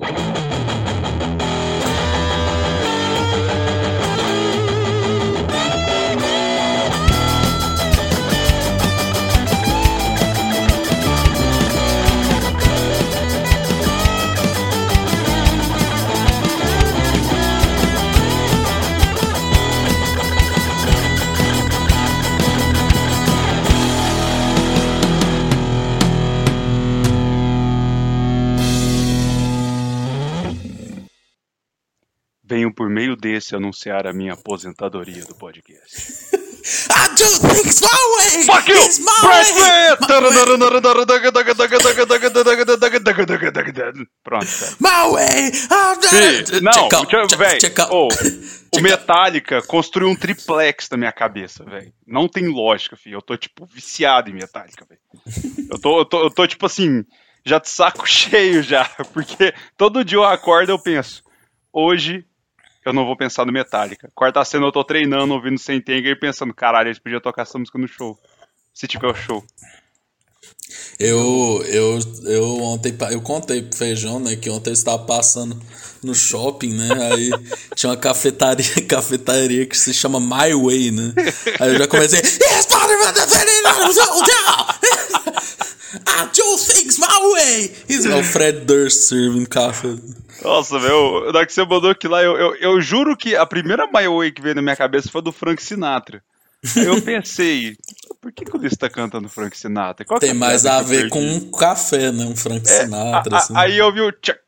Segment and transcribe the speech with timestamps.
[0.00, 0.44] you
[33.44, 36.32] desse anunciar a minha aposentadoria do podcast.
[36.64, 38.44] I do things my way.
[38.44, 38.76] Fuck you!
[38.76, 39.96] It's my way.
[44.22, 44.76] Pronto, cara.
[44.80, 45.52] My way.
[45.70, 46.88] I'm Sim, Não,
[47.90, 48.08] ô,
[48.74, 51.92] o Metallica construiu um triplex na minha cabeça, velho.
[52.06, 53.16] Não tem lógica, filho.
[53.16, 55.00] Eu tô, tipo, viciado em Metallica, velho.
[55.70, 57.04] Eu tô, eu, tô, eu tô, tipo assim,
[57.44, 58.86] já de saco cheio já.
[59.12, 61.22] Porque todo dia eu acordo e eu penso,
[61.70, 62.24] hoje
[62.84, 64.10] eu não vou pensar no Metallica.
[64.14, 67.78] Quarta cena eu tô treinando, ouvindo Sentenger e pensando, caralho, eles podiam tocar essa música
[67.78, 68.18] no show.
[68.72, 69.44] Se tiver o show.
[70.98, 75.60] Eu, eu, eu ontem eu contei pro Feijão, né, que ontem eu estava passando
[76.02, 77.30] no shopping, né, aí
[77.74, 81.14] tinha uma cafetaria, cafetaria que se chama My Way, né,
[81.60, 83.24] aí eu já comecei "Yes, Father, mother,
[86.06, 87.72] I do things my way.
[87.88, 89.88] É o Fred Durst servindo café.
[90.42, 93.86] Nossa, meu, na que você mandou aquilo lá, eu, eu, eu juro que a primeira
[93.86, 96.22] My Way que veio na minha cabeça foi do Frank Sinatra.
[96.76, 97.76] Aí eu pensei,
[98.20, 100.04] por que, que o Luiz tá cantando Frank Sinatra?
[100.04, 103.36] Qual que é Tem mais a ver com um café, né, um Frank Sinatra, A-
[103.36, 103.52] a- assim.
[103.56, 104.38] Aí eu vi o tchac,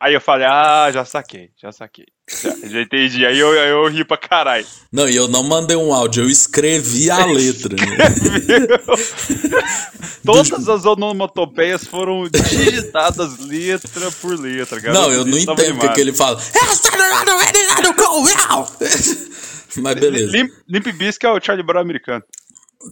[0.00, 2.06] Aí eu falei, ah, já saquei, já saquei.
[2.42, 3.26] Já, já entendi.
[3.26, 4.66] Aí eu, eu ri pra caralho.
[4.92, 7.74] Não, e eu não mandei um áudio, eu escrevi a letra.
[7.76, 7.86] né?
[10.24, 14.94] Todas as onomatopeias foram digitadas letra por letra, cara.
[14.94, 15.94] Não, eu não entendo porque animado.
[15.94, 16.38] que ele fala.
[19.76, 20.32] Mas beleza.
[20.32, 22.22] Limp, Limp Bizkit é o Charlie Brown americano.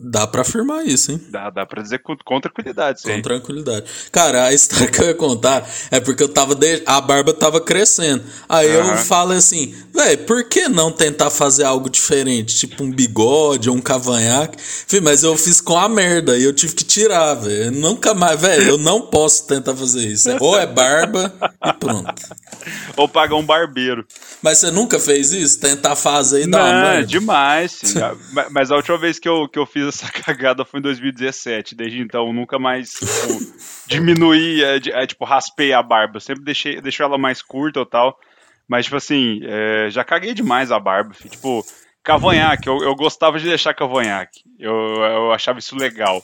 [0.01, 1.21] Dá pra afirmar isso, hein?
[1.29, 3.15] Dá, dá pra dizer com, com tranquilidade, aí.
[3.15, 3.87] Com tranquilidade.
[4.11, 6.57] Cara, a história que eu ia contar é porque eu tava.
[6.57, 6.83] De...
[6.85, 8.25] A barba tava crescendo.
[8.49, 8.97] Aí eu Aham.
[8.97, 12.57] falo assim, velho, por que não tentar fazer algo diferente?
[12.57, 14.59] Tipo um bigode ou um cavanhaque?
[14.61, 17.71] Fih, mas eu fiz com a merda e eu tive que tirar, velho.
[17.71, 20.29] Nunca mais, velho, eu não posso tentar fazer isso.
[20.41, 21.33] Ou é barba
[21.65, 22.13] e pronto.
[22.97, 24.05] Ou pagar um barbeiro.
[24.43, 25.61] Mas você nunca fez isso?
[25.61, 27.07] Tentar fazer e dar uma Não, é merda?
[27.07, 27.73] demais.
[27.83, 27.97] sim.
[28.03, 30.83] Ah, ma- Mas a última vez que eu, que eu fiz essa cagada foi em
[30.83, 31.75] 2017.
[31.75, 36.19] Desde então, nunca mais tipo, diminuí, é, é, tipo, raspei a barba.
[36.19, 38.19] Sempre deixei, deixei ela mais curta ou tal.
[38.67, 41.13] Mas, tipo assim, é, já caguei demais a barba.
[41.13, 41.31] filho.
[41.31, 41.65] Tipo,
[42.03, 42.69] cavanhaque.
[42.69, 44.41] Eu, eu gostava de deixar cavanhaque.
[44.59, 46.23] Eu, eu achava isso legal.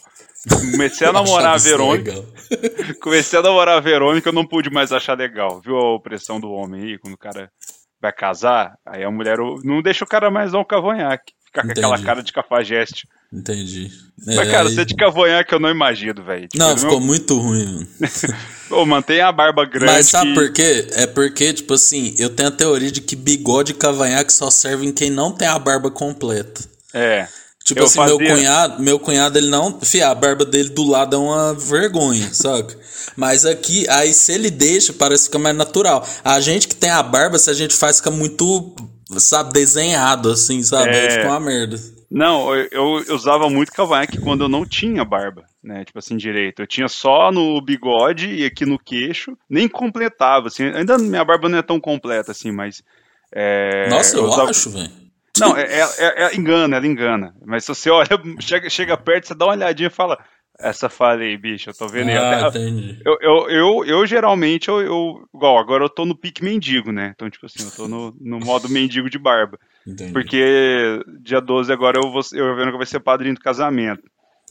[0.72, 2.12] Comecei a namorar a Verônica.
[3.00, 5.60] Comecei a namorar a Verônica, eu não pude mais achar legal.
[5.60, 7.50] Viu a opressão do homem aí, quando o cara
[8.00, 8.76] vai casar?
[8.84, 11.32] Aí a mulher não deixa o cara mais dar um cavanhaque.
[11.52, 13.06] Ficar com aquela cara de cafajeste.
[13.30, 13.90] Entendi.
[14.26, 16.48] Mas, É, cara, aí- você de cavanhaque eu não imagino, velho.
[16.48, 17.88] Tipo, Não, meu- ficou muito ruim, mano.
[18.70, 19.92] Ô, mantém a barba grande.
[19.92, 20.86] Mas sabe que- por quê?
[20.92, 24.92] É porque, tipo assim, eu tenho a teoria de que bigode e cavanhaque só servem
[24.92, 26.62] quem não tem a barba completa.
[26.94, 27.28] É.
[27.64, 29.78] Tipo Eu assim, meu fazia- cunhado, meu cunhado, ele não.
[29.82, 32.76] Fia, a barba dele do lado é uma vergonha, saca?
[33.14, 36.06] Mas aqui, aí se ele deixa, parece que fica mais natural.
[36.24, 38.74] A gente que tem a barba, se a gente faz, fica muito,
[39.18, 40.90] sabe, desenhado, assim, sabe?
[40.90, 41.10] Aí É.
[41.10, 41.76] fica uma merda.
[42.10, 45.84] Não, eu, eu usava muito cavanhaque quando eu não tinha barba, né?
[45.84, 46.60] Tipo assim, direito.
[46.60, 49.36] Eu tinha só no bigode e aqui no queixo.
[49.48, 50.64] Nem completava, assim.
[50.64, 52.82] Ainda minha barba não é tão completa assim, mas.
[53.34, 54.90] é, Nossa, eu, usava- acho, velho.
[55.38, 57.34] Não, é, é- é- é- engana, ela engana.
[57.46, 58.08] Mas se você olha,
[58.40, 60.19] chega, chega perto, você dá uma olhadinha e fala.
[60.58, 62.16] Essa falha aí, bicho, eu tô vendo aí.
[62.16, 62.98] Ah, Até- entendi.
[63.04, 65.28] eu, eu, eu, eu geralmente, eu, eu.
[65.34, 67.12] Igual, agora eu tô no pique mendigo, né?
[67.14, 69.58] Então, tipo assim, eu tô no, no modo mendigo de barba.
[69.86, 70.12] entendi.
[70.12, 74.02] Porque dia 12 agora eu vou eu vendo que vai ser padrinho do casamento.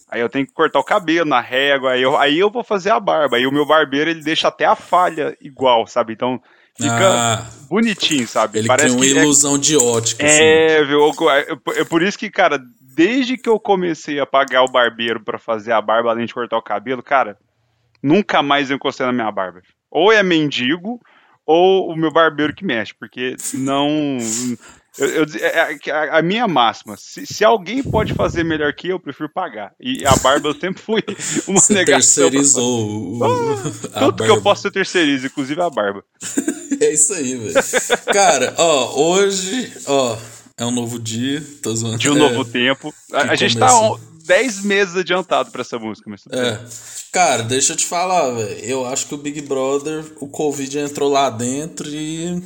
[0.10, 2.90] Aí eu tenho que cortar o cabelo na régua, aí eu, aí eu vou fazer
[2.90, 3.38] a barba.
[3.38, 6.12] Aí o meu barbeiro ele deixa até a falha igual, sabe?
[6.12, 6.42] Então
[6.76, 8.60] fica Ah, bonitinho, sabe?
[8.60, 10.44] ele Parece cria uma é- ilusão de ótica, assim.
[10.44, 11.10] é, viu?
[11.30, 12.60] É, é por isso que, cara,
[12.96, 16.58] desde que eu comecei a pagar o barbeiro pra fazer a barba, além de cortar
[16.58, 17.38] o cabelo, cara,
[18.02, 19.62] nunca mais eu encostei na minha barba.
[19.90, 21.00] Ou é mendigo,
[21.46, 24.18] ou o meu barbeiro que mexe, porque não.
[24.98, 28.88] Eu, eu- é- é- a, a minha máxima, se, se alguém pode fazer melhor que
[28.90, 29.72] eu, eu prefiro pagar.
[29.80, 31.02] E a barba eu sempre fui
[31.48, 32.24] uma Você negação.
[32.24, 33.24] pra- terceirizou o,
[33.94, 34.42] a Tudo que eu barba.
[34.42, 36.04] posso eu terceirizo, inclusive a barba.
[36.82, 37.54] É isso aí, velho.
[38.12, 40.18] Cara, ó, hoje, ó,
[40.62, 41.98] é um novo dia, tô zoando.
[41.98, 42.94] De um É, novo tempo.
[43.12, 43.96] A, a gente tá começou.
[43.96, 46.60] on- 10 meses adiantado pra essa música, mas É.
[47.12, 48.60] Cara, deixa eu te falar, velho.
[48.64, 52.42] Eu acho que o Big Brother, o Covid entrou lá dentro e.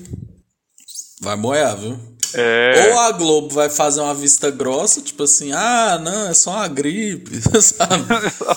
[1.26, 1.98] Vai moer, viu?
[2.36, 2.92] É.
[2.92, 6.68] Ou a Globo vai fazer uma vista grossa, tipo assim, ah, não, é só uma
[6.68, 8.04] gripe, sabe?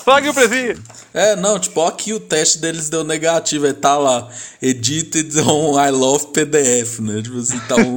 [0.04, 0.82] Pague o presídio.
[1.14, 4.28] É, não, tipo, ó, aqui o teste deles deu negativo, aí tá lá,
[4.60, 7.22] edited on I love PDF, né?
[7.22, 7.96] Tipo assim, tá um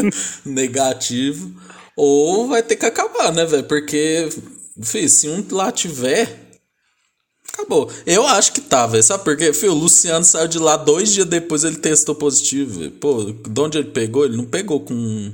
[0.50, 1.50] negativo.
[1.94, 3.64] Ou vai ter que acabar, né, velho?
[3.64, 4.30] Porque,
[4.82, 6.45] filho, se um lá tiver,
[7.58, 7.90] acabou.
[8.06, 9.02] Eu acho que tá, velho.
[9.02, 9.52] Sabe por quê?
[9.52, 12.90] Filho, o Luciano saiu de lá dois dias depois, ele testou positivo, velho.
[12.92, 14.24] Pô, de onde ele pegou?
[14.24, 15.32] Ele não pegou com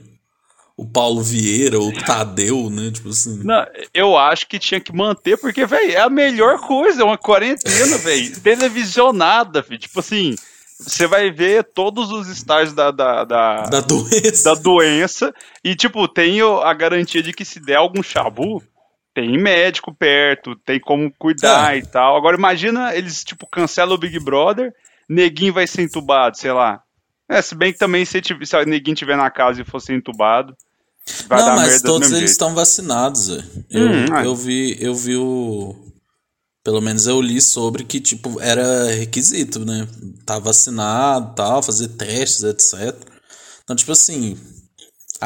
[0.77, 2.91] o Paulo Vieira ou o Tadeu, né?
[2.91, 3.41] Tipo assim.
[3.45, 7.19] Não, eu acho que tinha que manter, porque, velho, é a melhor coisa, é uma
[7.19, 8.41] quarentena, velho.
[8.41, 9.79] Televisionada, filho.
[9.79, 10.35] Tipo assim,
[10.79, 14.45] você vai ver todos os estágios da, da, da, Da doença.
[14.55, 15.33] da doença
[15.63, 18.63] e, tipo, tem o- a garantia de que se der algum chabu,
[19.15, 21.79] tem médico perto, tem como cuidar É.
[21.79, 22.17] e tal.
[22.17, 24.73] Agora, imagina eles, tipo, cancelam o Big Brother,
[25.09, 26.83] neguinho vai ser entubado, sei lá.
[27.29, 30.55] É, se bem que também se, tiv- se neguinho tiver na casa e fosse entubado,
[31.27, 33.29] vai não, dar mas merda todos eles estão vacinados.
[33.71, 34.27] Eu, Hum, é.
[34.27, 35.75] eu vi, eu vi o.
[36.65, 39.87] Pelo menos eu li sobre que, tipo, era requisito, né?
[40.25, 42.95] Tá vacinado tal, fazer testes, etc.
[43.65, 44.39] Então, tipo assim,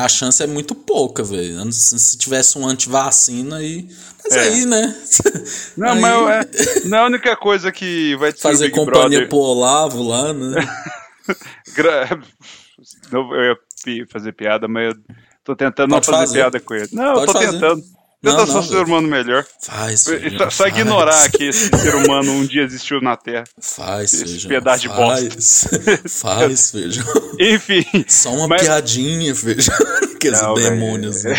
[0.04, 1.72] a chance é muito pouca, velho.
[1.72, 3.88] Se se tivesse um antivacina aí.
[4.24, 4.40] Mas É.
[4.40, 4.94] aí, né?
[5.76, 9.28] Não, Aí, mas é, não é a única coisa que vai destruir Fazer companhia Brother.
[9.28, 10.56] pro Olavo lá, né?
[13.12, 13.56] Eu
[13.92, 15.00] ia fazer piada, mas eu
[15.44, 16.38] tô tentando Pode não fazer, fazer.
[16.40, 16.88] piada com ele.
[16.92, 17.52] Não, eu Pode tô fazer.
[17.52, 17.82] tentando.
[18.32, 19.46] Não, ser não, um ser humano melhor.
[19.62, 20.76] Faz, Só, feijão, só faz.
[20.76, 23.44] ignorar que esse ser humano um dia existiu na Terra.
[23.60, 24.48] Faz, esse feijão.
[24.48, 25.68] pedaço de faz.
[26.20, 27.04] Faz, feijão.
[27.38, 27.84] Enfim.
[28.08, 29.74] Só uma Mas- piadinha, feijão.
[30.16, 31.24] Aqueles Não, demônios.
[31.24, 31.34] né?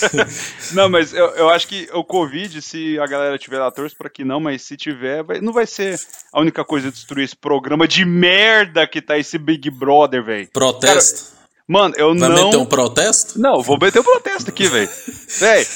[0.72, 4.10] Não, mas eu, eu acho que o Covid, se a galera tiver lá, torce pra
[4.10, 5.98] que não, mas se tiver, vai- não vai ser
[6.32, 10.48] a única coisa a destruir esse programa de merda que tá esse Big Brother, velho.
[10.52, 11.30] Protesto.
[11.66, 12.44] Mano, eu Vai não.
[12.46, 13.38] meter um protesto?
[13.40, 14.90] Não, vou meter um protesto aqui, velho.
[15.38, 15.66] Véi,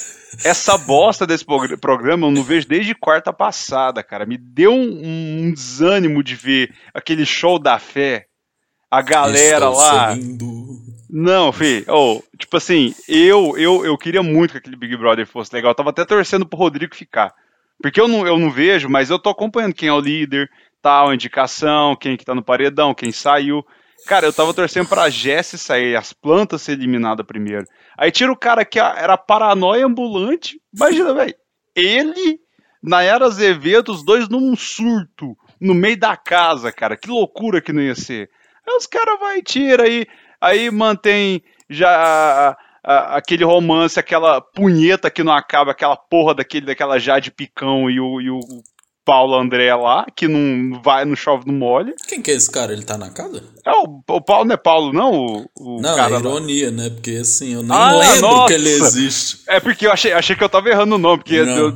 [0.45, 4.27] essa bosta desse progr- programa eu não vejo desde quarta passada, cara.
[4.27, 8.27] Me deu um, um desânimo de ver aquele show da fé.
[8.91, 10.09] A galera Estou lá.
[10.15, 10.47] sorrindo.
[11.11, 15.55] Não, fi, oh, tipo assim, eu, eu, eu queria muito que aquele Big Brother fosse
[15.55, 15.71] legal.
[15.71, 17.33] Eu tava até torcendo pro Rodrigo ficar.
[17.81, 20.49] Porque eu não, eu não vejo, mas eu tô acompanhando quem é o líder,
[20.83, 23.65] tal, indicação, quem que tá no paredão, quem saiu.
[24.07, 27.65] Cara, eu tava torcendo pra Jesse sair, as plantas ser eliminadas primeiro.
[27.97, 30.61] Aí tira o cara que era paranoia ambulante.
[30.75, 31.35] Imagina, velho.
[31.75, 32.39] Ele,
[32.83, 36.97] Nayara Azevedo, os dois num surto, no meio da casa, cara.
[36.97, 38.31] Que loucura que não ia ser.
[38.69, 40.07] Aí os caras vai e tira aí,
[40.41, 46.67] aí mantém já a- a- aquele romance, aquela punheta que não acaba, aquela porra daquele,
[46.67, 48.39] daquela Jade Picão e o, e o
[49.07, 51.95] Paulo André lá, que não vai, não chove, não molha.
[52.09, 52.73] Quem que é esse cara?
[52.73, 53.41] Ele tá na casa?
[53.65, 55.13] É, o, o Paulo não é Paulo, não?
[55.15, 55.47] O,
[55.79, 56.19] o Não, cara é lá.
[56.19, 56.91] ironia, né?
[56.91, 58.47] Porque assim, eu nem Ah, lembro nossa!
[58.49, 59.43] que ele existe.
[59.47, 61.73] É porque eu achei, achei que eu tava errando o nome, porque eu-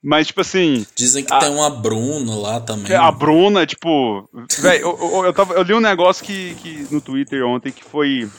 [0.00, 1.38] mas tipo assim, Dizem que Ah.
[1.40, 2.94] tem uma Bruna lá também.
[2.94, 4.28] a Bruna, tipo,
[4.60, 7.82] velho, eu, eu, eu, tava- eu li um negócio que, que no Twitter ontem que
[7.82, 8.30] foi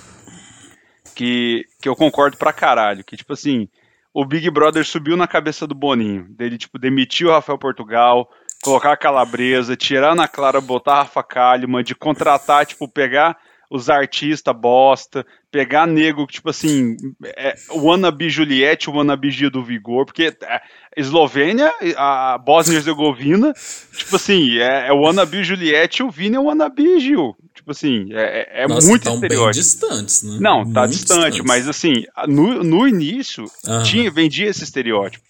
[1.13, 3.67] que, que eu concordo pra caralho, que tipo assim,
[4.15, 8.29] o Big Brother subiu na cabeça do Boninho, dele tipo demitir o Rafael Portugal,
[8.63, 13.37] colocar a Calabresa, tirar a Clara, botar a Rafa Kalimann, de contratar, tipo, pegar
[13.69, 20.33] os artistas bosta, pegar nego, tipo assim, é, wannabe Juliette, wannabe Gia do Vigor, porque
[20.41, 20.61] é,
[20.95, 23.51] Eslovênia, a Bósnia e Herzegovina,
[23.97, 27.35] tipo assim, é, é wannabe Juliette o Vini é wannabe Gil.
[27.65, 29.63] Tipo assim, é, é Nossa, muito tão bem estereótipo.
[29.63, 30.37] distantes, né?
[30.39, 31.45] Não, tá Muito distante, distantes.
[31.47, 33.81] mas assim, no, no início Aham.
[33.81, 35.25] tinha, vendia esse estereótipo.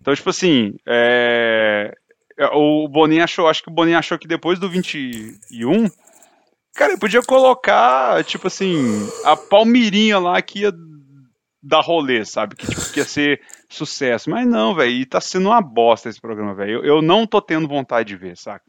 [0.00, 1.94] Então, tipo assim, é,
[2.54, 5.90] o Boninho achou, acho que o Boninho achou que depois do 21,
[6.74, 10.72] cara, ele podia colocar, tipo assim, a Palmirinha lá que ia
[11.62, 12.56] dar rolê, sabe?
[12.56, 14.30] Que, tipo, que ia ser sucesso.
[14.30, 16.78] Mas não, velho, e tá sendo uma bosta esse programa, velho.
[16.78, 18.64] Eu, eu não tô tendo vontade de ver, saca?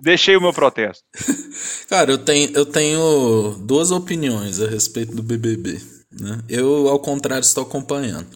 [0.00, 1.04] Deixei o meu protesto.
[1.88, 5.80] Cara, eu tenho, eu tenho duas opiniões a respeito do BBB.
[6.12, 6.40] Né?
[6.48, 8.28] Eu, ao contrário, estou acompanhando.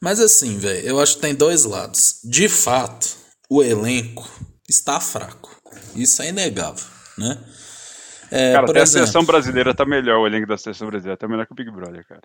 [0.00, 2.20] Mas assim, velho, eu acho que tem dois lados.
[2.24, 3.16] De fato,
[3.48, 4.28] o elenco
[4.68, 5.54] está fraco.
[5.94, 6.84] Isso é inegável,
[7.16, 7.38] né?
[8.30, 11.28] É, cara, até a exemplo, seleção brasileira tá melhor, o elenco da seleção brasileira tá
[11.28, 12.22] melhor que o Big Brother, cara.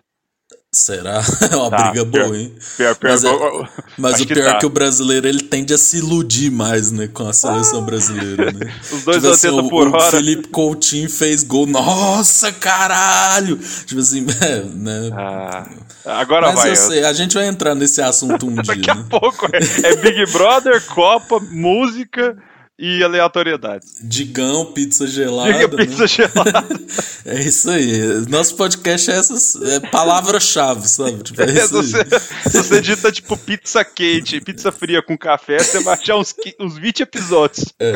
[0.82, 1.20] Será?
[1.52, 2.54] É uma Tá, briga pior- boa, hein?
[2.78, 4.56] Pior, pior, Mas, é- mas o pior tá.
[4.56, 8.50] é que o brasileiro ele tende a se iludir mais, né, com a seleção brasileira,
[8.52, 8.72] né?
[8.90, 10.10] Os dois tipo assim, 80 o, por o hora.
[10.10, 11.66] Felipe Coutinho fez gol.
[11.66, 13.58] Nossa, caralho!
[13.84, 15.10] Tipo assim, é, né?
[15.14, 15.66] Ah,
[16.06, 16.68] agora Mas vai.
[16.70, 19.04] eu eu- sei, a gente vai entrar nesse assunto um dia, Daqui a né?
[19.10, 19.58] pouco é,
[19.92, 22.34] é Big Brother, Copa, música
[22.78, 23.86] e aleatoriedade.
[24.02, 25.52] Digão, pizza gelada.
[25.52, 25.86] Diga né?
[25.86, 26.68] pizza gelada.
[27.24, 28.26] É isso aí.
[28.28, 31.22] Nosso podcast é essas é, palavras-chave, sabe?
[31.22, 32.04] Tipo, é É, se, você,
[32.48, 36.76] se você digita tipo pizza quente, pizza fria com café, você vai achar uns, uns
[36.76, 37.66] 20 episódios.
[37.78, 37.92] É.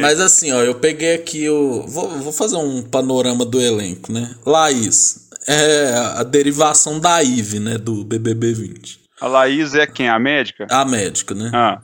[0.00, 1.86] Mas assim, ó, eu peguei aqui o.
[1.86, 4.34] Vou, vou fazer um panorama do elenco, né?
[4.46, 5.28] Laís.
[5.46, 7.76] É a derivação da Ive, né?
[7.76, 9.00] Do BBB 20.
[9.20, 10.08] A Laís é quem?
[10.08, 10.66] A médica?
[10.70, 11.50] A médica, né?
[11.52, 11.80] Ah,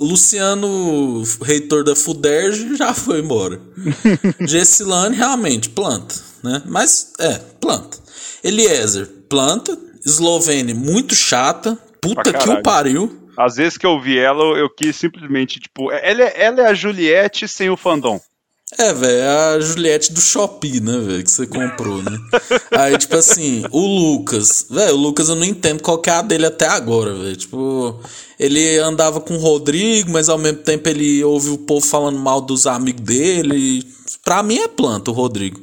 [0.00, 3.60] Luciano, reitor da FUDERJ, já foi embora.
[4.40, 6.62] Gessilane, realmente, planta, né?
[6.66, 7.98] Mas, é, planta.
[8.44, 9.76] Eliezer, planta.
[10.04, 11.76] Eslovene, muito chata.
[12.00, 13.28] Puta que o pariu.
[13.36, 16.66] às vezes que eu vi ela, eu eu quis simplesmente, tipo, ela é, ela é
[16.66, 18.20] a Juliette sem o fandom.
[18.78, 22.18] É, velho, é a Juliette do Shopee, né, velho, que você comprou, né?
[22.72, 26.22] Aí, tipo assim, o Lucas, velho, o Lucas eu não entendo qual que é a
[26.22, 27.36] dele até agora, velho.
[27.36, 28.00] Tipo,
[28.38, 32.40] ele andava com o Rodrigo, mas ao mesmo tempo ele ouve o povo falando mal
[32.40, 33.86] dos amigos dele.
[34.24, 35.60] Pra mim é planta o Rodrigo.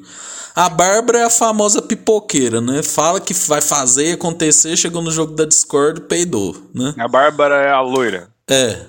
[0.55, 2.83] A Bárbara é a famosa pipoqueira, né?
[2.83, 6.93] Fala que vai fazer acontecer, chegou no jogo da Discord, peidou, né?
[6.97, 8.79] A Bárbara é a loira, É,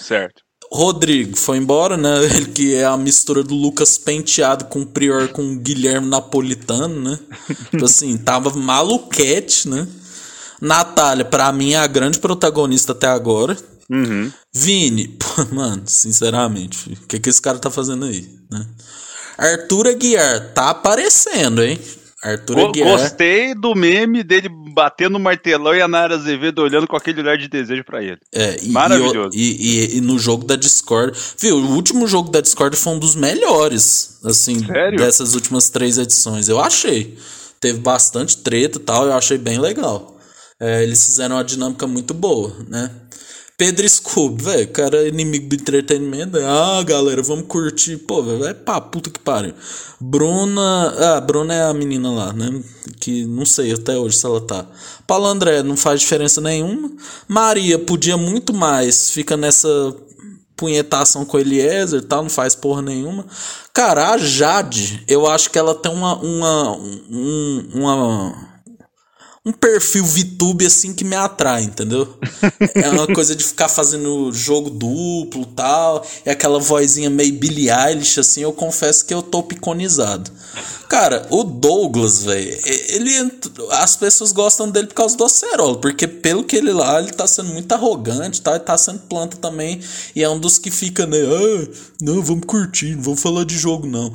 [0.00, 0.42] certo.
[0.72, 2.24] Rodrigo foi embora, né?
[2.24, 7.10] Ele que é a mistura do Lucas Penteado com o Prior com o Guilherme Napolitano,
[7.10, 7.18] né?
[7.70, 9.86] tipo assim, tava maluquete, né?
[10.66, 13.56] Natália, pra mim, é a grande protagonista até agora.
[13.90, 14.30] Uhum.
[14.54, 18.64] Vini, pô, mano, sinceramente, o que, que esse cara tá fazendo aí, né?
[19.36, 21.78] Arthur Aguiar, tá aparecendo, hein?
[22.22, 22.98] Arthur Go- Aguiar.
[22.98, 27.36] Gostei do meme dele batendo o martelão e a Nara Azevedo olhando com aquele olhar
[27.36, 28.18] de desejo pra ele.
[28.32, 29.30] É, e, Maravilhoso.
[29.36, 31.18] E, e- e no jogo da Discord.
[31.38, 34.96] Viu, o último jogo da Discord foi um dos melhores, assim, Sério?
[34.98, 36.48] dessas últimas três edições.
[36.48, 37.18] Eu achei.
[37.58, 40.16] Teve bastante treta e tal, eu achei bem legal.
[40.62, 42.88] É, eles fizeram uma dinâmica muito boa, né?
[43.58, 46.38] Pedro Scooby, velho, cara é inimigo do entretenimento.
[46.38, 46.44] né?
[46.46, 47.96] Ah, galera, vamos curtir.
[47.96, 49.54] Pô, velho, vai pra puta que pariu.
[50.00, 51.16] Bruna.
[51.16, 52.62] Ah, Bruna é a menina lá, né?
[53.00, 54.64] Que não sei até hoje se ela tá.
[55.04, 56.92] Paulo André, não faz diferença nenhuma.
[57.26, 59.10] Maria, podia muito mais.
[59.10, 59.68] Fica nessa
[60.56, 63.26] punhetação com Eliezer e tal, não faz porra nenhuma.
[63.74, 66.16] Cara, a Jade, eu acho que ela tem uma.
[66.18, 68.51] uma, um, uma
[69.44, 72.16] um perfil VTube assim que me atrai, entendeu?
[72.76, 78.20] é uma coisa de ficar fazendo jogo duplo tal, é aquela vozinha meio Billie Eilish,
[78.20, 80.30] assim, eu confesso que eu tô piconizado.
[80.88, 83.32] Cara, o Douglas, velho, ele.
[83.70, 87.26] As pessoas gostam dele por causa do Acerola, porque pelo que ele lá, ele tá
[87.26, 88.52] sendo muito arrogante, tá?
[88.52, 89.80] Ele tá sendo planta também,
[90.14, 91.16] e é um dos que fica, né?
[91.16, 91.68] Ah,
[92.00, 94.12] não, vamos curtir, não vamos falar de jogo, não.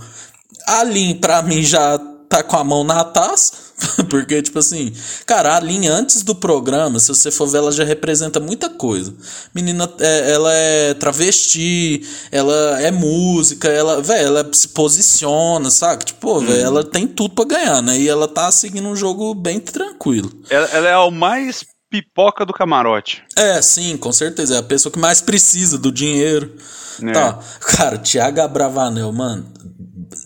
[0.68, 1.98] A Lin, pra mim, já
[2.30, 3.67] tá com a mão na taça.
[4.10, 4.92] Porque, tipo assim,
[5.26, 9.14] cara, a Lin antes do programa, se você for ver, ela já representa muita coisa.
[9.54, 16.06] Menina, é, ela é travesti, ela é música, ela, velho, ela se posiciona, sabe?
[16.06, 17.98] Tipo, velho, ela tem tudo pra ganhar, né?
[18.00, 20.32] E ela tá seguindo um jogo bem tranquilo.
[20.50, 23.24] Ela, ela é o mais pipoca do camarote.
[23.36, 24.56] É, sim, com certeza.
[24.56, 26.56] É a pessoa que mais precisa do dinheiro.
[27.04, 27.12] É.
[27.12, 27.40] Tá.
[27.60, 29.46] Cara, Thiago Abravanel, mano.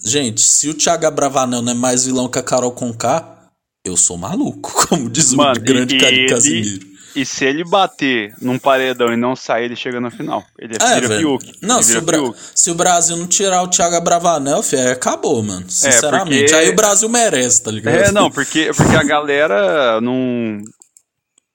[0.06, 3.41] Gente, se o Thiago Abravanel não é mais vilão que a Carol Conká,
[3.84, 6.92] eu sou maluco, como diz Mano, o grande ele- Casimiro.
[7.14, 10.46] E se ele bater num paredão e não sair, ele chega na final.
[10.58, 11.20] Ele É, vira velho.
[11.40, 11.52] Fiuk.
[11.62, 14.92] Não, se vira o, Bra- se o Brasil não tirar o Thiago Abravanel, fi, aí
[14.92, 15.66] acabou, mano.
[15.70, 16.44] Sinceramente.
[16.44, 17.96] porque- Aí o Brasil merece, tá ligado?
[17.96, 20.60] É, não, porque, porque a galera não.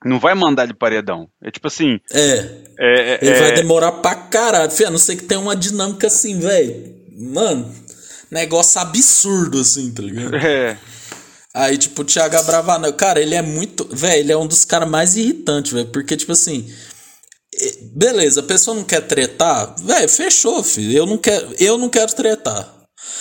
[0.05, 1.27] Não vai mandar ele paredão.
[1.43, 1.99] É tipo assim.
[2.13, 2.49] É.
[2.79, 4.71] É, Ele é- vai demorar pra caralho.
[4.71, 6.95] Fih, a não ser que tenha uma dinâmica assim, velho.
[7.19, 7.75] Mano,
[8.31, 10.37] negócio absurdo assim, tá ligado?
[10.37, 10.77] é,
[11.57, 13.89] Aí, tipo, o Thiago Abravanel, cara, ele é muito.
[13.91, 15.87] Velho, ele é um dos caras mais irritantes, velho.
[15.87, 16.71] Porque, tipo assim.
[17.95, 20.99] Beleza, a pessoa não quer tretar, velho, fechou, filho.
[20.99, 22.76] Eu não quero, eu não quero tretar.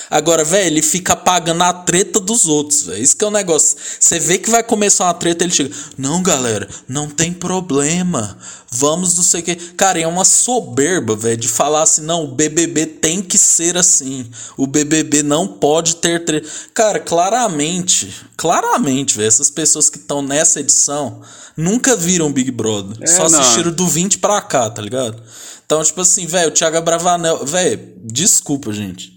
[0.09, 3.01] Agora, velho, ele fica pagando a treta dos outros, velho.
[3.01, 3.75] Isso que é o negócio.
[3.99, 5.75] Você vê que vai começar uma treta, ele chega.
[5.97, 8.37] Não, galera, não tem problema.
[8.71, 9.55] Vamos não sei o que.
[9.55, 14.29] Cara, é uma soberba, velho, de falar assim, não, o BBB tem que ser assim.
[14.57, 16.47] O BBB não pode ter treta.
[16.73, 21.21] Cara, claramente, claramente, velho, essas pessoas que estão nessa edição
[21.55, 22.97] nunca viram Big Brother.
[23.01, 23.39] É, só não.
[23.39, 25.21] assistiram do 20 pra cá, tá ligado?
[25.65, 29.14] Então, tipo assim, velho, o Thiago Bravanel, velho, desculpa, gente.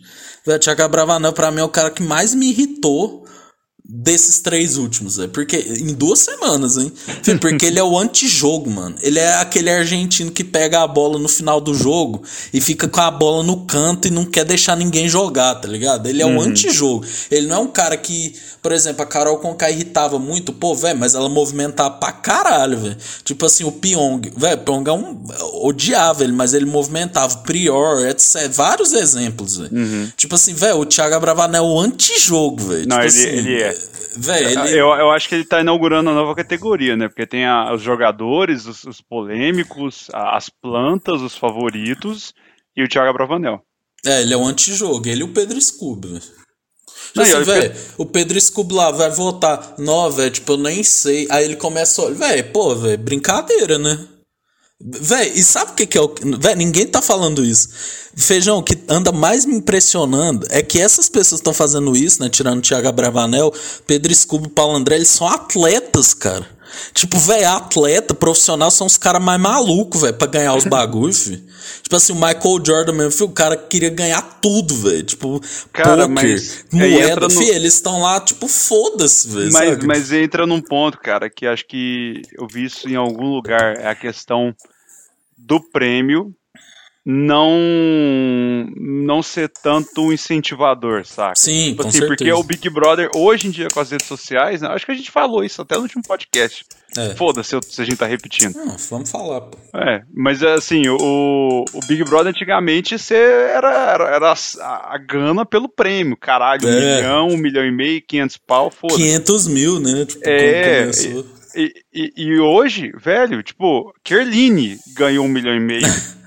[0.48, 3.26] Velho, o Thiago Bravanel pra mim é o cara que mais me irritou
[3.90, 5.30] desses três últimos, velho.
[5.30, 6.92] Porque em duas semanas, hein?
[7.40, 8.96] Porque ele é o antijogo, mano.
[9.00, 13.00] Ele é aquele argentino que pega a bola no final do jogo e fica com
[13.00, 16.06] a bola no canto e não quer deixar ninguém jogar, tá ligado?
[16.06, 16.36] Ele é uhum.
[16.36, 17.06] o antijogo.
[17.30, 20.98] Ele não é um cara que, por exemplo, a Carol Conká irritava muito, pô, velho,
[20.98, 22.96] mas ela movimentava pra caralho, velho.
[23.24, 25.24] Tipo assim, o Pyong, velho, Pyong é um.
[25.62, 27.38] odiava ele, mas ele movimentava.
[27.38, 28.50] Prior, etc.
[28.50, 29.74] Vários exemplos, velho.
[29.74, 30.10] Uhum.
[30.14, 32.86] Tipo assim, velho, o Thiago Abravanel é o antijogo, velho.
[32.86, 33.77] Não, tipo ele, assim, ele é.
[34.16, 34.78] Véio, ele...
[34.78, 37.08] eu, eu acho que ele tá inaugurando uma nova categoria, né?
[37.08, 42.32] Porque tem a, os jogadores, os, os polêmicos, a, as plantas, os favoritos
[42.76, 43.62] e o Thiago Abravanel.
[44.04, 45.08] É, ele é um antijogo.
[45.08, 46.22] Ele e o Pedro Scooby, velho.
[47.08, 49.74] Tipo assim, velho, o Pedro Scooby lá vai votar.
[49.78, 51.26] Não, velho, tipo, eu nem sei.
[51.30, 52.10] Aí ele começa a.
[52.10, 54.06] Velho, pô, velho, brincadeira, né?
[54.80, 56.14] Véi, e sabe o que, que é o.
[56.38, 57.68] Véi, ninguém tá falando isso.
[58.16, 62.28] Feijão, o que anda mais me impressionando é que essas pessoas estão fazendo isso, né?
[62.28, 63.52] Tirando o Thiago Bravanel,
[63.88, 66.46] Pedro e Paulo André, eles são atletas, cara.
[66.92, 71.42] Tipo, velho, atleta, profissional são os caras mais malucos, velho, pra ganhar os bagulhos, filho.
[71.82, 75.02] Tipo assim, o Michael Jordan mesmo, filho, o cara queria ganhar tudo, velho.
[75.02, 75.40] Tipo,
[75.72, 77.30] cara, poker, mas moeda, no...
[77.30, 79.52] filho, eles estão lá, tipo, foda-se, velho.
[79.52, 83.76] Mas, mas entra num ponto, cara, que acho que eu vi isso em algum lugar,
[83.76, 84.54] é a questão
[85.36, 86.34] do prêmio
[87.10, 87.56] não
[88.76, 91.36] não ser tanto um incentivador, saca?
[91.36, 92.16] Sim, tipo com assim, certeza.
[92.16, 94.94] Porque o Big Brother, hoje em dia, com as redes sociais, né, acho que a
[94.94, 96.66] gente falou isso até no último podcast.
[96.98, 97.14] É.
[97.14, 98.54] Foda-se se a gente tá repetindo.
[98.56, 99.56] Não, vamos falar, pô.
[99.74, 105.46] É, mas assim, o, o Big Brother antigamente você era, era, era a, a, gana
[105.46, 106.70] pelo prêmio, caralho, é.
[106.70, 109.00] um milhão, um milhão e meio, quinhentos pau, foda-se.
[109.00, 110.04] 500 mil, né?
[110.04, 110.90] Tipo, é,
[111.56, 115.86] e, e, e, hoje, velho, tipo, Kerline ganhou um milhão e meio.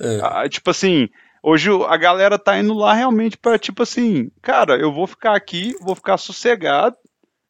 [0.00, 0.20] É.
[0.22, 1.08] Ah, tipo assim,
[1.42, 5.74] hoje a galera tá indo lá realmente para tipo assim, cara, eu vou ficar aqui,
[5.80, 6.96] vou ficar sossegado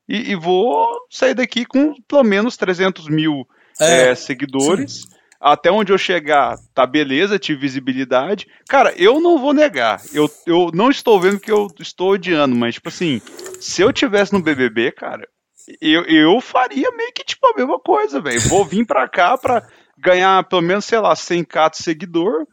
[0.08, 3.46] e, e vou sair daqui com pelo menos 300 mil
[3.80, 4.10] é.
[4.10, 5.02] É, seguidores.
[5.02, 5.16] Sim.
[5.38, 8.46] Até onde eu chegar, tá beleza, tive visibilidade.
[8.68, 10.00] Cara, eu não vou negar.
[10.12, 13.20] Eu, eu não estou vendo que eu estou odiando, mas, tipo assim,
[13.60, 15.28] se eu tivesse no BBB, cara,
[15.80, 18.40] eu, eu faria meio que tipo a mesma coisa, velho.
[18.48, 19.62] Vou vir pra cá pra
[20.06, 22.46] ganhar pelo menos, sei lá, 100k de seguidor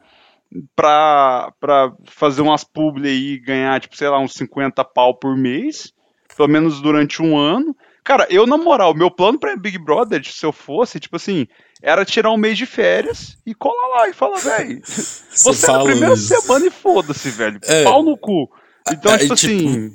[0.75, 5.37] pra, pra fazer umas publi aí e ganhar, tipo, sei lá, uns 50 pau por
[5.37, 5.93] mês,
[6.35, 7.75] pelo menos durante um ano.
[8.03, 11.47] Cara, eu, na moral, meu plano pra Big Brother, se eu fosse, tipo assim,
[11.81, 15.75] era tirar um mês de férias e colar lá e falar, velho, você, você é
[15.75, 16.27] a primeira isso.
[16.27, 17.59] semana e foda-se, velho.
[17.63, 17.83] É.
[17.83, 18.49] Pau no cu.
[18.91, 19.91] Então, é, tipo, tipo assim.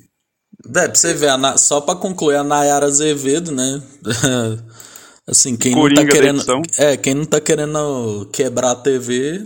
[0.75, 3.83] É, pra você ver, só pra concluir, a Nayara Azevedo, né?
[5.29, 6.62] Assim, quem Coringa não tá querendo.
[6.79, 9.45] É, quem não tá querendo quebrar a TV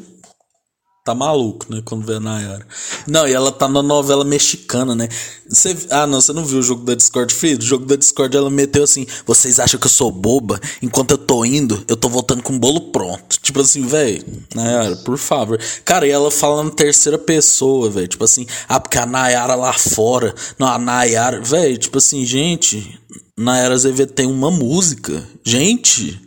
[1.04, 1.82] tá maluco, né?
[1.84, 2.64] Quando vê a Nayara.
[3.08, 5.08] Não, e ela tá na novela mexicana, né?
[5.48, 7.58] Você, ah, não, você não viu o jogo da Discord, filho?
[7.58, 10.60] O jogo da Discord ela meteu assim: vocês acham que eu sou boba?
[10.80, 13.40] Enquanto eu tô indo, eu tô voltando com o bolo pronto.
[13.42, 15.58] Tipo assim, velho, Nayara, por favor.
[15.84, 18.06] Cara, e ela fala na terceira pessoa, velho.
[18.06, 20.32] Tipo assim, ah, porque a Nayara lá fora.
[20.56, 21.40] Não, a Nayara.
[21.40, 23.00] Velho, tipo assim, gente,
[23.42, 25.22] Nayara Azevedo tem uma música.
[25.44, 26.20] Gente,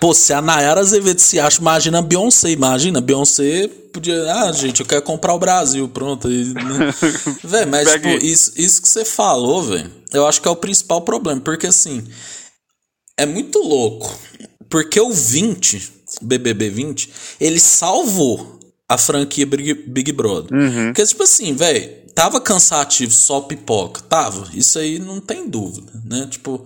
[0.00, 2.50] pô, se a Nayara Azevedo se acha, imagina a Beyoncé.
[2.50, 4.32] Imagina, a Beyoncé podia.
[4.32, 6.28] Ah, gente, eu quero comprar o Brasil, pronto.
[6.28, 6.94] Né?
[7.44, 11.02] velho, mas tipo, isso, isso que você falou, velho, eu acho que é o principal
[11.02, 11.40] problema.
[11.40, 12.02] Porque assim,
[13.16, 14.18] é muito louco.
[14.68, 20.56] Porque o 20, BBB 20, ele salvou a franquia Big, Big Brother.
[20.56, 20.86] Uhum.
[20.86, 24.48] Porque, tipo assim, velho tava cansativo só pipoca, tava.
[24.54, 26.26] Isso aí não tem dúvida, né?
[26.30, 26.64] Tipo,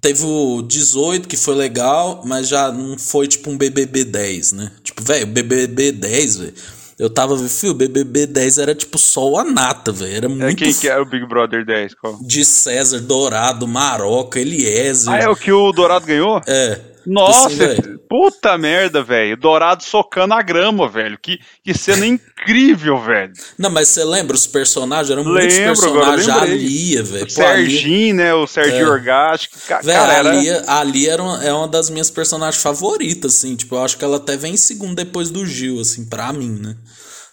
[0.00, 4.72] teve o 18 que foi legal, mas já não foi tipo um BBB 10, né?
[4.82, 6.54] Tipo, velho, BBB 10, velho.
[6.98, 10.14] Eu tava, fio, BBB 10 era tipo só o Anata, velho.
[10.14, 10.44] Era é, muito.
[10.44, 11.94] É quem que era o Big Brother 10?
[11.94, 12.18] Qual?
[12.20, 15.10] De César, Dourado, Maroca, Eliezer.
[15.10, 16.42] Ah, é o que o Dourado ganhou?
[16.46, 16.89] É.
[17.06, 19.36] Nossa, assim, puta merda, velho.
[19.36, 21.18] Dourado socando a grama, velho.
[21.20, 23.32] Que, que cena incrível, velho.
[23.58, 25.10] Não, mas você lembra os personagens?
[25.10, 26.28] Eram Lembro, muitos personagens.
[26.28, 27.26] A Lia, velho.
[27.26, 28.34] O Serginho, né?
[28.34, 28.90] O Serginho é.
[28.90, 29.48] Orgaz.
[29.82, 33.56] Velho, a Lia, a Lia era uma, é uma das minhas personagens favoritas, assim.
[33.56, 36.58] Tipo, eu acho que ela até vem em segundo depois do Gil, assim, pra mim,
[36.60, 36.76] né?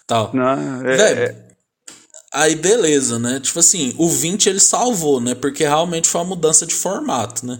[0.05, 0.31] Tal.
[0.33, 1.19] Não, é, velho.
[1.19, 1.47] É...
[2.33, 3.39] Aí beleza, né?
[3.39, 5.33] Tipo assim, o 20 ele salvou, né?
[5.33, 7.57] Porque realmente foi uma mudança de formato, né?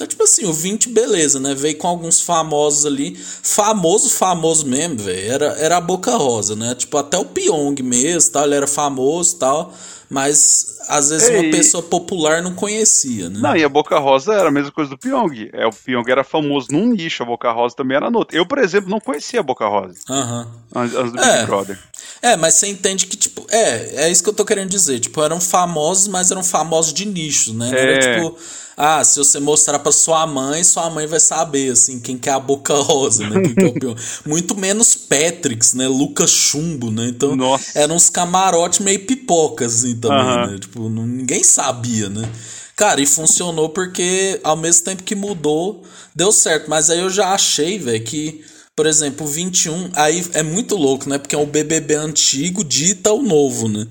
[0.00, 1.54] Então, tipo assim, o 20, beleza, né?
[1.54, 3.14] Veio com alguns famosos ali.
[3.42, 5.30] Famoso, famoso mesmo, velho.
[5.30, 6.74] Era, era a Boca Rosa, né?
[6.74, 8.44] Tipo, até o Pyong mesmo, tal.
[8.44, 9.74] Ele era famoso tal.
[10.08, 13.38] mas às vezes uma pessoa popular não conhecia, né?
[13.40, 15.50] Não, e a Boca Rosa era a mesma coisa do Pyong.
[15.52, 18.34] É, o Pyong era famoso num nicho, a Boca Rosa também era no outro.
[18.36, 19.94] Eu, por exemplo, não conhecia a Boca Rosa.
[20.08, 20.48] Aham.
[20.74, 21.36] Antes, antes do É.
[21.36, 21.78] Big Brother.
[22.22, 24.98] É, mas você entende que, tipo, é, é isso que eu tô querendo dizer.
[24.98, 27.70] Tipo, eram famosos, mas eram famosos de nicho, né?
[27.70, 27.80] Não É.
[27.80, 28.36] era tipo,
[28.76, 32.32] ah, se você mostrar pra sua mãe, sua mãe vai saber, assim, quem que é
[32.32, 33.40] a Boca Rosa, né?
[33.42, 33.96] Quem que é o.
[34.24, 35.86] Muito menos Patricks, né?
[35.86, 37.08] Lucas Chumbo, né?
[37.08, 37.78] Então, Nossa.
[37.78, 40.58] eram uns camarotes meio pipocas, assim, também, né?
[40.58, 42.28] Tipo, não- ninguém sabia, né?
[42.76, 45.82] Cara, e funcionou porque ao mesmo tempo que mudou,
[46.14, 46.70] deu certo.
[46.70, 48.42] Mas aí eu já achei, velho, que,
[48.74, 51.18] por exemplo, o 21, aí é muito louco, né?
[51.18, 53.86] Porque é o BBB antigo dita o novo, né?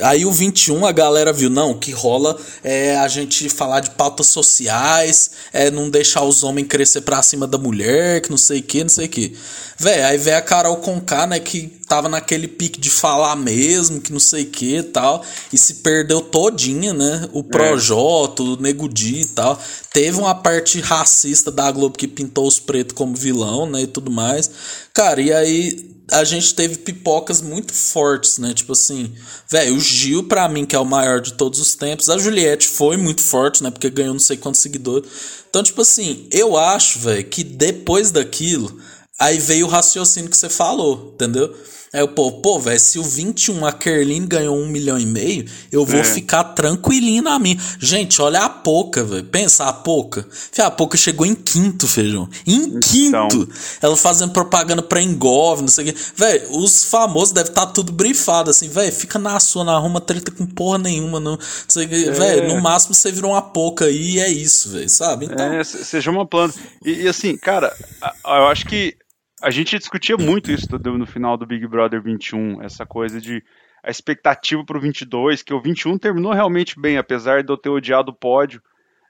[0.00, 3.90] Aí o 21 a galera viu, não, o que rola é a gente falar de
[3.90, 8.60] pautas sociais, é não deixar os homens crescer pra cima da mulher, que não sei
[8.60, 9.36] o que, não sei o que.
[9.78, 14.12] Véi, aí vem a Carol Conká, né, que tava naquele pique de falar mesmo, que
[14.12, 17.28] não sei o que e tal, e se perdeu todinha, né?
[17.32, 19.60] O Projota, o Nego Di e tal.
[19.92, 24.10] Teve uma parte racista da Globo que pintou os pretos como vilão, né, e tudo
[24.10, 24.50] mais.
[24.94, 28.52] Cara, e aí a gente teve pipocas muito fortes, né?
[28.52, 29.12] Tipo assim,
[29.50, 32.10] velho, o Gil, pra mim, que é o maior de todos os tempos.
[32.10, 33.70] A Juliette foi muito forte, né?
[33.70, 35.10] Porque ganhou não sei quantos seguidores.
[35.48, 38.78] Então, tipo assim, eu acho, velho, que depois daquilo,
[39.18, 41.54] aí veio o raciocínio que você falou, entendeu?
[41.92, 45.44] Aí eu, pô, pô, velho, se o 21 a Kerline ganhou um milhão e meio,
[45.70, 46.04] eu vou É.
[46.04, 47.58] ficar tranquilinho na minha.
[47.78, 49.24] Gente, olha a Poca, velho.
[49.24, 50.26] Pensa, a Poca.
[50.50, 52.28] Fih, A Poca chegou em quinto, feijão.
[52.46, 53.28] Em Então.
[53.28, 53.48] quinto.
[53.82, 56.00] Ela fazendo propaganda pra Engov, não sei o quê.
[56.16, 60.30] Véi, os famosos devem estar tudo brifado, assim, véi, fica na sua, não arruma treta
[60.30, 62.10] com porra nenhuma, não, não sei o quê.
[62.10, 65.26] Véi, no máximo você virou uma poca aí e é isso, véi, sabe?
[65.26, 66.58] Então, É, se- seja uma planta.
[66.84, 67.76] E, e assim, cara,
[68.24, 68.94] eu acho que
[69.42, 73.42] a gente discutia muito isso no final do Big Brother 21, essa coisa de
[73.82, 78.12] a expectativa pro 22, que o 21 terminou realmente bem, apesar de eu ter odiado
[78.12, 78.62] o pódio.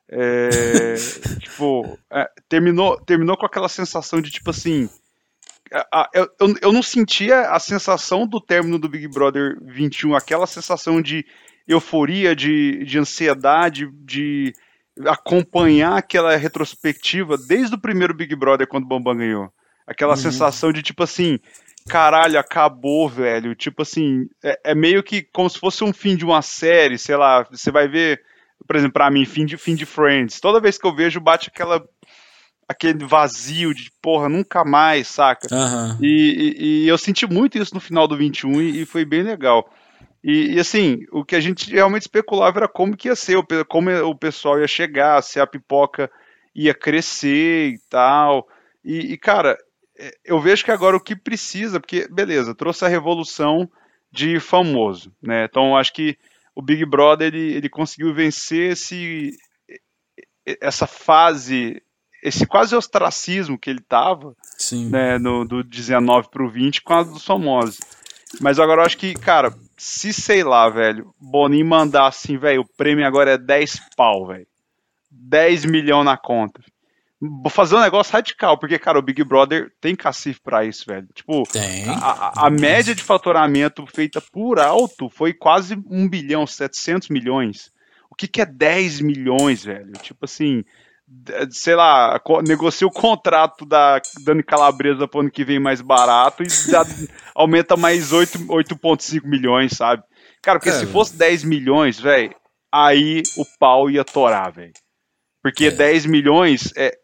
[0.08, 0.94] É,
[1.38, 4.88] tipo, é, terminou, terminou com aquela sensação de tipo assim.
[6.14, 6.28] eu,
[6.62, 11.26] eu não sentia a sensação do término do Big Brother 21, aquela sensação de
[11.68, 14.54] euforia, de, de ansiedade, de
[15.06, 19.52] acompanhar aquela retrospectiva desde o primeiro Big Brother quando o Bambam ganhou.
[19.86, 21.38] Aquela sensação de tipo assim,
[21.88, 23.54] caralho, acabou, velho.
[23.54, 27.16] Tipo assim, é, é meio que como se fosse um fim de uma série, sei
[27.16, 28.22] lá, você vai ver,
[28.66, 30.40] por exemplo, pra mim, fim de, fim de Friends.
[30.40, 31.84] Toda vez que eu vejo, bate aquela
[32.68, 35.48] aquele vazio de porra, nunca mais, saca?
[35.52, 35.98] aham.
[36.00, 39.22] E, e- e eu senti muito isso no final do 21 e, e foi bem
[39.22, 39.68] legal.
[40.24, 43.36] E, assim, o que a gente realmente especulava era como que ia ser,
[43.68, 46.08] como o pessoal ia chegar, se a pipoca
[46.54, 48.46] ia crescer e tal.
[48.84, 49.58] E, e, cara, é,
[50.24, 53.70] eu vejo que agora o que precisa, porque, beleza, trouxe a revolução
[54.10, 55.44] de famoso, né?
[55.44, 56.18] Então, eu acho que
[56.54, 59.36] o Big Brother, ele, ele conseguiu vencer esse,
[60.60, 61.82] essa fase,
[62.22, 64.90] esse quase ostracismo que ele tava, Sim.
[64.90, 67.78] né, no, do 19 pro 20 com a dos famosos.
[68.40, 72.76] Mas agora eu acho que, cara, se sei lá, velho, Boninho mandar assim, velho, o
[72.76, 74.46] prêmio agora é 10 pau, velho.
[75.10, 76.62] 10 milhão na conta.
[77.24, 81.06] Vou fazer um negócio radical, porque, cara, o Big Brother tem cacife pra isso, velho.
[81.14, 81.88] Tipo, Tem.
[81.88, 87.70] a, a- média de faturamento feita por alto foi quase 1 bilhão, 700 milhões.
[88.10, 89.92] O que, que é 10 milhões, velho?
[90.02, 90.64] Tipo assim,
[91.50, 96.46] sei lá, negocia o contrato da Dani Calabresa pro ano que vem mais barato e
[96.72, 96.84] dá-
[97.36, 100.02] aumenta mais 8 8,5 milhões, sabe?
[100.42, 102.34] Cara, porque É, se fosse 10 milhões, velho,
[102.72, 104.72] aí o pau ia torar, velho.
[105.42, 105.70] Porque É.
[105.72, 106.96] 10 milhões é,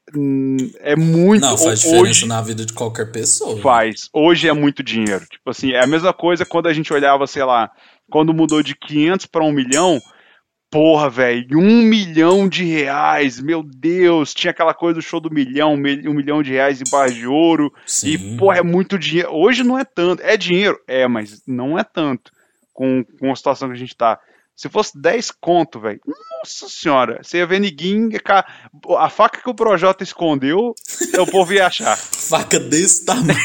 [0.81, 1.43] é muito.
[1.43, 3.61] Não, faz diferença hoje, na vida de qualquer pessoa.
[3.61, 4.09] Faz.
[4.13, 5.25] Hoje é muito dinheiro.
[5.29, 7.71] Tipo assim, é a mesma coisa quando a gente olhava, sei lá,
[8.11, 10.01] quando mudou de 500 para 1 milhão.
[10.71, 15.79] Porra, velho, um milhão de reais, meu Deus, tinha aquela coisa do show do milhão,
[15.79, 18.09] mil- um milhão de reais em barra de ouro, Sim.
[18.11, 19.31] e, porra, é muito dinheiro.
[19.33, 22.31] Hoje não é tanto, é dinheiro, é, mas não é tanto
[22.75, 24.21] com, com a situação que a gente tá.
[24.59, 28.09] Se fosse 10 conto, velho, nossa senhora, você ia ver ninguém,
[28.99, 30.75] a faca que o Projota escondeu,
[31.17, 31.95] o povo ia achar.
[31.97, 33.39] faca desse tamanho.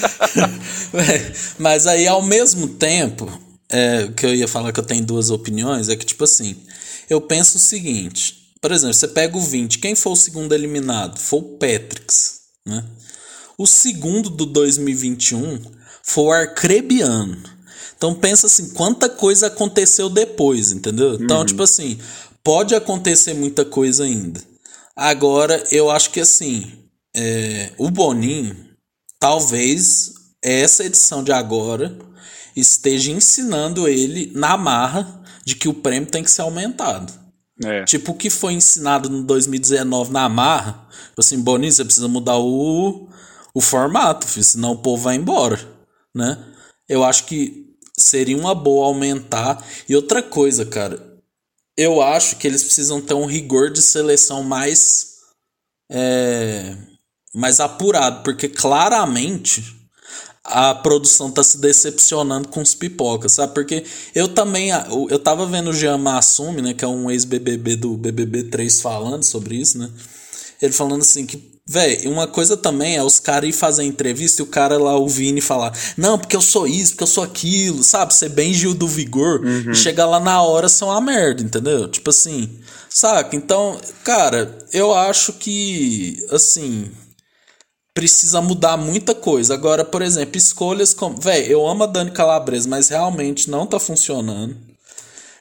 [1.60, 3.30] Mas aí, ao mesmo tempo,
[3.68, 6.56] é, que eu ia falar que eu tenho duas opiniões é que, tipo assim,
[7.10, 11.18] eu penso o seguinte: por exemplo, você pega o 20, quem foi o segundo eliminado?
[11.18, 12.82] Foi o Patrix, né?
[13.58, 15.60] O segundo do 2021
[16.02, 17.59] foi o Arcrebiano.
[18.00, 21.18] Então pensa assim, quanta coisa aconteceu depois, entendeu?
[21.20, 21.98] Então, tipo assim,
[22.42, 24.42] pode acontecer muita coisa ainda.
[24.96, 26.72] Agora, eu acho que assim,
[27.14, 28.56] é, o Boninho,
[29.18, 31.94] talvez essa edição de agora
[32.56, 37.12] esteja ensinando ele na marra de que o prêmio tem que ser aumentado.
[37.62, 37.84] É.
[37.84, 43.10] Tipo, o que foi ensinado no 2019 na marra, assim, Boninho, você precisa mudar o,
[43.52, 45.60] o formato, filho, senão o povo vai embora,
[46.14, 46.42] né?
[46.88, 47.69] Eu acho que
[48.02, 49.64] seria uma boa aumentar.
[49.88, 51.00] E outra coisa, cara,
[51.76, 55.16] eu acho que eles precisam ter um rigor de seleção mais
[55.90, 56.76] é,
[57.34, 59.80] mais apurado, porque claramente
[60.44, 63.54] a produção tá se decepcionando com os pipocas, sabe?
[63.54, 63.84] Porque
[64.14, 64.70] eu também
[65.08, 69.22] eu tava vendo o Jean Massume, né, que é um ex-BBB do BBB 3 falando
[69.22, 69.90] sobre isso, né?
[70.60, 71.36] Ele falando assim que
[71.72, 75.38] Véi, uma coisa também é os caras ir fazer entrevista e o cara lá ouvindo
[75.38, 78.12] e falar: Não, porque eu sou isso, porque eu sou aquilo, sabe?
[78.12, 79.70] Ser bem Gil do Vigor uhum.
[79.70, 81.86] e chegar lá na hora são uma merda, entendeu?
[81.86, 83.36] Tipo assim, saca?
[83.36, 86.90] Então, cara, eu acho que, assim,
[87.94, 89.54] precisa mudar muita coisa.
[89.54, 91.20] Agora, por exemplo, escolhas como.
[91.20, 94.56] Véi, eu amo a Dani Calabresa, mas realmente não tá funcionando.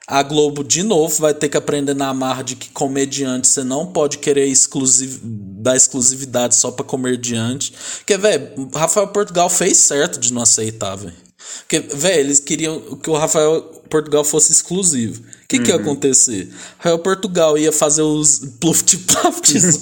[0.09, 3.85] A Globo, de novo, vai ter que aprender na marra de que comediante você não
[3.85, 5.19] pode querer exclusiv...
[5.23, 7.71] dar exclusividade só pra comediante.
[7.99, 11.13] Porque, velho, Rafael Portugal fez certo de não aceitar, velho.
[11.59, 15.63] Porque, velho, eles queriam que o Rafael Portugal fosse exclusivo que, uhum.
[15.63, 15.81] que ia uhum.
[15.81, 16.53] acontecer?
[16.83, 19.79] Aí o Portugal ia fazer os pluft plafts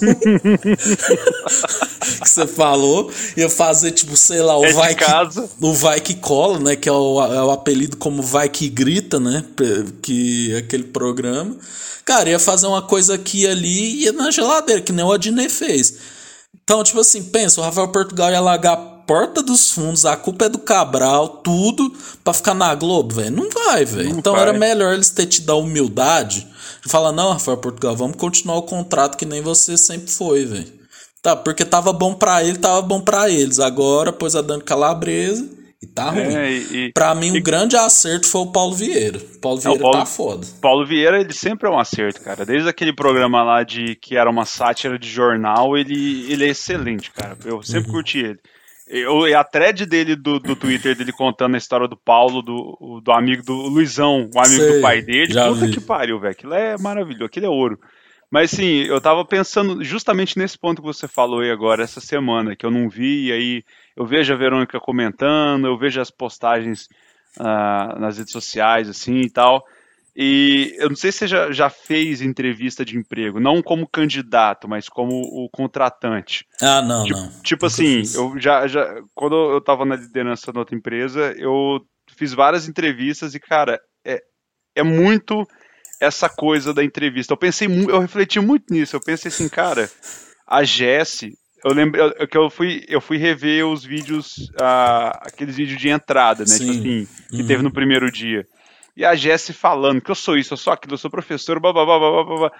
[2.22, 5.04] que você falou, ia fazer tipo, sei lá, o é vai que
[5.60, 9.20] o vai que cola, né, que é o, é o apelido como vai que grita,
[9.20, 9.44] né,
[10.00, 11.54] que é aquele programa.
[12.02, 15.98] Cara, ia fazer uma coisa aqui ali e na geladeira, que nem o Adnet fez.
[16.64, 20.48] Então, tipo assim, pensa, o Rafael Portugal ia largar porta dos fundos, a culpa é
[20.50, 21.90] do Cabral, tudo,
[22.22, 23.34] pra ficar na Globo, velho.
[23.34, 24.10] Não vai, velho.
[24.10, 24.42] Então vai.
[24.42, 26.46] era melhor eles ter te dado humildade
[26.84, 30.78] de falar, não, Rafael Portugal, vamos continuar o contrato que nem você sempre foi, velho.
[31.22, 33.58] Tá, porque tava bom pra ele, tava bom pra eles.
[33.58, 35.48] Agora, pôs a Dani Calabresa
[35.82, 36.34] e tá ruim.
[36.34, 39.18] É, e, pra mim, e, um grande acerto foi o Paulo Vieira.
[39.18, 40.46] O Paulo Vieira é, o Paulo, tá foda.
[40.60, 42.44] Paulo Vieira, ele sempre é um acerto, cara.
[42.44, 47.10] Desde aquele programa lá de que era uma sátira de jornal, ele, ele é excelente,
[47.10, 47.36] cara.
[47.44, 47.94] Eu sempre uhum.
[47.94, 48.38] curti ele.
[48.90, 53.12] Eu, a thread dele do, do Twitter, dele contando a história do Paulo, do, do
[53.12, 55.34] amigo do Luizão, o amigo Sei, do pai dele.
[55.34, 55.72] Puta vi.
[55.72, 56.32] que pariu, velho.
[56.32, 57.78] Aquilo é maravilhoso, aquilo é ouro.
[58.30, 62.54] Mas sim, eu tava pensando justamente nesse ponto que você falou aí agora, essa semana,
[62.54, 63.64] que eu não vi, e aí
[63.96, 66.88] eu vejo a Verônica comentando, eu vejo as postagens
[67.38, 69.64] uh, nas redes sociais, assim e tal.
[70.20, 74.66] E eu não sei se você já, já fez entrevista de emprego, não como candidato,
[74.66, 76.44] mas como o contratante.
[76.60, 77.40] Ah, não, tipo, não.
[77.40, 79.00] Tipo assim, eu já, já.
[79.14, 81.80] Quando eu estava na liderança da outra empresa, eu
[82.16, 84.20] fiz várias entrevistas e, cara, é,
[84.74, 85.46] é muito
[86.00, 87.32] essa coisa da entrevista.
[87.32, 88.96] Eu pensei, eu refleti muito nisso.
[88.96, 89.88] Eu pensei assim, cara,
[90.44, 91.32] a Jesse,
[91.64, 96.44] eu lembro que eu fui, eu fui rever os vídeos, uh, aqueles vídeos de entrada,
[96.44, 96.58] né?
[96.58, 96.82] Tipo Sim.
[96.82, 97.46] Tipo assim, que uhum.
[97.46, 98.44] teve no primeiro dia.
[98.98, 101.72] E a Jessie falando que eu sou isso, eu sou aquilo, eu sou professor, blá
[101.72, 102.52] blá blá blá blá blá.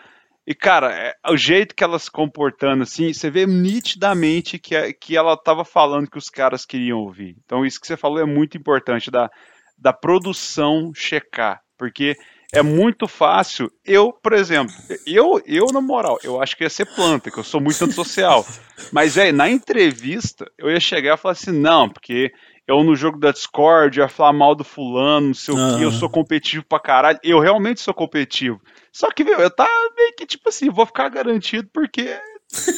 [0.46, 4.92] E, cara, é, o jeito que ela se comportando, assim, você vê nitidamente que, é,
[4.92, 7.37] que ela estava falando que os caras queriam ouvir.
[7.44, 9.29] Então, isso que você falou é muito importante, da,
[9.77, 11.61] da produção checar.
[11.77, 12.16] Porque
[12.53, 13.68] é muito fácil.
[13.85, 14.72] Eu, por exemplo,
[15.05, 18.46] eu, eu na moral, eu acho que ia ser planta, que eu sou muito antissocial.
[18.92, 22.33] Mas, velho, na entrevista, eu ia chegar e falar assim, não, porque
[22.68, 25.90] eu no jogo da Discord ia falar mal do fulano, não sei o que, eu
[25.90, 27.18] sou competitivo pra caralho.
[27.22, 28.61] Eu realmente sou competitivo.
[28.92, 32.20] Só que, meu, eu tava meio que tipo assim, vou ficar garantido porque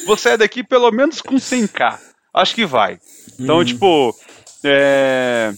[0.05, 1.99] você é daqui pelo menos com 100k.
[2.33, 2.99] Acho que vai.
[3.37, 3.65] Então, uhum.
[3.65, 4.15] tipo,
[4.63, 5.51] é,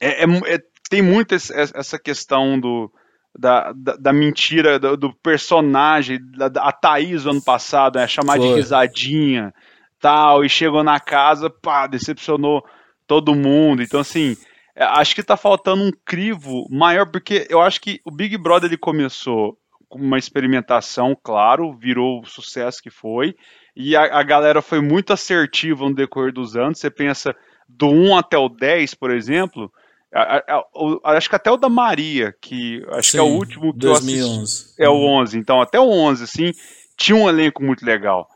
[0.00, 2.90] é, é, é tem muito essa questão do,
[3.38, 8.48] da, da, da mentira, do, do personagem, da, a Thaís ano passado, né, chamar Foi.
[8.48, 9.52] de risadinha,
[10.00, 12.64] tal, e chegou na casa, pá, decepcionou
[13.06, 13.82] todo mundo.
[13.82, 14.36] Então, assim,
[14.74, 18.68] é, acho que tá faltando um crivo maior, porque eu acho que o Big Brother
[18.68, 19.56] ele começou
[19.88, 23.34] com uma experimentação, claro, virou o sucesso que foi,
[23.74, 26.78] e a, a galera foi muito assertiva no decorrer dos anos.
[26.78, 27.34] Você pensa
[27.68, 29.70] do 1 até o 10, por exemplo,
[30.12, 30.64] a, a,
[31.04, 33.80] a, acho que até o da Maria, que acho Sim, que é o último que
[33.80, 34.20] 2011.
[34.20, 34.82] eu assisti.
[34.82, 36.52] É o 11, então até o 11, assim,
[36.96, 38.28] tinha um elenco muito legal.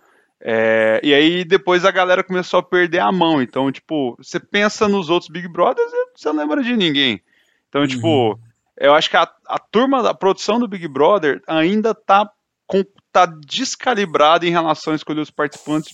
[0.42, 3.42] É, e aí depois a galera começou a perder a mão.
[3.42, 7.20] Então, tipo, você pensa nos outros Big Brothers e você não lembra de ninguém.
[7.68, 8.34] Então, tipo, uhum.
[8.34, 12.30] tipo, eu acho que a, a turma da produção do Big Brother ainda tá,
[12.66, 15.92] com, tá descalibrada em relação a escolher os participantes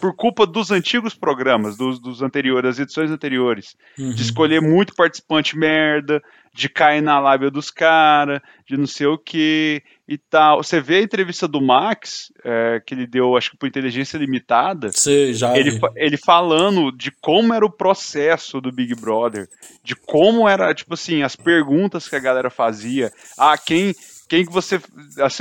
[0.00, 4.10] por culpa dos antigos programas, dos, dos anteriores, das edições anteriores, uhum.
[4.10, 6.20] de escolher muito participante merda,
[6.52, 10.62] de cair na lábia dos caras, de não sei o que e tal.
[10.62, 14.90] Você vê a entrevista do Max, é, que ele deu, acho que por inteligência limitada,
[14.92, 19.48] Sim, já ele, ele falando de como era o processo do Big Brother,
[19.82, 23.10] de como era, tipo assim, as perguntas que a galera fazia.
[23.38, 23.94] Ah, quem
[24.28, 24.80] quem que você.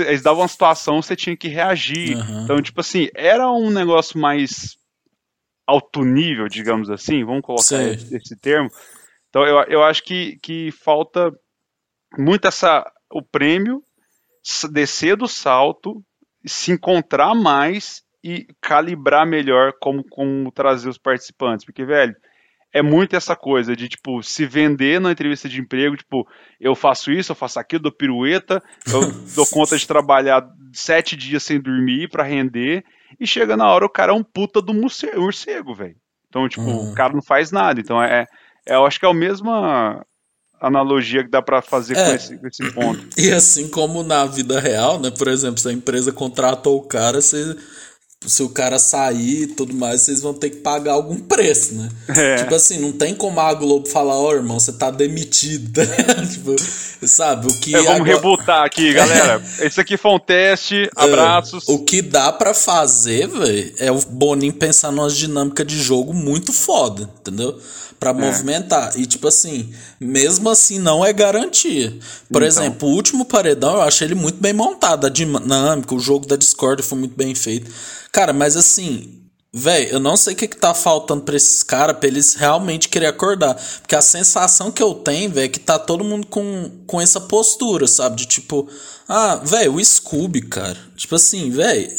[0.06, 2.18] Eles davam uma situação, você tinha que reagir.
[2.18, 2.44] Uhum.
[2.44, 4.78] Então, tipo assim, era um negócio mais
[5.68, 8.70] alto nível, digamos assim, vamos colocar esse, esse, termo.
[9.30, 11.32] Então, eu, eu acho que, que falta
[12.18, 12.86] muito essa.
[13.10, 13.82] o prêmio,
[14.72, 16.04] descer do salto,
[16.46, 21.66] se encontrar mais e calibrar melhor como, como trazer os participantes.
[21.66, 22.16] Porque, velho
[22.74, 26.28] é muito essa coisa de, tipo, se vender na entrevista de emprego, tipo,
[26.60, 29.02] eu faço isso, eu faço aquilo, dou pirueta, eu
[29.36, 32.84] dou conta de trabalhar sete dias sem dormir para render,
[33.20, 35.98] e chega na hora o cara é um puta do morcego, velho.
[36.30, 36.92] Então, tipo, uhum.
[36.92, 37.82] o cara não faz nada.
[37.82, 38.26] Então, é,
[38.66, 40.06] é, eu acho que é a mesma
[40.62, 42.10] analogia que dá para fazer é.
[42.10, 43.08] com, esse, com esse ponto.
[43.18, 45.10] E assim como na vida real, né?
[45.10, 47.56] Por exemplo, se a empresa contratou o cara, você
[48.26, 51.90] se o cara sair e tudo mais, vocês vão ter que pagar algum preço, né?
[52.10, 52.36] É.
[52.36, 55.82] Tipo assim, não tem como a Globo falar, ó, oh, irmão, você tá demitido.
[56.32, 56.56] tipo,
[57.08, 57.74] sabe, o que.
[57.74, 58.14] É, vamos agora...
[58.14, 59.42] rebutar aqui, galera.
[59.60, 61.68] Esse aqui foi um teste, abraços.
[61.68, 66.14] É, o que dá para fazer, velho, é o Boninho pensar numa dinâmica de jogo
[66.14, 67.60] muito foda, entendeu?
[68.02, 68.14] para é.
[68.14, 68.94] movimentar.
[68.96, 71.92] E, tipo assim, mesmo assim, não é garantia.
[72.32, 72.48] Por então.
[72.48, 75.06] exemplo, o último paredão eu achei ele muito bem montado.
[75.06, 77.70] A dinâmica, o jogo da Discord foi muito bem feito.
[78.12, 79.22] Cara, mas assim,
[79.54, 82.88] Véi, eu não sei o que, que tá faltando pra esses caras pra eles realmente
[82.88, 83.54] querer acordar.
[83.82, 87.20] Porque a sensação que eu tenho, velho, é que tá todo mundo com, com essa
[87.20, 88.16] postura, sabe?
[88.16, 88.70] De tipo,
[89.10, 90.80] ah, velho, o Scooby, cara.
[90.96, 91.94] Tipo assim, velho,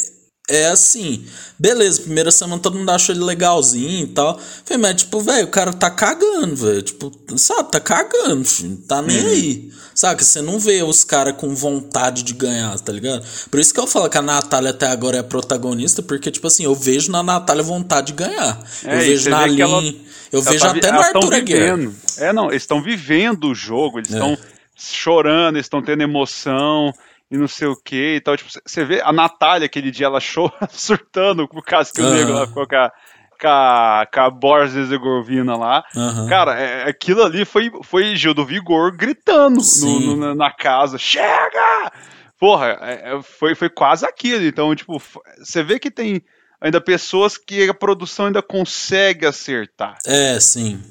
[0.49, 1.25] é assim,
[1.57, 4.37] beleza, primeira semana todo mundo achou ele legalzinho e tal.
[4.65, 6.81] Falei, mas tipo, velho, o cara tá cagando, velho.
[6.81, 8.77] Tipo, sabe, tá cagando, filho.
[8.85, 9.29] Tá nem uhum.
[9.29, 9.71] aí.
[9.95, 13.23] Sabe, você não vê os caras com vontade de ganhar, tá ligado?
[13.49, 16.47] Por isso que eu falo que a Natália até agora é a protagonista, porque, tipo
[16.47, 18.59] assim, eu vejo na Natália vontade de ganhar.
[18.83, 19.83] É, eu vejo na Lin, ela,
[20.31, 21.79] eu vejo tá, até no Arthur Aguiar.
[22.17, 24.37] É, não, eles estão vivendo o jogo, eles estão é.
[24.75, 26.91] chorando, eles estão tendo emoção
[27.29, 28.37] e não sei o que e tal.
[28.37, 32.13] Tipo, você vê a Natália aquele dia, ela chora, surtando com o casco uhum.
[32.13, 32.91] negro lá, ficou com a,
[33.39, 35.83] com a, com a Herzegovina lá.
[35.95, 36.27] Uhum.
[36.27, 41.91] Cara, é, aquilo ali foi, foi Gil do Vigor gritando no, no, na casa: chega!
[42.39, 44.43] Porra, é, é, foi, foi quase aquilo.
[44.45, 45.01] Então, tipo,
[45.39, 46.21] você vê que tem
[46.59, 49.97] ainda pessoas que a produção ainda consegue acertar.
[50.05, 50.81] É, sim.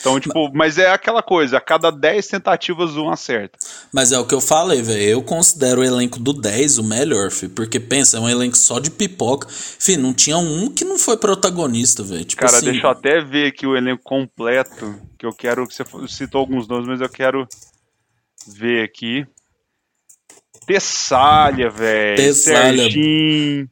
[0.00, 3.58] Então, tipo, mas é aquela coisa, a cada 10 tentativas um acerta.
[3.92, 5.02] Mas é o que eu falei, velho.
[5.02, 7.52] Eu considero o elenco do 10 o melhor, filho.
[7.52, 9.48] Porque pensa, é um elenco só de pipoca.
[9.50, 12.24] Filho, não tinha um que não foi protagonista, velho.
[12.24, 12.70] Tipo Cara, assim...
[12.70, 14.94] deixa eu até ver aqui o elenco completo.
[15.18, 15.66] Que eu quero.
[15.66, 17.46] Que você citou alguns nomes, mas eu quero
[18.46, 19.26] ver aqui.
[20.64, 22.16] Tessália, velho.
[22.16, 22.82] Tessália.
[22.84, 23.68] Serginho.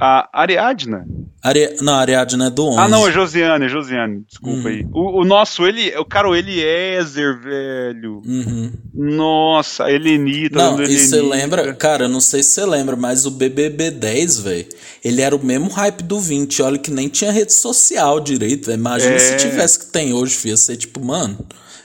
[0.00, 1.04] A Ariadna.
[1.42, 1.76] Ari...
[1.80, 2.78] Não, a Ariadna é do 11.
[2.78, 4.24] Ah, não, é Josiane, é Josiane.
[4.28, 4.66] Desculpa uhum.
[4.66, 4.86] aí.
[4.92, 5.96] O, o, nosso, ele.
[5.96, 8.22] O cara, o Eliezer, velho.
[8.24, 8.72] Uhum.
[8.94, 10.56] Nossa, a Helenita.
[10.56, 11.74] Não, e você lembra?
[11.74, 14.68] Cara, eu não sei se você lembra, mas o BBB 10, velho,
[15.04, 16.62] ele era o mesmo hype do 20.
[16.62, 18.78] Olha que nem tinha rede social direito, velho.
[18.78, 19.18] Imagina é...
[19.18, 20.52] se tivesse que tem hoje, filho.
[20.52, 21.38] Ia ser tipo, mano,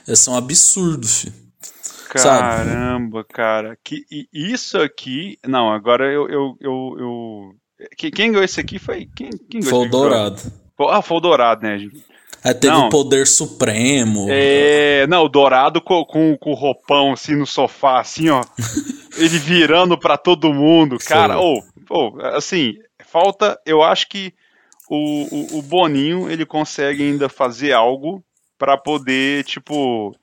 [0.06, 1.44] ia ser um absurdo, filho.
[2.10, 3.28] Caramba, Sabe?
[3.32, 3.78] cara.
[3.82, 5.36] Que, isso aqui.
[5.44, 7.54] Não, agora eu, eu, eu, eu
[7.96, 9.08] quem ganhou esse aqui foi.
[9.14, 10.40] Quem, quem foi o Dourado.
[10.90, 11.78] Ah, foi o Dourado, né?
[12.44, 14.26] Aí teve não, o Poder Supremo.
[14.28, 18.44] É, não, o Dourado com, com, com o roupão assim no sofá, assim, ó.
[19.16, 21.38] ele virando para todo mundo, cara.
[21.38, 22.74] Ou, oh, oh, assim,
[23.06, 23.58] falta.
[23.64, 24.34] Eu acho que
[24.90, 28.22] o, o, o, Boninho ele consegue ainda fazer algo
[28.58, 30.14] para poder, tipo,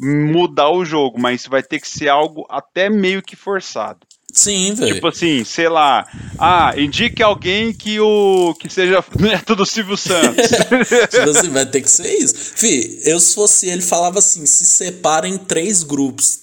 [0.00, 4.06] mudar o jogo, mas vai ter que ser algo até meio que forçado.
[4.32, 4.94] Sim, velho.
[4.94, 6.06] Tipo assim, sei lá.
[6.38, 8.54] Ah, indique alguém que o.
[8.58, 10.48] que seja neto do Silvio Santos.
[11.10, 12.34] tipo assim, vai ter que ser isso.
[12.56, 16.40] Fih, eu se fosse ele, falava assim: se separem em três grupos.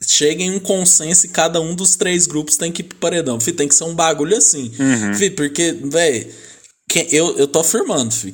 [0.00, 3.40] Cheguem em um consenso e cada um dos três grupos tem que ir pro paredão.
[3.40, 4.70] Fih, tem que ser um bagulho assim.
[4.78, 5.14] Uhum.
[5.14, 6.32] Fih, porque, velho,
[7.10, 8.32] eu, eu tô afirmando, fi.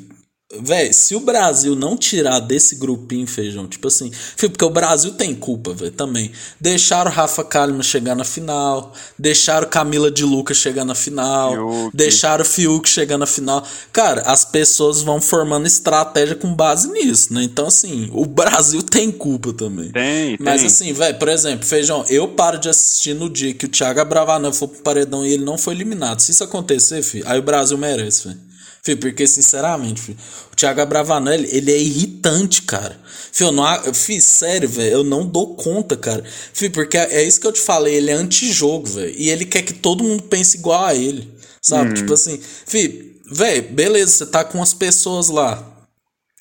[0.50, 5.34] Véi, se o Brasil não tirar desse grupinho, feijão, tipo assim, porque o Brasil tem
[5.34, 6.32] culpa, velho, também.
[6.58, 11.90] Deixaram o Rafa Kalimann chegar na final, deixaram Camila de Lucas chegar na final, Fiuk.
[11.94, 13.62] deixaram o Fiuk chegar na final.
[13.92, 17.42] Cara, as pessoas vão formando estratégia com base nisso, né?
[17.42, 19.90] Então, assim, o Brasil tem culpa também.
[19.90, 23.68] Tem, Mas, assim, velho, por exemplo, feijão, eu paro de assistir no dia que o
[23.68, 26.20] Thiago Abravanel for pro paredão e ele não foi eliminado.
[26.20, 28.48] Se isso acontecer, filho, aí o Brasil merece, velho.
[28.82, 30.18] Filho, porque, sinceramente, filho,
[30.52, 32.98] o Thiago Abravanel, ele é irritante, cara.
[33.32, 36.24] Filho, eu não, fiz sério, velho, eu não dou conta, cara.
[36.52, 39.14] Filho, porque é, é isso que eu te falei, ele é antijogo, velho.
[39.16, 41.90] E ele quer que todo mundo pense igual a ele, sabe?
[41.90, 41.94] Uhum.
[41.94, 45.62] Tipo assim, filho, velho, beleza, você tá com as pessoas lá.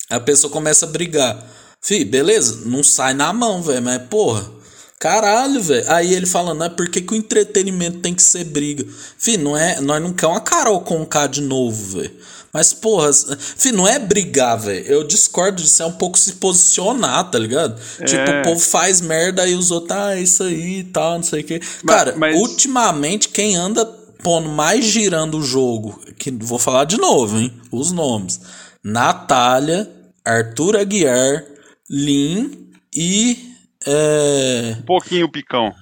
[0.08, 1.44] A pessoa começa a brigar.
[1.82, 4.57] Filho, beleza, não sai na mão, velho, mas porra.
[4.98, 5.84] Caralho, velho.
[5.88, 8.84] Aí ele falando, é por que, que o entretenimento tem que ser briga?
[9.16, 12.12] Fih, não é, nós não queremos uma Carol com K de novo, velho.
[12.52, 14.84] Mas, porra, fi, não é brigar, velho.
[14.86, 17.80] Eu discordo disso, é um pouco se posicionar, tá ligado?
[18.00, 18.04] É.
[18.04, 21.42] Tipo, o povo faz merda e os outros, ah, isso aí e tal, não sei
[21.42, 21.60] o quê.
[21.82, 22.36] Mas, Cara, mas...
[22.36, 23.84] ultimamente, quem anda
[24.22, 27.52] pondo mais girando o jogo, que vou falar de novo, hein?
[27.70, 28.40] Os nomes.
[28.82, 29.88] Natália,
[30.24, 31.44] Arthur Aguiar,
[31.88, 33.47] Lin e.
[33.86, 34.76] É...
[34.78, 35.74] Um pouquinho Picão.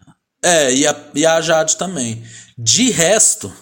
[0.43, 2.23] É, e a, e a Jade também.
[2.57, 3.53] De resto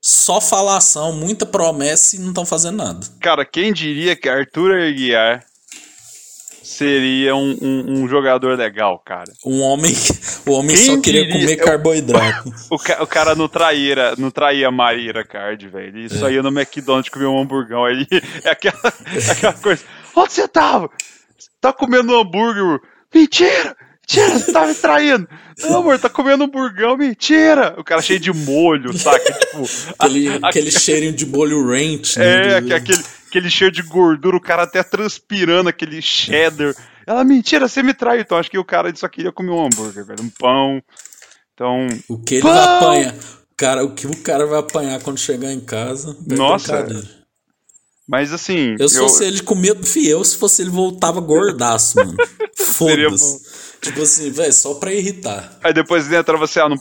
[0.00, 3.06] só falação, muita promessa e não estão fazendo nada.
[3.20, 5.44] Cara, quem diria que Arthur Aguiar
[6.62, 9.30] seria um, um, um, jogador legal, cara?
[9.44, 9.92] Um homem,
[10.46, 11.40] o homem quem só queria diria?
[11.40, 12.50] comer carboidrato.
[12.70, 15.88] O, o, cara não traía, não traía a Maíra Card, velho.
[15.88, 16.08] Ele é.
[16.08, 17.84] só ia no McDonald's comer um hamburgão.
[17.84, 18.06] Aí
[18.44, 19.84] é aquela, é aquela coisa.
[20.14, 20.88] Onde você tava?
[21.60, 22.80] Tá comendo um hambúrguer?
[23.14, 23.76] Mentira!
[24.10, 25.28] Mentira, você tá me traindo.
[25.62, 27.76] Não, amor, tá comendo um burgão, mentira.
[27.78, 29.20] O cara cheio de molho, saca?
[29.38, 29.64] Tipo,
[29.98, 32.18] aquele, a, aquele cheirinho de molho ranch.
[32.18, 32.74] Né, é, do...
[32.74, 36.74] aquele, aquele cheiro de gordura, o cara até transpirando aquele cheddar.
[37.06, 38.22] Ela, mentira, você me traiu.
[38.22, 40.82] Então acho que o cara só queria comer um hambúrguer, velho, um pão.
[41.54, 41.86] Então.
[42.08, 42.52] O que ele pão!
[42.52, 43.14] vai apanhar?
[43.56, 46.16] Cara, o que o cara vai apanhar quando chegar em casa?
[46.26, 46.86] Nossa.
[48.10, 48.74] Mas assim.
[48.76, 49.28] Eu se fosse eu...
[49.28, 49.76] ele comia.
[49.76, 52.16] Fih, eu se fosse ele voltava gordaço, mano.
[52.58, 53.70] Foda-se.
[53.80, 55.58] Tipo assim, velho, só pra irritar.
[55.62, 56.76] Aí depois entra você ah, no,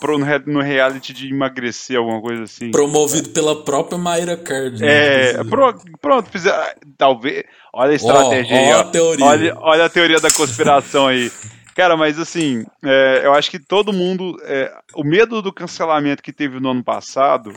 [0.48, 2.72] no reality de emagrecer, alguma coisa assim.
[2.72, 4.82] Promovido pela própria Mayra Card.
[4.82, 5.30] Né?
[5.30, 7.46] É, pronto, pronto fizer, ah, talvez.
[7.72, 8.80] Olha a estratégia oh, aí, ó.
[8.80, 9.26] A teoria.
[9.26, 11.32] Olha, olha a teoria da conspiração aí.
[11.76, 14.36] Cara, mas assim, é, eu acho que todo mundo.
[14.44, 17.54] É, o medo do cancelamento que teve no ano passado,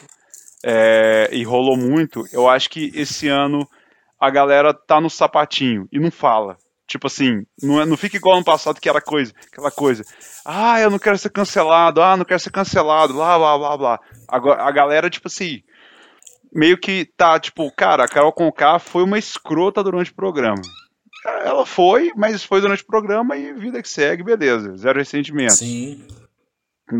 [0.65, 3.69] é, e rolou muito, eu acho que esse ano
[4.19, 6.57] a galera tá no sapatinho e não fala.
[6.87, 10.05] Tipo assim, não, é, não fica igual ano passado que era coisa, aquela coisa.
[10.45, 14.01] Ah, eu não quero ser cancelado, ah, não quero ser cancelado, blá, blá, blá, blá.
[14.29, 15.63] Agora, a galera, tipo assim,
[16.53, 20.61] meio que tá, tipo, cara, a Carol Conká foi uma escrota durante o programa.
[21.45, 25.55] Ela foi, mas foi durante o programa e vida que segue, beleza, zero ressentimento.
[25.55, 26.05] Sim.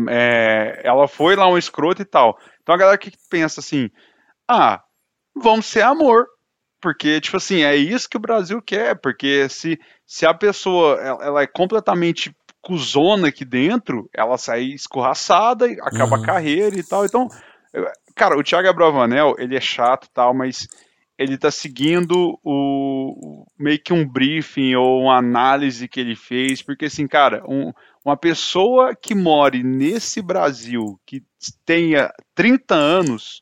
[0.09, 2.39] É, ela foi lá um escroto e tal.
[2.63, 3.91] Então a galera que pensa assim,
[4.47, 4.81] ah,
[5.35, 6.27] vamos ser amor.
[6.81, 8.95] Porque, tipo assim, é isso que o Brasil quer.
[8.95, 15.65] Porque se, se a pessoa ela, ela é completamente cuzona aqui dentro, ela sai escorraçada,
[15.81, 16.23] acaba uhum.
[16.23, 17.05] a carreira e tal.
[17.05, 17.27] Então,
[18.15, 20.67] cara, o Thiago Abravanel, ele é chato e tal, mas
[21.17, 26.85] ele tá seguindo o meio que um briefing ou uma análise que ele fez, porque
[26.85, 27.71] assim, cara, um,
[28.03, 31.23] uma pessoa que more nesse Brasil, que
[31.65, 33.41] tenha 30 anos,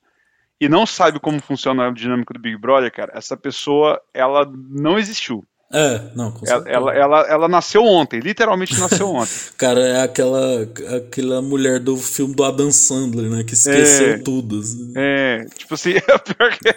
[0.60, 5.00] e não sabe como funciona a dinâmica do Big Brother, cara, essa pessoa, ela não
[5.00, 5.44] existiu.
[5.74, 9.32] É, não, com ela, ela, ela, ela, nasceu ontem, literalmente nasceu ontem.
[9.58, 10.64] Cara, é aquela,
[10.98, 13.44] aquela mulher do filme do Adam Sandler, né?
[13.46, 14.60] Que esqueceu é, tudo.
[14.60, 14.94] Assim.
[14.98, 16.76] É, tipo assim, é pior que...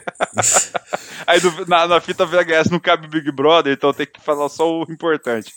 [1.26, 4.70] Aí do, na, na fita VHS não cabe Big Brother, então tem que falar só
[4.70, 5.52] o importante.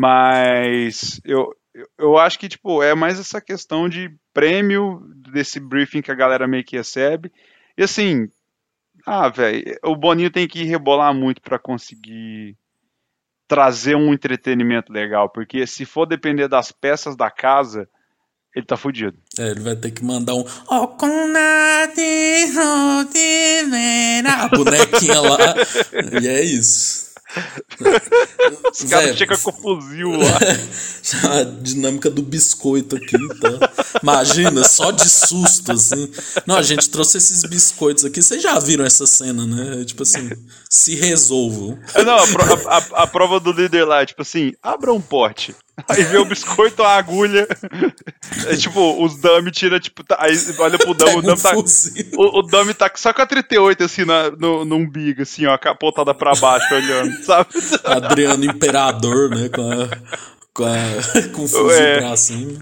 [0.00, 1.54] Mas eu,
[1.98, 6.48] eu acho que, tipo, é mais essa questão de prêmio desse briefing que a galera
[6.48, 7.30] meio que recebe.
[7.76, 8.26] E assim,
[9.04, 12.56] ah, velho, o Boninho tem que rebolar muito para conseguir
[13.46, 17.86] trazer um entretenimento legal, porque se for depender das peças da casa,
[18.56, 19.18] ele tá fudido.
[19.38, 20.46] É, ele vai ter que mandar um
[24.44, 25.54] a bonequinha lá,
[26.22, 27.09] e é isso.
[28.72, 30.38] Os caras chegam com fuzil lá.
[31.38, 33.98] a dinâmica do biscoito aqui, tá?
[34.02, 36.10] Imagina, só de susto, assim.
[36.46, 38.22] Não, a gente trouxe esses biscoitos aqui.
[38.22, 39.84] Vocês já viram essa cena, né?
[39.84, 40.30] Tipo assim,
[40.68, 41.78] se resolvam.
[41.94, 45.54] É, não, a, a, a, prova do líder lá é tipo assim: abra um pote.
[45.88, 47.46] Aí vê o biscoito, a agulha.
[48.46, 51.54] É tipo, os dummy tira, tipo, tá, aí olha pro dummy, o dummy tá.
[51.54, 55.56] O, o dummy tá só com a 38, assim, na, no, no umbigo, assim, ó,
[55.56, 57.48] capotada pra baixo, olhando, sabe?
[57.84, 59.48] Adriano Imperador, né?
[59.48, 59.88] Com, a,
[60.52, 61.98] com, a, com o fuzil é.
[61.98, 62.60] pra cima.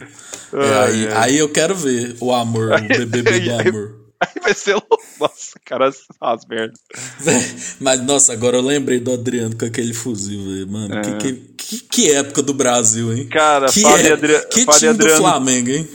[0.53, 3.98] É, aí, aí eu quero ver o amor, o BBB do amor.
[4.21, 4.75] Aí vai ser.
[5.21, 5.91] Nossa, cara,
[6.21, 6.81] as merdas.
[7.81, 10.69] Mas, nossa, agora eu lembrei do Adriano com aquele fuzil, velho.
[10.69, 11.03] Mano, é.
[11.19, 13.29] que, que, que, época do Brasil, hein?
[13.29, 14.47] Cara, que, fale é, Adri...
[14.49, 15.15] que fale time Adriano...
[15.15, 15.89] do Flamengo, hein?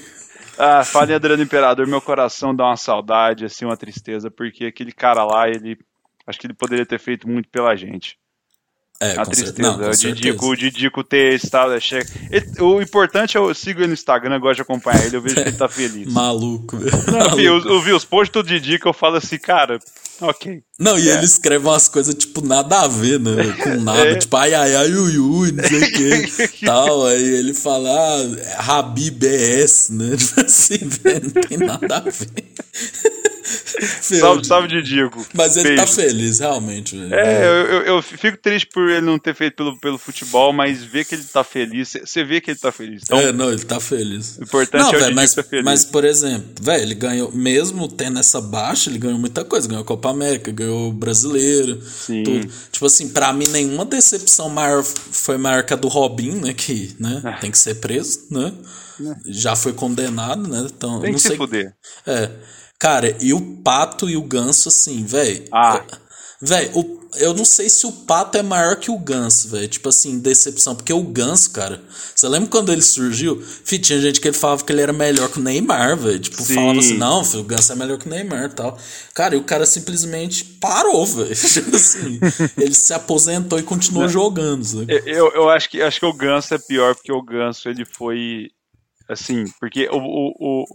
[0.58, 5.26] Ah, fale Adriano Imperador, meu coração dá uma saudade, assim, uma tristeza, porque aquele cara
[5.26, 5.78] lá, ele.
[6.26, 8.18] Acho que ele poderia ter feito muito pela gente.
[9.04, 9.56] É, a tristeza.
[9.58, 11.74] Não, o, Didico, o Didico ter estado.
[12.60, 15.42] O importante é eu sigo ele no Instagram, gosto de acompanhar ele, eu vejo que
[15.42, 16.12] ele tá feliz.
[16.12, 16.78] Maluco.
[17.12, 19.80] Não, eu, eu vi os posts do Didico, eu falo assim, cara,
[20.22, 20.62] ok.
[20.80, 21.14] Não, e é.
[21.14, 23.32] ele escreve umas coisas, tipo, nada a ver, né?
[23.62, 24.04] Com nada.
[24.04, 24.16] É.
[24.16, 26.48] Tipo, ai, ai, ai, ui, ui, não sei o que.
[26.66, 27.06] tal.
[27.06, 30.16] Aí ele fala, ah, Rabi BS, né?
[30.18, 32.54] Tipo assim, velho, não tem nada a ver.
[34.02, 35.26] salve, salve de Diego.
[35.34, 35.98] Mas ele tá Beijo.
[35.98, 36.98] tá feliz, realmente.
[36.98, 37.14] Velho.
[37.14, 40.84] É, eu, eu, eu, fico triste por ele não ter feito pelo, pelo futebol, mas
[40.84, 43.04] ver que ele tá feliz, você vê que ele tá feliz.
[43.04, 44.38] Então, é, não, ele tá feliz.
[44.38, 45.66] O importante não, é o véio, mas, tá feliz.
[45.66, 49.68] Mas, por exemplo, velho, ele ganhou, mesmo tendo essa baixa, ele ganhou muita coisa.
[49.68, 52.24] Ganhou a Copa América, ganhou o Brasileiro, Sim.
[52.24, 52.50] tudo.
[52.72, 56.54] Tipo assim, pra mim, nenhuma decepção maior foi maior que a do Robin, né?
[56.54, 57.34] Que né, ah.
[57.34, 58.54] tem que ser preso, né?
[59.02, 59.16] É.
[59.26, 60.68] Já foi condenado, né?
[60.74, 61.32] Então, tem não que sei...
[61.32, 61.74] se fuder.
[62.06, 62.30] É.
[62.84, 65.46] Cara, e o pato e o ganso, assim, velho.
[65.54, 65.82] Ah.
[66.42, 66.70] Velho,
[67.16, 69.70] eu não sei se o pato é maior que o ganso, velho.
[69.70, 70.76] Tipo assim, decepção.
[70.76, 71.82] Porque o ganso, cara.
[72.14, 73.42] Você lembra quando ele surgiu?
[73.42, 76.20] Fih, tinha gente que ele falava que ele era melhor que o Neymar, velho.
[76.20, 76.56] Tipo, Sim.
[76.56, 78.78] falava assim: não, filho, o ganso é melhor que o Neymar e tal.
[79.14, 81.34] Cara, e o cara simplesmente parou, velho.
[81.40, 82.20] Tipo assim,
[82.58, 84.66] ele se aposentou e continuou jogando.
[84.66, 85.02] Sabe?
[85.06, 88.50] Eu, eu acho, que, acho que o ganso é pior, porque o ganso ele foi.
[89.08, 90.66] Assim, porque o, o, o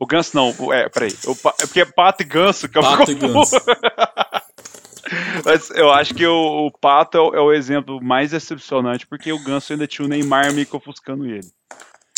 [0.00, 1.14] o ganso não, o, é, peraí.
[1.26, 2.66] O, é porque é pato e ganso.
[2.66, 3.56] Que pato e ganso.
[5.44, 9.32] Mas eu acho que o, o Pato é o, é o, exemplo mais decepcionante, porque
[9.32, 11.48] o Ganso ainda tinha o Neymar meio que ofuscando ele.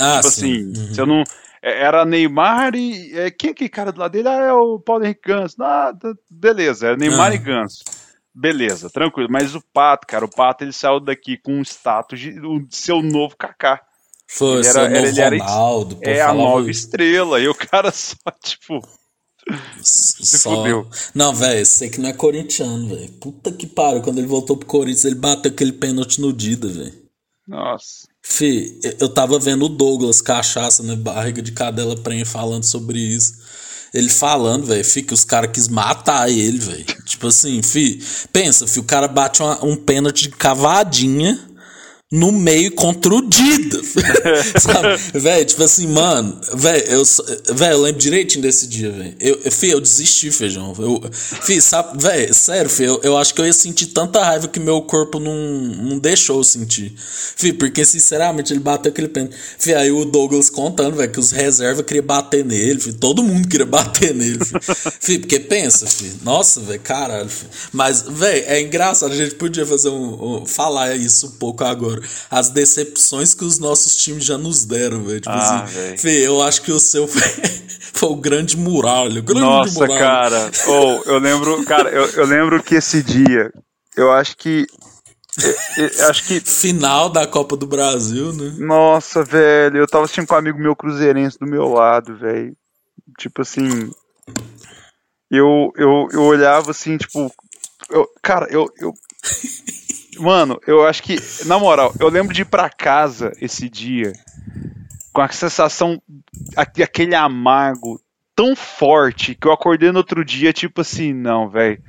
[0.01, 0.70] Ah, tipo sim.
[0.70, 0.95] assim, uhum.
[0.95, 1.24] se eu não.
[1.62, 3.16] É, era Neymar e.
[3.18, 4.28] É, quem é que cara do lado dele?
[4.28, 5.57] Ah, é o Paulo Henrique Ganso.
[5.62, 5.93] Ah,
[6.30, 7.35] beleza, é Neymar ah.
[7.35, 7.83] e Ganso.
[8.35, 9.28] Beleza, tranquilo.
[9.30, 13.37] Mas o Pato, cara, o Pato ele saiu daqui com um status de, o novo
[13.37, 13.80] Kaká.
[14.35, 18.16] Foi, ele era, era, ele era Ronaldo, é a nova estrela, e o cara só,
[18.43, 18.80] tipo.
[19.83, 20.57] Se Só...
[20.57, 20.89] fudeu.
[21.14, 23.11] Não, velho, sei que não é corintiano, velho.
[23.20, 24.01] Puta que pariu.
[24.01, 26.95] Quando ele voltou pro Corinthians, ele bateu aquele pênalti no Dida, velho.
[27.47, 28.07] Nossa.
[28.22, 30.95] Fih, eu tava vendo o Douglas Cachaça, né?
[30.95, 33.35] Barriga de cadela prenha falando sobre isso.
[33.93, 36.85] Ele falando, velho, fica os caras quis matar ele, velho.
[37.05, 38.01] tipo assim, fi,
[38.33, 41.51] pensa, fi, o cara bate uma, um pênalti de cavadinha
[42.13, 43.81] no meio contra o Dida.
[44.61, 45.19] Sabe?
[45.19, 47.03] velho, tipo assim, mano, velho, eu,
[47.55, 49.15] véio, eu lembro direitinho desse dia, velho.
[49.19, 50.75] Eu, eu, eu desisti, feijão.
[50.79, 54.47] Eu, fi, sabe, velho, sério, fi, eu, eu acho que eu ia sentir tanta raiva
[54.47, 56.95] que meu corpo não, não deixou eu sentir.
[56.99, 59.35] Fi, porque, sinceramente, ele bateu aquele pênalti.
[59.59, 63.49] Fi, aí o Douglas contando, velho, que os reservas queriam bater nele, fi, todo mundo
[63.49, 64.55] queria bater nele, fi.
[65.01, 67.47] fi porque pensa, fi, nossa, velho, caralho, fi.
[67.73, 72.01] Mas, velho, é engraçado, a gente podia fazer um, um falar isso um pouco agora
[72.30, 75.20] as decepções que os nossos times já nos deram, velho.
[75.20, 77.22] Tipo ah, assim, Fê, eu acho que o seu foi,
[77.92, 79.20] foi o grande muralha.
[79.20, 79.98] O grande Nossa, muralha.
[79.98, 80.50] cara.
[80.66, 83.53] Oh, eu lembro, cara, eu, eu lembro que esse dia,
[83.96, 84.66] eu acho que
[85.76, 86.40] eu, eu, acho que.
[86.40, 88.55] Final da Copa do Brasil, né?
[88.59, 89.78] Nossa, velho.
[89.78, 92.55] Eu tava assistindo com um amigo meu cruzeirense do meu lado, velho.
[93.18, 93.90] Tipo assim.
[95.30, 97.32] Eu, eu, eu olhava assim, tipo.
[97.88, 98.92] Eu, cara, eu, eu,
[100.18, 101.16] Mano, eu acho que,
[101.47, 104.12] na moral, eu lembro de ir pra casa esse dia
[105.12, 106.01] com a sensação,
[106.57, 108.01] aquele amargo
[108.35, 111.83] tão forte que eu acordei no outro dia, tipo assim, não, velho.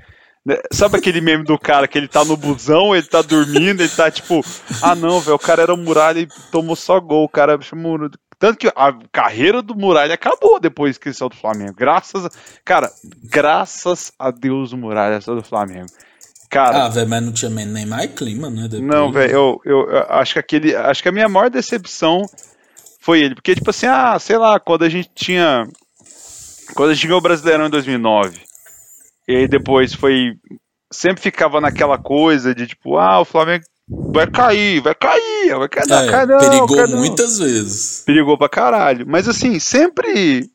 [0.46, 3.90] Né, sabe aquele meme do cara que ele tá no busão, ele tá dormindo, ele
[3.90, 4.42] tá tipo,
[4.82, 8.10] ah não, velho, o cara era Muralha e tomou só gol, o cara chamou.
[8.38, 11.74] Tanto que a carreira do Muralha acabou depois que ele saiu do Flamengo.
[11.74, 12.30] Graças a.
[12.66, 12.92] Cara,
[13.24, 15.88] graças a Deus o Muralha saiu do Flamengo.
[16.54, 18.68] Cara, ah, velho, mas não tinha nem mais clima, né?
[18.70, 18.84] Depois.
[18.84, 20.76] Não, velho, eu, eu, eu, acho que aquele.
[20.76, 22.22] Acho que a minha maior decepção
[23.00, 23.34] foi ele.
[23.34, 25.68] Porque, tipo assim, ah, sei lá, quando a gente tinha.
[26.76, 28.40] Quando a gente ganhou o Brasileirão em 2009.
[29.28, 30.34] E aí depois foi.
[30.92, 35.92] Sempre ficava naquela coisa de tipo, ah, o Flamengo vai cair, vai cair, vai cair.
[35.92, 38.04] É, não, perigou não, muitas vezes.
[38.06, 39.08] Perigou pra caralho.
[39.08, 40.48] Mas assim, sempre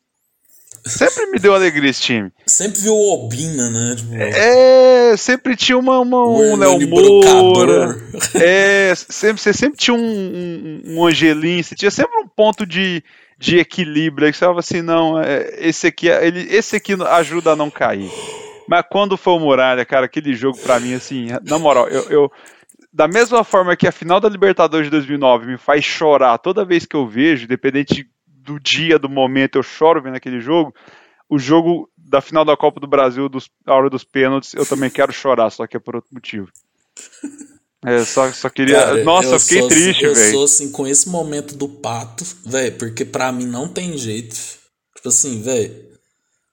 [0.85, 2.31] Sempre me deu alegria esse time.
[2.45, 3.95] Sempre viu o Obina, né?
[3.95, 7.97] Tipo, é, sempre tinha uma, uma um Léo Moura.
[8.35, 13.03] É, sempre, você sempre tinha um, um, um Angelim, você tinha sempre um ponto de,
[13.37, 14.27] de equilíbrio.
[14.27, 18.11] Aí você falava assim, não, é, esse aqui, ele, esse aqui ajuda a não cair.
[18.67, 22.31] Mas quando foi o Muralha, cara, aquele jogo pra mim, assim, na moral, eu, eu
[22.91, 26.85] da mesma forma que a final da Libertadores de 2009 me faz chorar toda vez
[26.85, 28.07] que eu vejo, independente
[28.49, 30.73] do dia, do momento, eu choro vendo aquele jogo.
[31.29, 34.89] O jogo da final da Copa do Brasil, dos, a hora dos pênaltis, eu também
[34.89, 36.49] quero chorar, só que é por outro motivo.
[37.85, 38.75] É, só, só queria.
[38.75, 40.17] Cara, Nossa, eu, fiquei sou, triste, velho.
[40.17, 44.35] Eu sou assim com esse momento do pato, velho, porque pra mim não tem jeito.
[44.95, 45.87] Tipo assim, velho.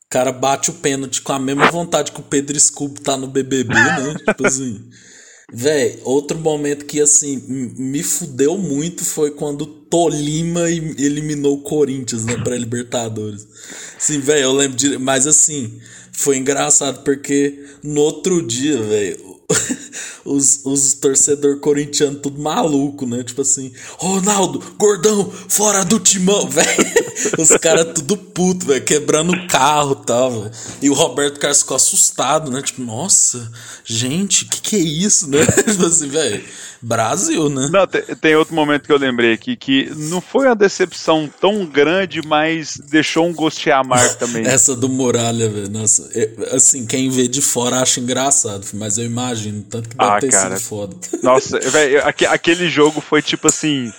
[0.04, 3.26] O cara bate o pênalti com a mesma vontade que o Pedro Scooby tá no
[3.26, 4.14] BBB, né?
[4.24, 4.88] tipo assim.
[5.52, 7.40] Véi, outro momento que assim
[7.78, 13.46] me fudeu muito foi quando Tolima eliminou o Corinthians na né, pré-Libertadores.
[13.96, 14.98] Sim, velho, eu lembro de.
[14.98, 15.78] Mas assim,
[16.12, 19.40] foi engraçado porque no outro dia, velho,
[20.24, 23.22] os, os torcedores corintianos tudo maluco, né?
[23.22, 27.05] Tipo assim, Ronaldo, gordão, fora do timão, velho.
[27.38, 30.50] Os caras tudo puto, velho, quebrando o carro e tal, velho.
[30.82, 32.62] E o Roberto Carlos ficou assustado, né?
[32.62, 33.50] Tipo, nossa,
[33.84, 35.44] gente, que que é isso, né?
[35.66, 36.44] tipo assim, velho.
[36.82, 37.68] Brasil, né?
[37.72, 41.64] Não, tem, tem, outro momento que eu lembrei aqui, que não foi uma decepção tão
[41.64, 44.46] grande, mas deixou um gostinho amargo também.
[44.46, 46.08] Essa do Muralha, velho, nossa,
[46.52, 50.30] assim, quem vê de fora acha engraçado, mas eu imagino, tanto que deve ah, ter
[50.30, 50.56] cara.
[50.56, 50.96] sido foda.
[51.22, 53.90] Nossa, velho, aquele jogo foi tipo assim,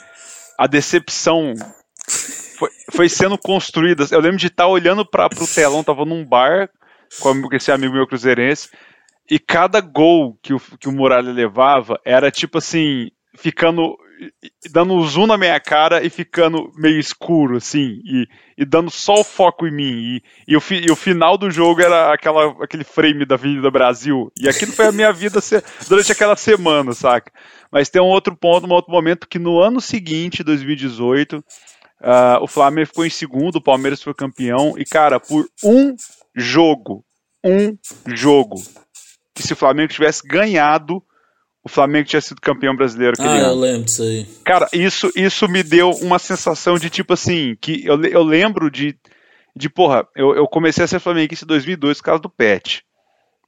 [0.57, 1.53] a decepção
[2.57, 4.05] foi, foi sendo construída.
[4.11, 6.69] Eu lembro de estar tá olhando para pro telão, tava num bar
[7.21, 8.69] com esse amigo meu cruzeirense,
[9.29, 13.95] e cada gol que o, que o Muralha levava era tipo assim, ficando.
[14.71, 18.27] dando um zoom na minha cara e ficando meio escuro, assim, e,
[18.57, 19.91] e dando só o foco em mim.
[19.93, 23.69] E, e, o, fi, e o final do jogo era aquela, aquele frame da Avenida
[23.69, 24.31] Brasil.
[24.39, 25.39] E aquilo foi a minha vida
[25.87, 27.31] durante aquela semana, saca?
[27.71, 31.43] Mas tem um outro ponto, um outro momento que no ano seguinte, 2018.
[32.01, 35.95] Uh, o Flamengo ficou em segundo, o Palmeiras foi campeão, e cara, por um
[36.35, 37.03] jogo,
[37.43, 37.75] um
[38.07, 38.61] jogo,
[39.33, 41.01] que se o Flamengo tivesse ganhado,
[41.63, 43.47] o Flamengo tinha sido campeão brasileiro ah, ano.
[43.47, 44.25] eu lembro disso aí.
[44.45, 48.97] Cara, isso, isso me deu uma sensação de tipo assim, que eu, eu lembro de,
[49.55, 52.83] de porra, eu, eu comecei a ser flamenguista em 2002 por causa do Pet.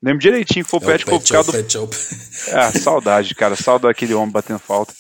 [0.02, 1.90] Lembro direitinho que foi o é Pet, que foi por causa é do...
[2.54, 4.94] Ah, saudade, cara, saudade daquele homem batendo falta.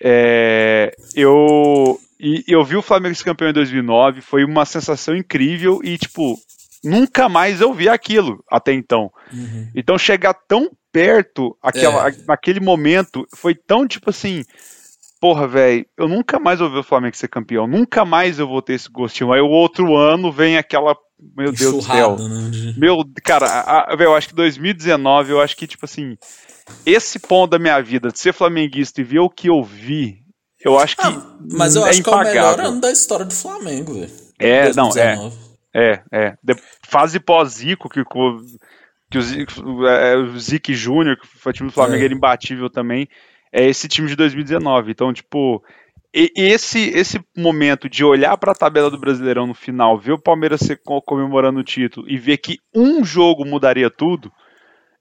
[0.00, 5.80] É, eu, e eu vi o Flamengo ser campeão em 2009, foi uma sensação incrível
[5.84, 6.36] e, tipo,
[6.82, 9.10] nunca mais eu vi aquilo até então.
[9.32, 9.68] Uhum.
[9.74, 12.14] Então chegar tão perto aquela, é.
[12.26, 14.42] naquele momento foi tão tipo assim,
[15.20, 18.62] porra, velho, eu nunca mais vou ver o Flamengo ser campeão, nunca mais eu vou
[18.62, 19.32] ter esse gostinho.
[19.32, 20.96] Aí o outro ano vem aquela,
[21.36, 22.16] meu Deus do céu.
[22.16, 22.74] Né?
[22.76, 26.16] Meu, cara, véio, eu acho que 2019, eu acho que tipo assim,
[26.84, 30.22] esse ponto da minha vida de ser flamenguista e ver o que eu vi,
[30.64, 32.32] eu acho que ah, mas eu é acho impagável.
[32.32, 34.12] que é o melhor ano da história do Flamengo, velho.
[34.38, 34.76] É, 2019.
[34.76, 35.48] não, é.
[35.74, 36.36] É, é.
[36.42, 36.56] De,
[36.86, 41.72] fase pós-Zico, que, que o, Zico, é, o Zico Júnior, que foi o time do
[41.72, 42.04] Flamengo, é.
[42.04, 43.08] era imbatível também.
[43.52, 44.90] É esse time de 2019.
[44.90, 45.62] Então, tipo,
[46.12, 50.60] esse, esse momento de olhar para a tabela do Brasileirão no final, ver o Palmeiras
[51.04, 54.32] comemorando o título e ver que um jogo mudaria tudo,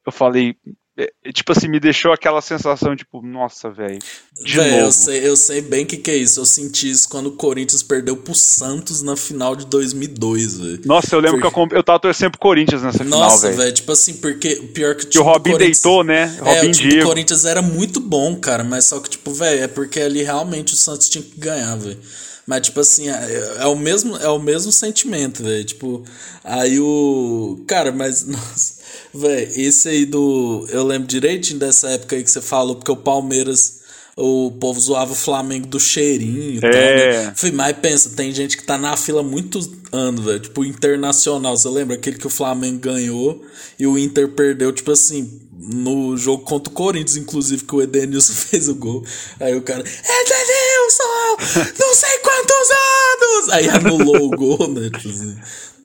[0.05, 0.55] eu falei,
[0.99, 3.99] é, é, tipo assim, me deixou aquela sensação, tipo, nossa, velho.
[4.43, 4.69] De novo.
[4.69, 6.39] Eu sei, eu sei bem o que, que é isso.
[6.39, 10.81] Eu senti isso quando o Corinthians perdeu pro Santos na final de 2002, velho.
[10.85, 11.53] Nossa, eu lembro porque...
[11.53, 13.51] que eu, eu tava torcendo pro Corinthians nessa nossa, final, velho.
[13.51, 16.35] Nossa, velho, tipo assim, porque pior que o time que o Robin deitou, né?
[16.41, 19.31] O Robin é, o time do Corinthians era muito bom, cara, mas só que, tipo,
[19.31, 21.99] velho, é porque ali realmente o Santos tinha que ganhar, velho.
[22.47, 25.65] Mas, tipo assim, é, é, o mesmo, é o mesmo sentimento, velho.
[25.65, 26.03] Tipo,
[26.43, 27.61] aí o.
[27.67, 28.23] Cara, mas.
[28.25, 28.76] Nossa.
[29.13, 30.65] Véi, esse aí do.
[30.69, 33.77] Eu lembro direitinho dessa época aí que você falou, porque o Palmeiras.
[34.19, 36.61] O povo zoava o Flamengo do cheirinho e é.
[36.61, 36.71] tal.
[36.71, 37.33] Né?
[37.35, 40.39] Falei, mas pensa, tem gente que tá na fila muitos anos, velho.
[40.39, 41.55] Tipo, internacional.
[41.55, 43.45] Você lembra aquele que o Flamengo ganhou
[43.77, 48.33] e o Inter perdeu, tipo assim, no jogo contra o Corinthians, inclusive, que o Edenilson
[48.49, 49.05] fez o gol.
[49.39, 51.73] Aí o cara, Edenilson!
[51.79, 53.49] Não sei quantos anos!
[53.51, 54.89] Aí anulou o gol, né?
[54.89, 55.37] Tipo assim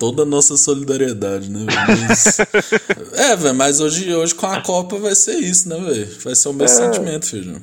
[0.03, 1.65] toda a nossa solidariedade, né?
[1.65, 2.41] Mas...
[3.15, 6.09] é, velho, mas hoje, hoje com a Copa vai ser isso, né, velho?
[6.25, 6.87] Vai ser o mesmo é...
[6.87, 7.63] sentimento, filho.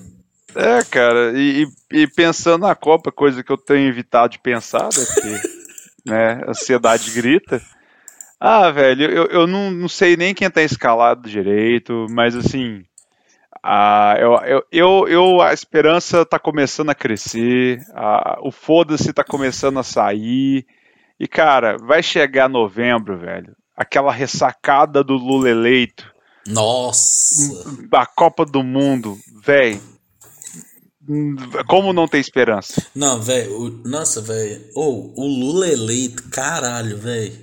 [0.56, 5.06] É, cara, e, e, pensando na Copa, coisa que eu tenho evitado de pensar, né,
[5.06, 5.48] porque
[6.10, 7.62] né, a ansiedade grita.
[8.40, 12.86] Ah, velho, eu, eu não, não sei nem quem tá escalado direito, mas assim,
[13.62, 17.82] a, eu, eu, eu, eu, a esperança tá começando a crescer,
[18.42, 20.66] o foda-se tá começando a sair,
[21.20, 23.54] E, cara, vai chegar novembro, velho.
[23.76, 26.10] Aquela ressacada do Lula eleito.
[26.48, 27.64] Nossa!
[27.94, 29.82] A Copa do Mundo, velho.
[31.68, 32.86] Como não ter esperança?
[32.94, 33.82] Não, velho.
[33.86, 34.62] Nossa, velho.
[34.76, 37.34] Oh, o Lula eleito, caralho, velho.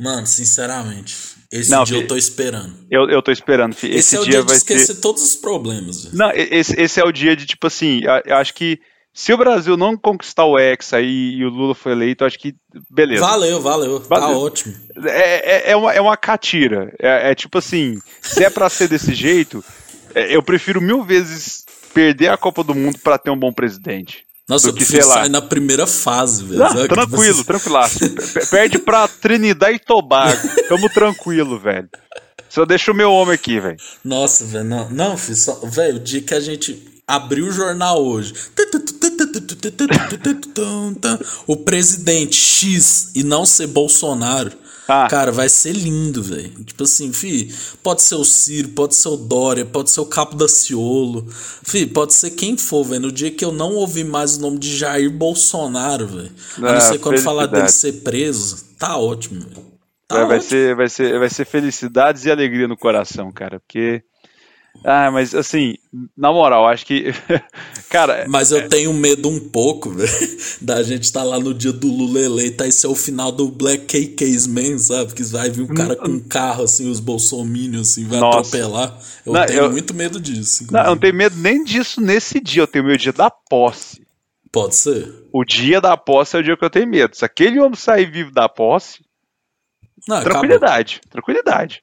[0.00, 1.14] Mano, sinceramente.
[1.52, 2.74] Esse Não, dia fi- eu tô esperando.
[2.90, 3.74] Eu, eu tô esperando.
[3.74, 3.86] fi.
[3.88, 5.00] Esse, Esse, é o dia, dia de vai esquecer ser.
[5.00, 6.04] todos os problemas.
[6.04, 6.16] velho.
[6.16, 8.78] Não, esse, esse é o dia de, tipo assim, eu acho que
[9.14, 12.54] se o Brasil não conquistar o Hexa e, e o Lula foi eleito, acho que.
[12.90, 13.20] Beleza.
[13.24, 14.00] Valeu, valeu.
[14.00, 14.38] Tá Valeu.
[14.40, 14.74] ótimo.
[15.06, 16.92] É, é, é, uma, é uma catira.
[17.00, 19.64] É, é tipo assim, se é pra ser desse jeito,
[20.14, 24.24] é, eu prefiro mil vezes perder a Copa do Mundo pra ter um bom presidente.
[24.48, 25.14] Nossa, Do eu que, sei lá.
[25.20, 26.58] sair na primeira fase, velho.
[26.58, 27.98] Não, tranquilo, tranquilaço.
[28.00, 30.38] P- Perde pra Trinidad e Tobago.
[30.68, 31.88] Tamo tranquilo, velho.
[32.50, 33.78] Só deixa o meu homem aqui, velho.
[34.04, 36.72] Nossa, velho, não, não, filho, só, velho, o dia que a gente
[37.06, 38.34] abriu o jornal hoje.
[41.46, 44.52] O presidente X e não ser Bolsonaro.
[44.86, 45.08] Ah.
[45.08, 46.50] Cara, vai ser lindo, velho.
[46.62, 47.50] Tipo assim, fi,
[47.82, 51.26] pode ser o Ciro, pode ser o Dória, pode ser o Capo da Ciolo.
[51.30, 53.00] Fi, pode ser quem for, velho.
[53.02, 56.32] No dia que eu não ouvir mais o nome de Jair Bolsonaro, velho.
[56.58, 59.64] A não Ah, ser quando falar dele ser preso, tá ótimo, velho.
[60.06, 63.58] Tá Vai, vai ser, vai, ser, vai ser felicidades e alegria no coração, cara.
[63.60, 64.02] Porque.
[64.82, 65.76] Ah, mas assim,
[66.16, 67.06] na moral, acho que.
[67.88, 70.10] cara, Mas eu tenho medo um pouco, velho,
[70.60, 73.86] da gente estar lá no dia do Lula eleito, aí ser o final do Black
[73.86, 75.14] KK's Man, sabe?
[75.14, 78.40] Que vai vir um cara com um carro, assim, os bolsominions, assim, vai Nossa.
[78.56, 78.98] atropelar.
[79.24, 80.64] Eu Não, tenho eu- muito medo disso.
[80.70, 81.00] não, eu não inclusive.
[81.00, 82.62] tenho medo nem disso nesse dia.
[82.62, 84.02] Eu tenho medo do dia da posse.
[84.52, 85.10] Pode ser?
[85.32, 87.16] O dia da posse é o dia que eu tenho medo.
[87.16, 89.02] Se aquele homem sair vivo da posse,
[90.06, 90.32] Não, acabou.
[90.40, 91.82] tranquilidade, tranquilidade.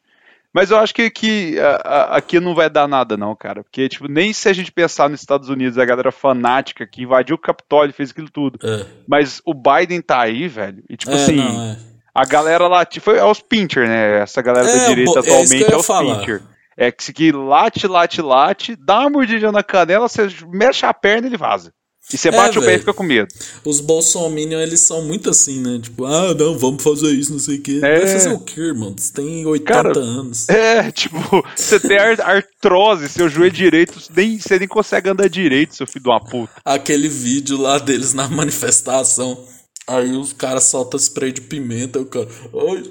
[0.53, 3.63] Mas eu acho que, que a- a- aqui não vai dar nada, não, cara.
[3.63, 7.35] Porque, tipo, nem se a gente pensar nos Estados Unidos, a galera fanática que invadiu
[7.35, 8.59] o Capitólio e fez aquilo tudo.
[8.61, 10.83] É, Mas o Biden tá aí, velho.
[10.89, 11.77] E, tipo é assim, não, é.
[12.13, 14.19] a galera lá, tipo, foi aos Pinter, né?
[14.19, 16.19] Essa galera É, da direita bo- é atualmente é os falar.
[16.19, 16.41] Pinter.
[16.77, 21.27] É que, que late, late, late, dá uma mordidinha na canela, você mexe a perna
[21.27, 21.71] e ele vaza.
[22.13, 23.27] E você É, bate o pé e fica com medo.
[23.65, 25.79] Os bolsominions, eles são muito assim, né?
[25.81, 27.79] Tipo, ah, não, vamos fazer isso, não sei o quê.
[27.83, 27.99] É.
[27.99, 28.93] Vai fazer o quê, irmão?
[28.97, 30.49] Você tem 80 Cara, anos.
[30.49, 31.17] É, tipo,
[31.55, 36.03] você tem ar- artrose, seu joelho direito, nem, você nem consegue andar direito, seu filho
[36.03, 36.51] de uma puta.
[36.65, 39.45] aquele vídeo lá deles na manifestação.
[39.87, 42.27] Aí os caras soltam spray de pimenta, o cara.
[42.53, 42.83] Ai,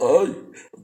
[0.00, 0.34] ai,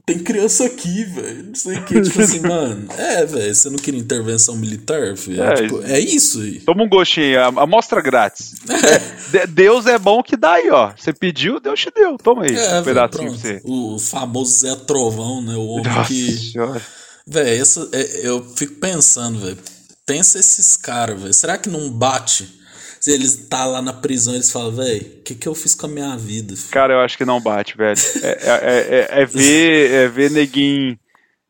[0.07, 1.43] tem criança aqui, velho.
[1.47, 2.01] Não sei o que.
[2.01, 2.87] Tipo assim, mano.
[2.97, 5.43] É, velho, você não queria intervenção militar, filho?
[5.43, 6.59] É, É, tipo, é isso aí.
[6.61, 8.53] Toma um gostinho, a- amostra grátis.
[8.69, 10.93] É, de- Deus é bom que dá aí, ó.
[10.97, 12.17] Você pediu, Deus te deu.
[12.17, 13.41] Toma aí, É, um pedacinho pronto.
[13.41, 13.61] pra você.
[13.65, 15.55] O famoso Zé Trovão, né?
[15.55, 16.51] O homem Nossa que.
[16.51, 16.81] senhora.
[17.27, 19.57] Velho, essa- é, eu fico pensando, velho.
[20.05, 21.33] Pensa esses caras, velho.
[21.33, 22.56] Será que não bate?
[22.99, 25.85] Se eles tá lá na prisão, eles falam, velho, o que, que eu fiz com
[25.85, 26.55] a minha vida?
[26.55, 26.69] filho?
[26.71, 27.99] Cara, eu acho que não bate, velho.
[28.23, 30.97] É, é- é- é ver, é ver neguinho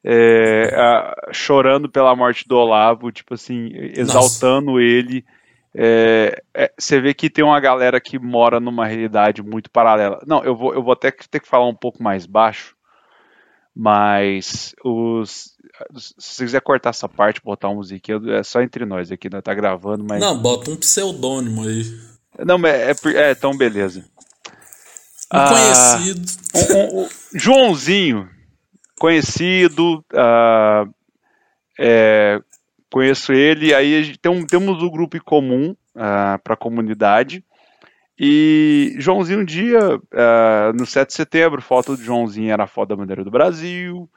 [0.04, 5.26] é, a- chorando pela morte do Olavo, tipo assim, exaltando ele.
[5.76, 10.22] É, é, você vê que tem uma galera que mora numa realidade muito paralela.
[10.26, 12.74] Não, eu vou, eu vou até ter que falar um pouco mais baixo,
[13.76, 15.56] mas os.
[15.96, 19.42] Se você quiser cortar essa parte, botar uma musiquinha, é só entre nós aqui, né?
[19.42, 20.20] Tá gravando, mas.
[20.20, 21.84] Não, bota um pseudônimo aí.
[22.46, 24.00] Não, mas é, é, então beleza.
[25.34, 26.32] Um Ah, conhecido.
[26.56, 28.30] um- um- Joãozinho,
[29.00, 30.86] conhecido, ah,
[31.78, 32.40] é,
[32.92, 37.44] conheço ele, aí tem temos um grupo em comum para a comunidade.
[38.20, 39.80] E Joãozinho um dia,
[40.14, 44.10] ah, no 7 de setembro, foto do Joãozinho era a foto da bandeira do Brasil.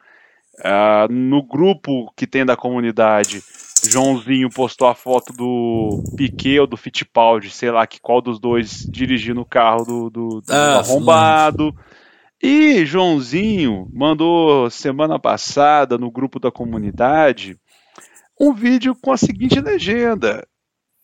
[0.63, 3.43] Ah, no grupo que tem da comunidade,
[3.89, 8.87] Joãozinho postou a foto do Piquet ou do Fittipaldi, sei lá que qual dos dois
[8.91, 11.75] dirigindo o carro do, do, do Ah, arrombado.
[12.43, 17.59] E Joãozinho mandou semana passada no grupo da comunidade
[18.41, 20.47] um vídeo com a seguinte legenda: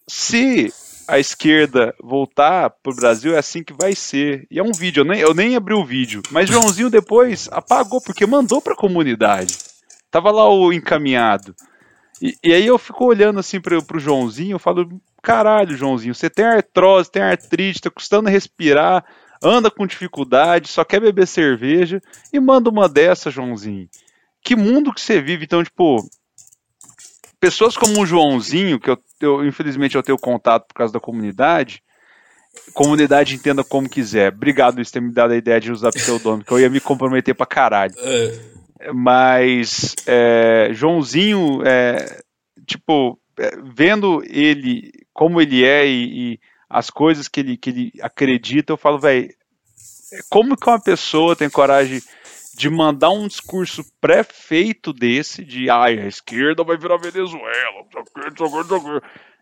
[0.09, 0.73] Se
[1.07, 4.47] a esquerda voltar pro Brasil, é assim que vai ser.
[4.51, 8.01] E é um vídeo, eu nem, eu nem abri o vídeo, mas Joãozinho depois apagou
[8.01, 9.57] porque mandou pra comunidade.
[10.11, 11.55] Tava lá o encaminhado.
[12.21, 14.89] E, e aí eu fico olhando assim pro, pro Joãozinho, eu falo,
[15.23, 19.05] caralho, Joãozinho, você tem artrose, tem artrite, tá custando respirar,
[19.43, 22.01] anda com dificuldade, só quer beber cerveja
[22.33, 23.89] e manda uma dessa, Joãozinho.
[24.43, 26.09] Que mundo que você vive, então, tipo,
[27.47, 31.81] pessoas como o Joãozinho, que eu, eu, infelizmente eu tenho contato por causa da comunidade,
[32.75, 34.33] comunidade entenda como quiser.
[34.33, 37.37] Obrigado por ter me dado a ideia de usar pseudônimo, que eu ia me comprometer
[37.37, 37.95] pra caralho.
[38.81, 42.21] É, Mas é, Joãozinho, é,
[42.67, 47.93] tipo, é, vendo ele como ele é e, e as coisas que ele, que ele
[48.03, 49.33] acredita, eu falo, velho,
[50.29, 52.03] como que uma pessoa tem coragem
[52.57, 57.85] de mandar um discurso pré-feito desse, de ai, a esquerda vai virar Venezuela,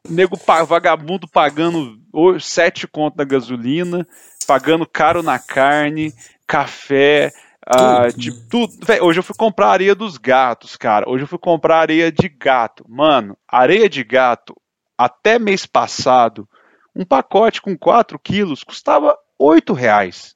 [0.08, 0.36] nego
[0.66, 1.96] vagabundo pagando
[2.40, 4.06] sete contas da gasolina,
[4.48, 6.12] pagando caro na carne,
[6.44, 7.32] café,
[7.64, 8.74] ah, de tudo.
[8.84, 11.08] Véio, hoje eu fui comprar areia dos gatos, cara.
[11.08, 12.84] Hoje eu fui comprar areia de gato.
[12.88, 14.56] Mano, areia de gato,
[14.98, 16.48] até mês passado,
[16.96, 20.34] um pacote com 4 quilos custava 8 reais.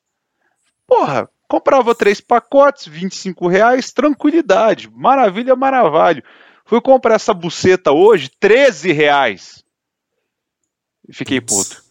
[0.87, 4.91] Porra, comprava três pacotes, 25 reais, tranquilidade.
[4.95, 6.23] Maravilha, maravilha.
[6.65, 9.65] Fui comprar essa buceta hoje, 13 reais.
[11.11, 11.83] Fiquei puto.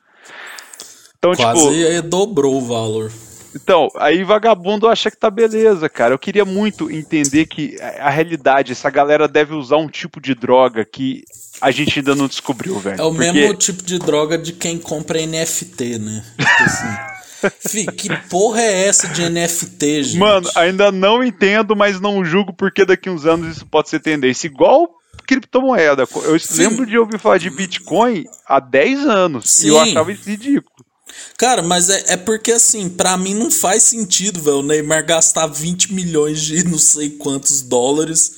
[1.17, 3.11] Então, Quase tipo, dobrou o valor.
[3.55, 6.13] Então, aí vagabundo acha que tá beleza, cara.
[6.13, 10.85] Eu queria muito entender que a realidade, essa galera deve usar um tipo de droga
[10.85, 11.23] que
[11.59, 13.01] a gente ainda não descobriu, velho.
[13.01, 13.31] É o porque...
[13.31, 16.23] mesmo tipo de droga de quem compra NFT, né?
[16.37, 16.87] Tipo assim.
[17.49, 20.17] Fih, que porra é essa de NFT, gente?
[20.17, 24.47] Mano, ainda não entendo, mas não julgo porque daqui uns anos isso pode ser tendência.
[24.47, 26.07] Igual criptomoeda.
[26.23, 26.61] Eu Sim.
[26.61, 29.67] lembro de ouvir falar de Bitcoin há 10 anos Sim.
[29.67, 30.85] e eu achava isso ridículo.
[31.37, 35.47] Cara, mas é, é porque assim, para mim não faz sentido, velho, o Neymar gastar
[35.47, 38.31] 20 milhões de não sei quantos dólares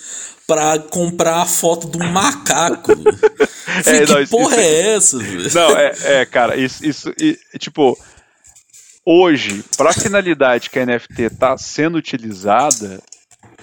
[0.45, 2.91] pra comprar a foto um macaco.
[3.86, 5.53] é, que não, isso, porra isso, é essa, velho?
[5.53, 7.97] Não, é, é, cara, isso, isso e, tipo,
[9.12, 13.01] hoje, pra finalidade que a NFT tá sendo utilizada,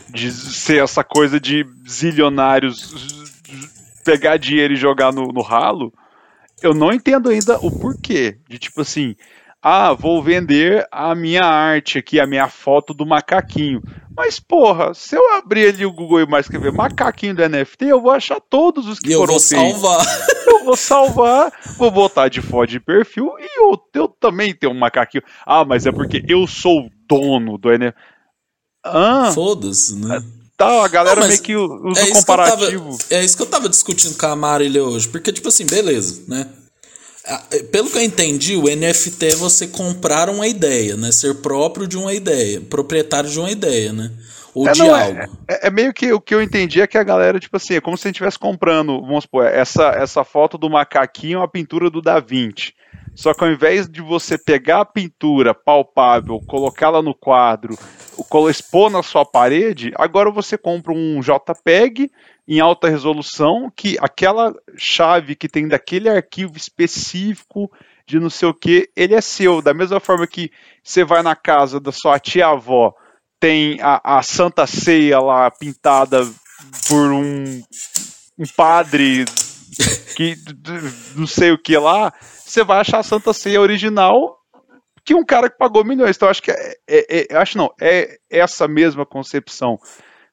[0.08, 3.24] de ser essa coisa de zilionários
[4.04, 5.92] pegar dinheiro e jogar no, no ralo,
[6.60, 8.38] eu não entendo ainda o porquê.
[8.48, 9.14] De tipo assim,
[9.68, 13.82] ah, vou vender a minha arte aqui, a minha foto do macaquinho.
[14.16, 18.00] Mas, porra, se eu abrir ali o Google e mais escrever macaquinho do NFT, eu
[18.00, 19.80] vou achar todos os que e foram eu vou feitos.
[19.80, 20.06] salvar.
[20.46, 24.78] Eu vou salvar, vou botar de foto de perfil e eu, eu também tenho um
[24.78, 25.22] macaquinho.
[25.44, 27.94] Ah, mas é porque eu sou o dono do NFT.
[28.84, 30.22] Ah, Foda-se, né?
[30.56, 32.98] Tá, a galera não, meio que usa é comparativo.
[32.98, 35.08] Tava, é isso que eu tava discutindo com a Marília hoje.
[35.08, 36.48] Porque, tipo assim, beleza, né?
[37.72, 41.10] Pelo que eu entendi, o NFT é você comprar uma ideia, né?
[41.10, 44.12] Ser próprio de uma ideia, proprietário de uma ideia, né?
[44.54, 45.38] Ou é, de não, é, algo.
[45.48, 47.80] É, é, meio que o que eu entendi é que a galera, tipo assim, é
[47.80, 51.90] como se a gente estivesse comprando, vamos supor, essa, essa foto do macaquinho, a pintura
[51.90, 52.72] do Da Vinci.
[53.14, 57.76] Só que ao invés de você pegar a pintura palpável, colocá-la no quadro,
[58.48, 62.10] expor na sua parede, agora você compra um JPEG
[62.48, 67.70] em alta resolução, que aquela chave que tem daquele arquivo específico
[68.06, 69.60] de não sei o que, ele é seu.
[69.60, 70.50] Da mesma forma que
[70.82, 72.94] você vai na casa da sua tia-avó,
[73.40, 76.22] tem a, a Santa Ceia lá pintada
[76.88, 77.62] por um,
[78.38, 79.24] um padre
[80.16, 80.36] que
[81.16, 84.38] não sei o que lá, você vai achar a Santa Ceia original
[85.04, 86.16] que um cara que pagou milhões.
[86.16, 89.78] Então, acho que é, é, é, acho não, é essa mesma concepção.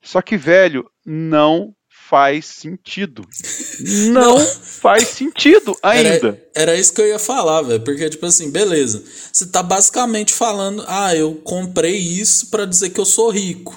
[0.02, 1.74] Só que, velho, não
[2.14, 3.28] faz sentido.
[4.12, 4.46] Não, não.
[4.46, 6.10] faz sentido ainda.
[6.10, 7.82] Era, era, isso que eu ia falar, velho.
[7.82, 9.04] Porque, tipo assim, beleza.
[9.32, 13.76] Você tá basicamente falando, ah, eu comprei isso para dizer que eu sou rico.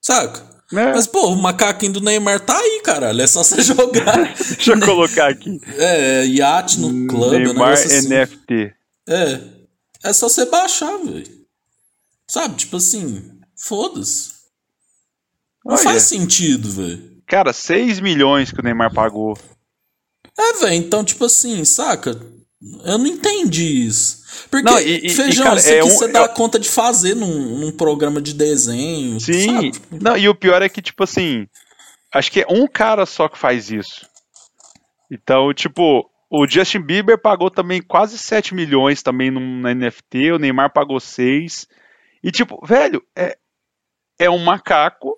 [0.00, 0.42] Saca?
[0.72, 0.92] É.
[0.92, 3.20] Mas, pô, o macaquinho do Neymar tá aí, caralho.
[3.20, 4.34] É só você jogar.
[4.34, 5.60] Deixa eu colocar aqui.
[5.76, 7.38] É, iate no clube.
[7.38, 8.08] Neymar assim.
[8.08, 8.72] NFT.
[9.06, 9.40] É.
[10.02, 11.44] É só você baixar, velho.
[12.26, 12.56] Sabe?
[12.56, 14.30] Tipo assim, foda-se.
[15.62, 15.82] Não Olha.
[15.82, 17.13] faz sentido, velho.
[17.26, 19.36] Cara, 6 milhões que o Neymar pagou.
[20.38, 22.20] É, velho, então, tipo assim, saca?
[22.84, 24.24] Eu não entendi isso.
[24.50, 26.28] Porque, não, e, feijão, e, cara, isso aqui é um, você dá é...
[26.28, 29.20] conta de fazer num, num, programa de desenho.
[29.20, 29.46] Sim.
[29.46, 29.72] Sabe?
[29.90, 31.46] Não, e o pior é que, tipo assim,
[32.12, 34.08] acho que é um cara só que faz isso.
[35.10, 40.72] Então, tipo, o Justin Bieber pagou também quase 7 milhões também na NFT, o Neymar
[40.72, 41.68] pagou 6.
[42.22, 43.36] E, tipo, velho, é,
[44.18, 45.16] é um macaco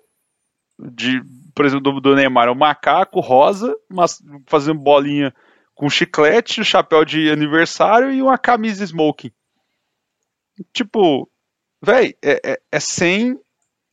[0.77, 1.21] de,
[1.57, 5.33] por exemplo, do, do Neymar, é um macaco rosa, mas fazendo bolinha
[5.73, 9.31] com chiclete, chapéu de aniversário e uma camisa smoking.
[10.71, 11.27] Tipo,
[11.81, 13.39] véi, é, é, é, sem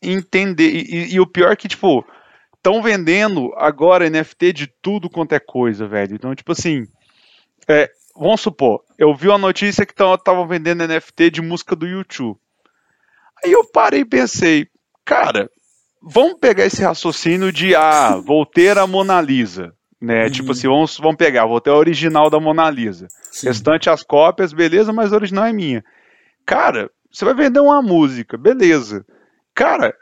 [0.03, 0.75] entender.
[0.75, 2.07] E, e, e, o pior é que, tipo,
[2.55, 6.15] estão vendendo agora NFT de tudo quanto é coisa, velho.
[6.15, 6.87] Então, tipo assim,
[7.67, 12.39] é, vamos supor, eu vi uma notícia que estavam vendendo NFT de música do YouTube.
[13.43, 14.69] Aí eu parei e pensei,
[15.03, 15.51] cara,
[16.05, 19.73] vamos pegar esse raciocínio de, ah, vou ter a Mona Lisa.
[20.01, 20.25] Né?
[20.25, 20.31] Uhum.
[20.31, 23.09] Tipo assim, vamos, vamos pegar, vou ter a original da Mona Lisa.
[23.31, 23.49] Sim.
[23.49, 25.85] Restante as cópias, beleza, mas a original é minha.
[26.45, 29.05] Cara, você vai vender uma música, beleza.
[29.55, 29.95] Cara,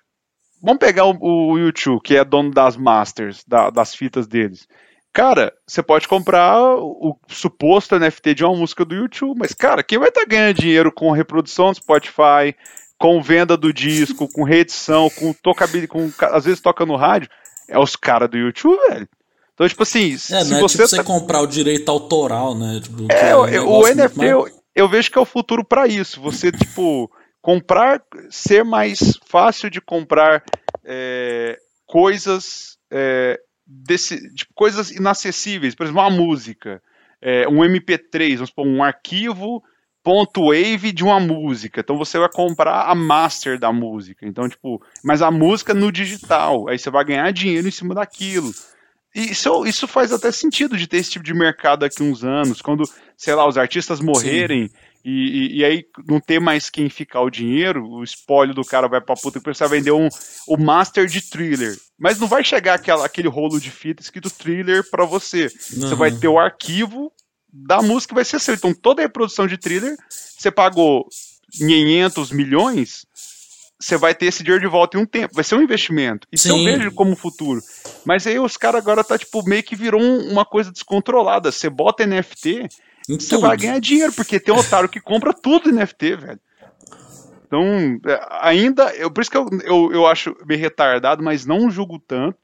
[0.60, 4.66] vamos pegar o, o YouTube, que é dono das masters, da, das fitas deles.
[5.12, 9.82] Cara, você pode comprar o, o suposto NFT de uma música do YouTube, mas, cara,
[9.82, 12.56] quem vai estar tá ganhando dinheiro com reprodução do Spotify,
[13.02, 17.28] com venda do disco, com reedição, com tocabilidade, com às vezes toca no rádio,
[17.68, 19.08] é os caras do YouTube, velho.
[19.54, 20.96] Então, tipo assim, é, se não é você, tipo tá...
[20.96, 22.80] você comprar o direito autoral, né?
[22.80, 24.30] Tipo, é, é um o NFT mais...
[24.30, 26.20] eu, eu, vejo que é o futuro para isso.
[26.20, 28.00] Você, tipo, comprar,
[28.30, 30.44] ser mais fácil de comprar
[30.84, 33.36] é, coisas é,
[33.66, 36.80] desse, tipo, coisas inacessíveis, por exemplo, uma música,
[37.20, 39.60] é, um MP3, vamos supor, um arquivo
[40.04, 41.80] .wave de uma música.
[41.80, 44.26] Então você vai comprar a master da música.
[44.26, 46.68] Então, tipo, mas a música no digital.
[46.68, 48.52] Aí você vai ganhar dinheiro em cima daquilo.
[49.14, 52.62] E isso, isso faz até sentido de ter esse tipo de mercado daqui uns anos,
[52.62, 52.84] quando,
[53.16, 54.70] sei lá, os artistas morrerem
[55.04, 58.86] e, e, e, aí não ter mais quem ficar o dinheiro, o espólio do cara
[58.88, 60.08] vai pra puta que precisa vender um,
[60.46, 61.76] o master de thriller.
[61.98, 65.46] Mas não vai chegar aquela, aquele rolo de fita escrito thriller para você.
[65.72, 65.80] Uhum.
[65.80, 67.12] Você vai ter o arquivo
[67.52, 68.54] da música vai ser seu.
[68.54, 71.06] Então toda a reprodução de thriller, você pagou
[71.52, 73.04] 500 milhões,
[73.78, 75.34] você vai ter esse dinheiro de volta em um tempo.
[75.34, 76.26] Vai ser um investimento.
[76.32, 76.58] Isso Sim.
[76.58, 77.60] eu vejo como futuro.
[78.04, 81.50] Mas aí os caras agora tá, tipo, meio que virou uma coisa descontrolada.
[81.50, 82.68] Você bota NFT,
[83.08, 86.40] você vai ganhar dinheiro, porque tem um otário que compra tudo NFT, velho.
[87.44, 88.94] Então, é, ainda.
[88.94, 92.38] Eu, por isso que eu, eu, eu acho meio retardado, mas não julgo tanto.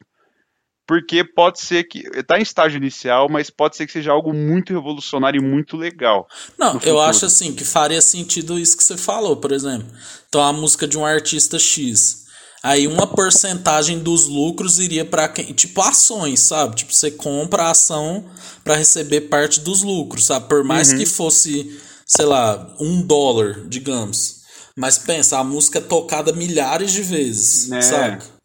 [0.88, 1.98] Porque pode ser que.
[2.14, 6.26] Está em estágio inicial, mas pode ser que seja algo muito revolucionário e muito legal.
[6.56, 9.86] Não, eu acho assim que faria sentido isso que você falou, por exemplo.
[10.26, 12.26] Então, a música de um artista X.
[12.62, 15.52] Aí uma porcentagem dos lucros iria para quem?
[15.52, 16.76] Tipo ações, sabe?
[16.76, 18.24] Tipo, você compra a ação
[18.64, 20.48] para receber parte dos lucros, sabe?
[20.48, 20.98] Por mais uhum.
[20.98, 24.38] que fosse, sei lá, um dólar, digamos.
[24.74, 27.82] Mas pensa, a música é tocada milhares de vezes, é.
[27.82, 28.37] sabe?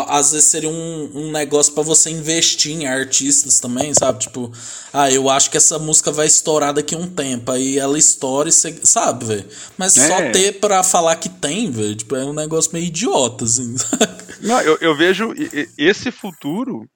[0.00, 4.20] Às vezes seria um, um negócio para você investir em artistas também, sabe?
[4.20, 4.50] Tipo,
[4.92, 7.50] ah, eu acho que essa música vai estourar daqui a um tempo.
[7.50, 9.48] Aí ela estoura e você, sabe, velho?
[9.76, 10.08] Mas é.
[10.08, 13.76] só ter pra falar que tem, velho, tipo, é um negócio meio idiota, assim.
[13.78, 14.24] Sabe?
[14.42, 15.32] Não, eu, eu vejo
[15.78, 16.88] esse futuro.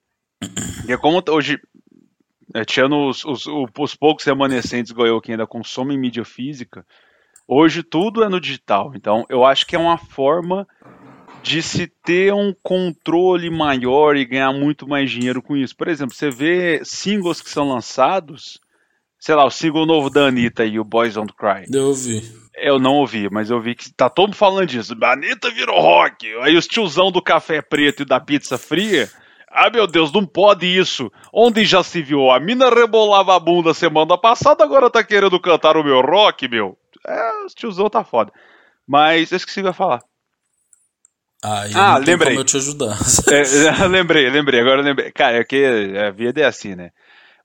[0.87, 1.59] E é como hoje.
[2.53, 6.83] É, tirando os, os, os poucos remanescentes igual eu que ainda consomem mídia física,
[7.47, 8.91] hoje tudo é no digital.
[8.95, 10.67] Então, eu acho que é uma forma
[11.41, 15.75] de se ter um controle maior e ganhar muito mais dinheiro com isso.
[15.75, 18.59] Por exemplo, você vê singles que são lançados,
[19.19, 21.65] sei lá, o single novo da Anitta e o Boys Don't Cry.
[21.71, 22.21] Eu ouvi.
[22.55, 24.95] Eu não ouvi, mas eu vi que tá todo mundo falando disso.
[25.01, 26.27] A Anitta virou rock.
[26.41, 29.09] Aí os tiozão do café preto e da pizza fria.
[29.51, 31.11] Ah, meu Deus, não pode isso.
[31.33, 32.29] Onde já se viu?
[32.29, 36.77] A mina rebolava a bunda semana passada, agora tá querendo cantar o meu rock, meu.
[37.07, 38.31] É, os tiozão tá foda.
[38.87, 40.01] Mas eu esqueci de falar.
[41.43, 42.31] Aí ah, lembrei.
[42.31, 42.97] como eu te ajudar.
[43.31, 45.11] É, lembrei, lembrei, agora lembrei.
[45.11, 45.65] Cara, é que
[45.97, 46.91] a vida é assim, né?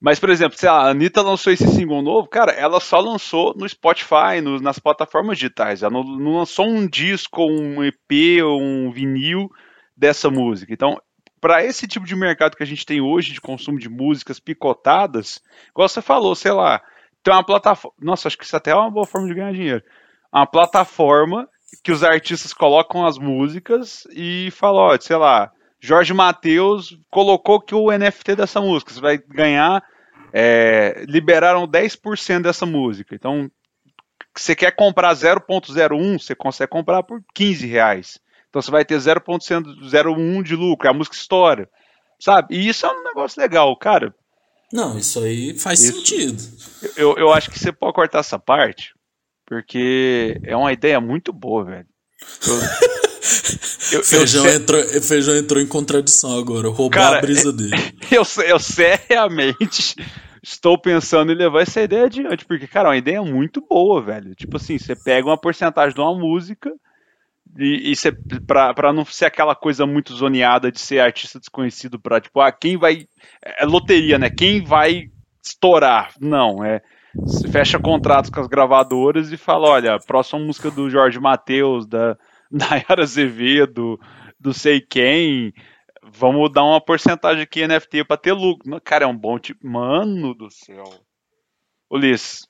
[0.01, 3.67] Mas, por exemplo, se a Anitta lançou esse single novo, cara, ela só lançou no
[3.67, 5.83] Spotify, no, nas plataformas digitais.
[5.83, 9.49] Ela não, não, lançou um disco, um EP, ou um vinil
[9.97, 10.75] dessa música.
[10.75, 11.01] Então,
[11.41, 15.41] para esse tipo de mercado que a gente tem hoje de consumo de músicas picotadas,
[15.71, 16.83] igual você falou, sei lá,
[17.23, 17.97] tem uma plataforma.
[17.99, 19.83] Nossa, acho que isso até é uma boa forma de ganhar dinheiro.
[20.31, 21.49] Uma plataforma
[21.83, 25.51] que os artistas colocam as músicas e falam, ó, sei lá,
[25.81, 29.83] Jorge Mateus colocou que o NFT dessa música, você vai ganhar,
[30.33, 33.15] é, liberaram 10% dessa música.
[33.15, 33.51] Então,
[34.37, 38.19] você quer comprar 0.01, você consegue comprar por 15 reais.
[38.49, 41.69] Então você vai ter 0.01 de lucro, a música estoura.
[42.21, 42.55] Sabe?
[42.57, 44.15] E isso é um negócio legal, cara.
[44.73, 46.43] Não, isso aí faz isso, sentido.
[46.97, 48.95] Eu, eu acho que você pode cortar essa parte,
[49.47, 51.87] porque é uma ideia muito boa, velho.
[53.93, 57.73] Eu, eu, feijão, eu, entrou, feijão entrou em contradição agora, roubou cara, a brisa dele.
[58.11, 59.97] Eu, eu seriamente
[60.43, 64.35] estou pensando em levar essa ideia adiante, porque, cara, é uma ideia muito boa, velho.
[64.35, 66.71] Tipo assim, você pega uma porcentagem de uma música
[67.59, 68.13] e, e você,
[68.47, 72.53] pra, pra não ser aquela coisa muito zoneada de ser artista desconhecido pra, tipo, ah,
[72.53, 73.07] quem vai.
[73.43, 74.29] É loteria, né?
[74.29, 75.05] Quem vai
[75.43, 76.13] estourar?
[76.21, 76.83] Não, é
[77.51, 82.17] fecha contratos com as gravadoras e fala, olha, próxima música do Jorge Mateus, da
[82.51, 83.99] Nayara Azevedo,
[84.39, 85.53] do sei quem,
[86.03, 88.81] vamos dar uma porcentagem aqui NFT para ter lucro.
[88.83, 89.67] Cara, é um bom tipo.
[89.67, 90.85] Mano do céu.
[91.91, 92.47] Ulisses,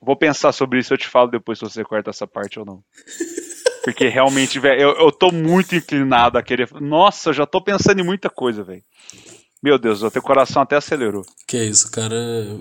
[0.00, 2.82] vou pensar sobre isso, eu te falo depois se você corta essa parte ou não.
[3.84, 6.68] Porque realmente, velho, eu, eu tô muito inclinado a querer.
[6.80, 8.82] Nossa, eu já tô pensando em muita coisa, velho.
[9.66, 11.26] Meu Deus, o teu coração até acelerou.
[11.44, 12.14] Que é isso, cara.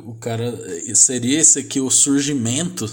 [0.08, 0.52] O cara.
[0.96, 2.90] Seria esse aqui o surgimento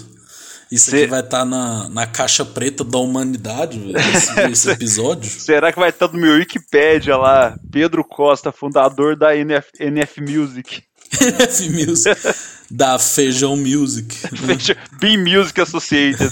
[0.71, 3.81] Isso Cê- aqui vai estar na, na caixa preta da humanidade,
[4.15, 5.27] esse, esse episódio.
[5.31, 7.57] Será que vai estar no meu Wikipédia lá?
[7.71, 10.83] Pedro Costa, fundador da NF, NF Music.
[11.19, 12.15] F Music.
[12.69, 14.15] da Feijão Music.
[15.01, 16.31] Beam Music Associated.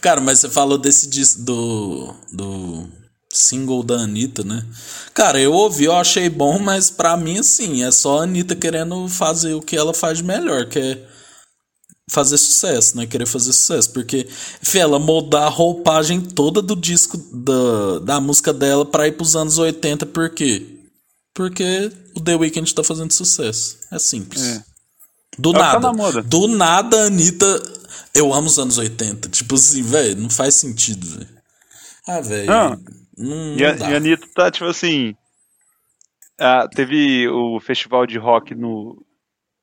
[0.00, 3.01] Cara, mas você falou desse disco do, do
[3.32, 4.64] single da Anitta, né?
[5.14, 9.08] Cara, eu ouvi, eu achei bom, mas pra mim, assim, é só a Anitta querendo
[9.08, 11.08] fazer o que ela faz melhor, que é
[12.10, 13.06] fazer sucesso, né?
[13.06, 13.90] Querer fazer sucesso.
[13.92, 14.28] Porque,
[14.62, 19.34] fê, ela moldar a roupagem toda do disco da, da música dela pra ir pros
[19.34, 20.66] anos 80, por quê?
[21.34, 23.78] Porque o The Weeknd tá fazendo sucesso.
[23.90, 24.42] É simples.
[24.42, 24.64] É.
[25.38, 25.80] Do É tá nada.
[25.80, 26.22] na moda.
[26.22, 27.46] Do nada, a Anitta.
[28.14, 29.30] Eu amo os anos 80.
[29.30, 31.28] Tipo assim, velho, não faz sentido, velho.
[32.06, 32.52] Ah, velho.
[33.16, 33.56] Não.
[33.56, 33.90] E a, dá.
[33.90, 35.14] e a Anitta tá, tipo assim.
[36.38, 39.04] ah, teve o festival de rock no,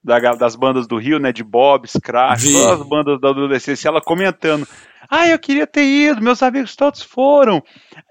[0.03, 1.31] da das bandas do Rio, né?
[1.31, 2.53] De Bob's, Crash, Vi.
[2.53, 4.67] todas as bandas da adolescência, ela comentando.
[5.09, 7.63] Ah, eu queria ter ido, meus amigos todos foram.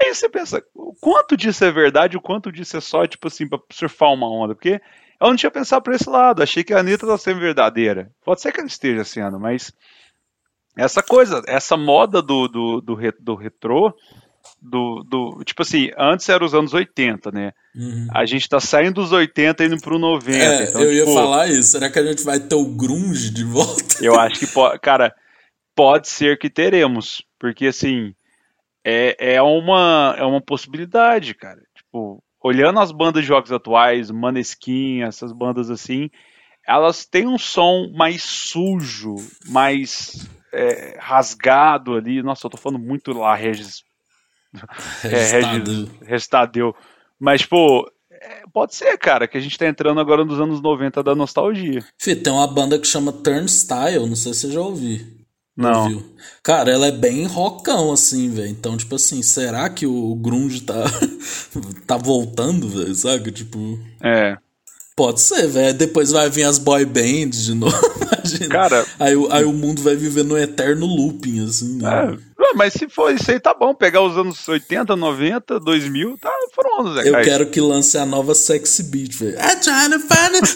[0.02, 3.48] Aí você pensa, o quanto disso é verdade, o quanto disso é só, tipo assim,
[3.48, 4.54] pra surfar uma onda?
[4.54, 4.80] Porque
[5.20, 8.10] eu não tinha pensado por esse lado, achei que a Anitta tá sendo verdadeira.
[8.24, 9.72] Pode ser que ela esteja sendo, mas
[10.76, 13.92] essa coisa, essa moda do, do, do, do retrô,
[14.60, 15.42] do, do.
[15.44, 17.52] Tipo assim, antes era os anos 80, né?
[17.74, 18.08] Uhum.
[18.12, 20.36] A gente tá saindo dos 80 e indo pro 90.
[20.36, 21.70] É, então, eu ia tipo, falar isso.
[21.72, 24.02] Será que a gente vai ter o grunge de volta?
[24.02, 24.78] Eu acho que pode.
[24.80, 25.14] Cara,
[25.74, 27.22] pode ser que teremos.
[27.38, 28.14] Porque assim.
[28.84, 31.60] É, é, uma, é uma possibilidade, cara.
[31.76, 36.08] Tipo, olhando as bandas de jogos atuais, Maneskin, essas bandas assim,
[36.66, 42.22] elas têm um som mais sujo, mais é, rasgado ali.
[42.22, 43.82] Nossa, eu tô falando muito lá, Regis
[45.04, 45.70] é, Restado.
[45.70, 46.74] Regis Restadeu.
[47.18, 51.02] Mas, pô, é, pode ser, cara, que a gente tá entrando agora nos anos 90
[51.02, 51.84] da nostalgia.
[51.98, 55.00] Fih, tem uma banda que chama Turnstile, não sei se você já ouviu.
[55.56, 55.82] Não.
[55.82, 56.14] Ouviu?
[56.42, 58.48] Cara, ela é bem rockão, assim, velho.
[58.48, 60.84] Então, tipo assim, será que o grunge tá,
[61.86, 62.94] tá voltando, velho?
[62.94, 63.32] Sabe?
[63.32, 64.36] Tipo, É.
[64.96, 65.74] pode ser, velho.
[65.76, 67.76] Depois vai vir as boy bands de novo.
[68.00, 68.48] Imagina.
[68.48, 71.88] Cara- Aí, o- aí o mundo vai viver no eterno looping, assim, né?
[72.12, 72.18] É,
[72.58, 73.72] Mas se for isso aí, tá bom.
[73.72, 77.24] Pegar os anos 80, 90, 2000, tá, foram anos Eu legais.
[77.24, 79.38] quero que lance a nova sexy beat, velho.
[79.38, 80.48] I'm trying to find it.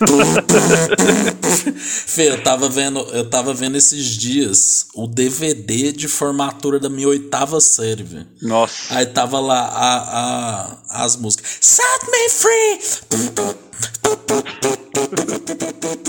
[1.79, 7.07] Fê, eu tava vendo, eu tava vendo esses dias o DVD de formatura da minha
[7.07, 8.27] oitava série, velho.
[8.43, 8.97] Nossa.
[8.97, 11.59] Aí tava lá a, a, as músicas.
[11.61, 12.81] Set me free!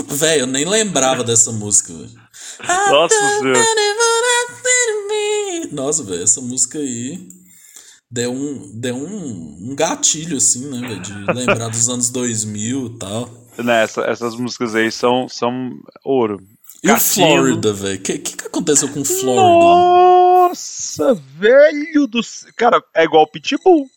[0.08, 2.24] Velho, eu nem lembrava dessa música, velho.
[2.90, 3.58] Nossa Senhora.
[5.72, 7.28] Nossa, velho, essa música aí
[8.10, 11.00] deu um, deu um, um gatilho, assim, né, velho?
[11.00, 13.30] De lembrar dos anos 2000 e tal.
[13.58, 15.70] Né, essa- essas músicas aí são, são
[16.04, 16.40] ouro.
[16.82, 16.98] E o.
[16.98, 17.98] Florida, velho?
[17.98, 19.42] O que, que, aconteceu com Florida?
[20.48, 22.20] Nossa, velho do
[22.56, 23.88] Cara, é igual o Pitbull.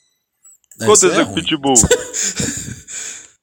[0.80, 1.36] É, Aconteceu é com o.
[1.36, 1.74] Pitbull.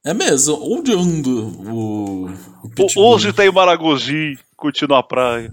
[0.07, 0.59] É mesmo?
[0.61, 2.31] Onde anda o, o
[2.62, 3.07] O- Pitbull?
[3.07, 5.51] Hoje tem Maragogi, curtindo a praia.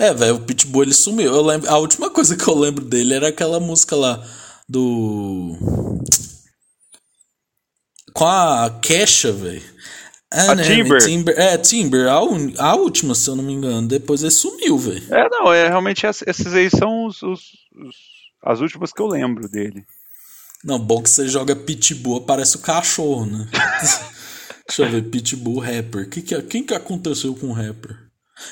[0.00, 1.34] É, velho, o Pitbull ele sumiu.
[1.34, 4.24] Eu lembro, a última coisa que eu lembro dele era aquela música lá
[4.68, 5.56] do.
[8.14, 9.62] Com a Kesha, velho.
[10.32, 10.52] A
[11.00, 11.38] Timber.
[11.38, 13.86] É, Timber, a, un- a última, se eu não me engano.
[13.88, 15.02] Depois ele sumiu, velho.
[15.14, 17.40] É, não, é realmente ess- esses aí são os, os-
[17.76, 17.96] os-
[18.44, 19.84] as últimas que eu lembro dele.
[20.64, 23.48] Não, bom que você joga Pitbull, aparece o cachorro, né?
[24.68, 26.08] Deixa eu ver, Pitbull rapper.
[26.08, 27.98] Que que, quem que aconteceu com o rapper?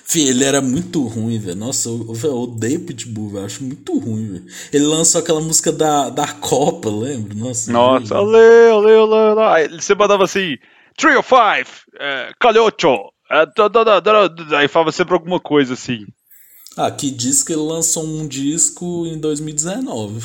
[0.04, 1.56] Fih, ele era muito ruim, velho.
[1.56, 3.46] Nossa, eu, eu odeio Pitbull, velho.
[3.46, 4.46] Acho muito ruim, velho.
[4.72, 7.34] Ele lançou aquela música da, da Copa, lembra?
[7.34, 7.72] Nossa.
[7.72, 8.20] Nossa, velho.
[8.20, 9.40] ale, ale, ale, ale.
[9.40, 10.56] Aí você mandava assim,
[10.96, 11.68] three or five,
[11.98, 13.12] é, calhocho.
[13.30, 14.56] é.
[14.56, 16.06] Aí falava sempre alguma coisa assim.
[16.76, 20.22] Ah, que diz que ele lançou um disco em 2019.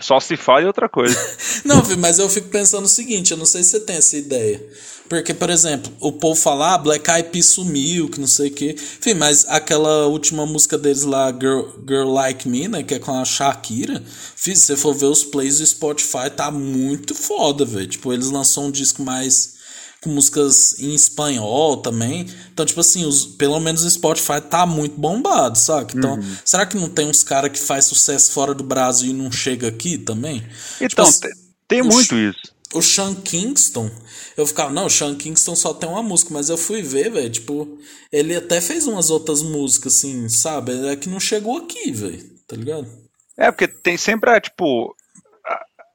[0.00, 1.16] Só se fala em outra coisa.
[1.64, 4.66] Não, mas eu fico pensando o seguinte, eu não sei se você tem essa ideia.
[5.08, 8.52] Porque, por exemplo, o povo fala, ah, Black Eyed Peas sumiu, que não sei o
[8.52, 8.76] quê.
[8.78, 13.12] Enfim, mas aquela última música deles lá, Girl, Girl Like Me, né, que é com
[13.12, 14.00] a Shakira,
[14.36, 17.88] filho, se você for ver os plays do Spotify, tá muito foda, velho.
[17.88, 19.59] Tipo, eles lançou um disco mais
[20.02, 22.26] com músicas em espanhol também.
[22.52, 25.94] Então, tipo assim, os, pelo menos o Spotify tá muito bombado, saca?
[25.96, 29.30] Então, será que não tem uns caras que faz sucesso fora do Brasil e não
[29.30, 30.46] chega aqui também?
[30.80, 31.32] Então, assim, tem,
[31.68, 32.40] tem o muito isso.
[32.74, 33.90] o Sean Kingston,
[34.36, 37.30] eu ficava, não, o Sean Kingston só tem uma música, mas eu fui ver, velho,
[37.30, 37.78] tipo,
[38.12, 40.72] ele até fez umas outras músicas, assim, sabe?
[40.88, 42.88] É que não chegou aqui, velho, tá ligado?
[43.36, 44.94] É, porque tem sempre, ah, tipo,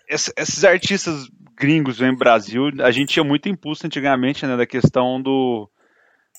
[0.09, 4.65] ess- esses artistas gringos vêm no Brasil, a gente tinha muito impulso antigamente, né, da
[4.65, 5.69] questão do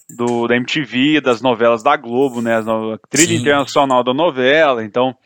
[0.09, 2.57] do, da MTV, das novelas da Globo, né?
[2.59, 3.43] A trilha Sim.
[3.43, 5.17] internacional da novela, então.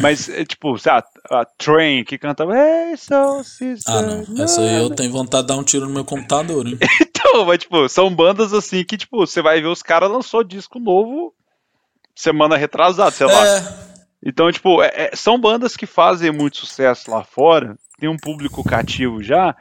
[0.00, 3.92] Mas, é, tipo, sabe, a Train que cantava Hey, so sister.
[3.92, 4.44] Ah, não.
[4.44, 6.78] Essa aí eu tenho vontade de dar um tiro no meu computador, hein?
[7.02, 10.78] então, mas, tipo, são bandas assim que, tipo, você vai ver os caras lançou disco
[10.78, 11.34] novo
[12.14, 13.46] semana retrasada, sei lá.
[13.46, 13.94] É.
[14.24, 18.62] Então, tipo, é, é, são bandas que fazem muito sucesso lá fora, tem um público
[18.64, 19.54] cativo já,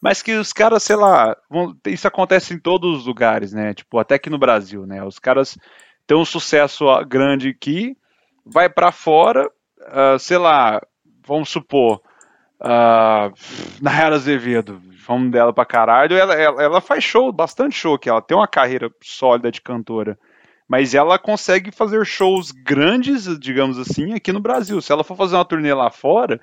[0.00, 3.74] mas que os caras, sei lá, vão, isso acontece em todos os lugares, né?
[3.74, 5.04] Tipo, até aqui no Brasil, né?
[5.04, 5.58] Os caras
[6.06, 7.96] têm um sucesso grande aqui,
[8.44, 10.80] vai para fora, uh, sei lá,
[11.26, 12.00] vamos supor,
[12.60, 13.32] uh,
[13.82, 18.22] Nayara Azevedo, vamos dela pra caralho, ela, ela, ela faz show, bastante show, que ela
[18.22, 20.18] tem uma carreira sólida de cantora
[20.70, 24.80] mas ela consegue fazer shows grandes, digamos assim, aqui no Brasil.
[24.80, 26.40] Se ela for fazer uma turnê lá fora,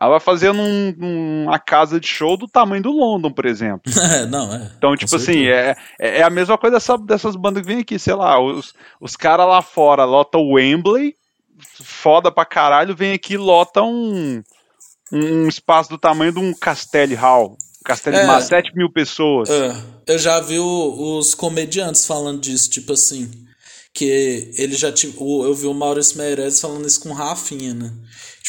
[0.00, 3.92] ela vai fazer num, numa casa de show do tamanho do London, por exemplo.
[4.12, 4.70] É, não, é.
[4.76, 7.98] Então, tipo assim, é, é, é a mesma coisa dessa, dessas bandas que vêm aqui,
[7.98, 11.14] sei lá, os, os caras lá fora lotam o Wembley,
[11.82, 14.42] foda pra caralho, vem aqui e lota um,
[15.12, 17.56] um espaço do tamanho de um Castell Hall.
[17.84, 19.48] Castelo é, de 7 mil pessoas.
[19.48, 19.74] É,
[20.06, 23.30] eu já vi o, os comediantes falando disso, tipo assim
[23.94, 27.92] que ele já tive, eu vi o Maurício Meirelles falando isso com o Rafinha, né?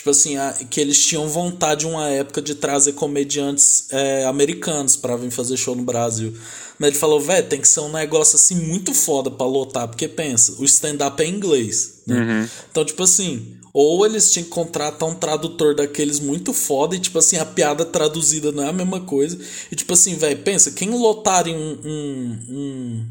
[0.03, 5.15] Tipo assim, a, que eles tinham vontade uma época de trazer comediantes é, americanos para
[5.15, 6.37] vir fazer show no Brasil.
[6.77, 10.09] Mas ele falou, velho, tem que ser um negócio assim muito foda pra lotar, porque
[10.09, 12.01] pensa, o stand-up é em inglês.
[12.05, 12.19] Né?
[12.19, 12.49] Uhum.
[12.69, 17.19] Então, tipo assim, ou eles tinham que contratar um tradutor daqueles muito foda e, tipo
[17.19, 19.39] assim, a piada traduzida não é a mesma coisa.
[19.71, 23.09] E, tipo assim, velho, pensa, quem lotaria um, um, um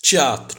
[0.00, 0.58] teatro?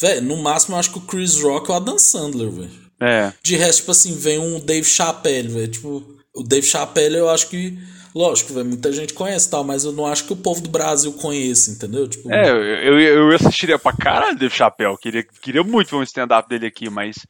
[0.00, 2.85] Velho, no máximo eu acho que o Chris Rock é o Adam Sandler, velho.
[3.00, 3.32] É.
[3.42, 5.68] De resto, tipo assim, vem um Dave Chappelle, velho.
[5.68, 7.76] Tipo, o Dave Chappelle eu acho que.
[8.14, 11.12] Lógico, velho, muita gente conhece tal, mas eu não acho que o povo do Brasil
[11.12, 12.08] conheça, entendeu?
[12.08, 14.96] Tipo, é, eu, eu, assistiria pra caralho Dave Chappelle.
[14.96, 17.26] Queria, queria muito ver um stand-up dele aqui, mas.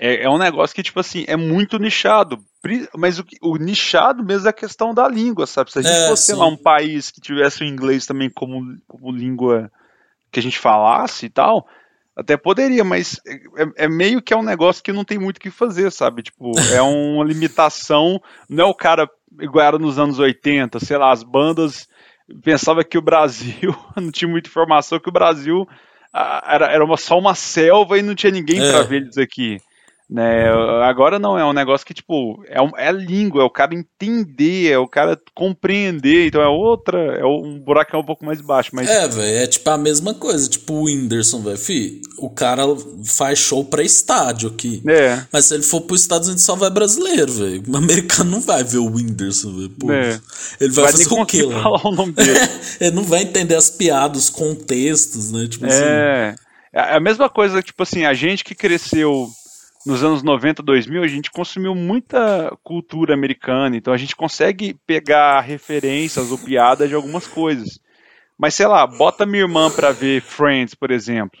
[0.00, 2.38] É, é um negócio que, tipo assim, é muito nichado.
[2.94, 5.72] Mas o, o nichado mesmo é a questão da língua, sabe?
[5.72, 8.76] Se a gente é, fosse, sei lá, um país que tivesse o inglês também como,
[8.86, 9.70] como língua
[10.30, 11.66] que a gente falasse e tal,
[12.18, 15.40] até poderia, mas é, é, meio que é um negócio que não tem muito o
[15.40, 16.24] que fazer, sabe?
[16.24, 18.20] Tipo, é uma limitação.
[18.48, 19.08] Não é o cara
[19.40, 21.88] igual era nos anos 80, sei lá, as bandas
[22.42, 25.64] pensava que o Brasil não tinha muita informação, que o Brasil
[26.12, 28.72] era, era uma, só uma selva e não tinha ninguém é.
[28.72, 29.60] para ver eles aqui.
[30.10, 30.48] Né?
[30.84, 34.72] Agora não, é um negócio que, tipo, é, um, é língua, é o cara entender,
[34.72, 38.70] é o cara compreender, então é outra, é um buraco é um pouco mais baixo.
[38.72, 38.88] Mas...
[38.88, 41.58] É, velho, é tipo a mesma coisa, tipo o Whindersson, velho,
[42.16, 42.62] o cara
[43.04, 44.82] faz show pra estádio aqui.
[44.88, 45.22] É.
[45.30, 47.62] Mas se ele for pros Estados Unidos só vai brasileiro, velho.
[47.68, 49.92] O americano não vai ver o Whindersson, velho.
[49.92, 50.18] É.
[50.58, 51.62] Ele vai, vai fazer o quê, lá?
[51.62, 52.38] falar o nome dele.
[52.80, 55.46] ele não vai entender as piadas, os contextos, né?
[55.46, 56.30] Tipo é.
[56.30, 56.42] Assim.
[56.72, 59.28] É a mesma coisa, tipo assim, a gente que cresceu
[59.88, 65.40] nos anos 90, 2000, a gente consumiu muita cultura americana, então a gente consegue pegar
[65.40, 67.80] referências ou piadas de algumas coisas.
[68.36, 71.40] Mas sei lá, bota minha irmã pra ver Friends, por exemplo.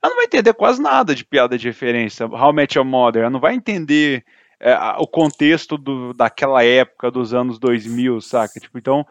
[0.00, 2.26] Ela não vai entender quase nada de piada de referência.
[2.26, 4.24] How Met Your Mother, ela não vai entender
[4.60, 8.60] é, o contexto do, daquela época, dos anos 2000, saca?
[8.60, 9.04] Tipo, então,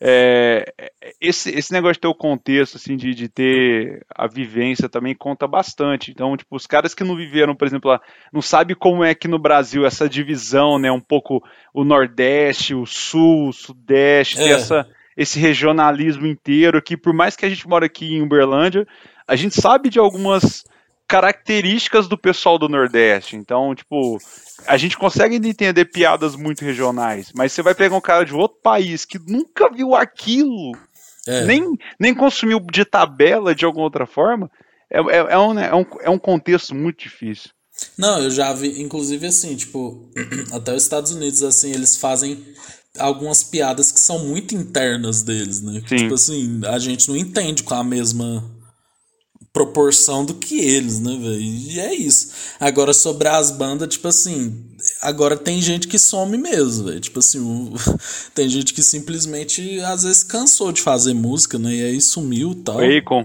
[0.00, 0.72] é,
[1.20, 5.46] esse, esse negócio de ter o contexto, assim, de, de ter a vivência também conta
[5.46, 6.10] bastante.
[6.10, 8.00] Então, tipo, os caras que não viveram, por exemplo, lá,
[8.32, 11.42] não sabe como é que no Brasil essa divisão, né, um pouco
[11.72, 14.50] o Nordeste, o Sul, o Sudeste, é.
[14.50, 14.86] essa,
[15.16, 18.86] esse regionalismo inteiro, que por mais que a gente mora aqui em Uberlândia,
[19.26, 20.64] a gente sabe de algumas
[21.06, 23.36] características do pessoal do Nordeste.
[23.36, 24.18] Então, tipo,
[24.66, 28.58] a gente consegue entender piadas muito regionais, mas você vai pegar um cara de outro
[28.62, 30.72] país que nunca viu aquilo,
[31.26, 31.44] é.
[31.44, 34.50] nem, nem consumiu de tabela de alguma outra forma,
[34.90, 37.50] é, é, é, um, é, um, é um contexto muito difícil.
[37.96, 40.10] Não, eu já vi, inclusive assim, tipo,
[40.52, 42.42] até os Estados Unidos, assim, eles fazem
[42.98, 45.82] algumas piadas que são muito internas deles, né?
[45.86, 45.96] Sim.
[45.96, 48.42] Tipo assim, a gente não entende com a mesma
[49.56, 51.40] proporção do que eles, né, velho?
[51.40, 52.30] E é isso.
[52.60, 54.66] Agora, sobre as bandas, tipo assim,
[55.00, 57.00] agora tem gente que some mesmo, velho.
[57.00, 57.72] Tipo assim, um,
[58.36, 61.72] tem gente que simplesmente às vezes cansou de fazer música, né?
[61.72, 62.76] E aí sumiu e tal.
[62.76, 63.24] O Akon.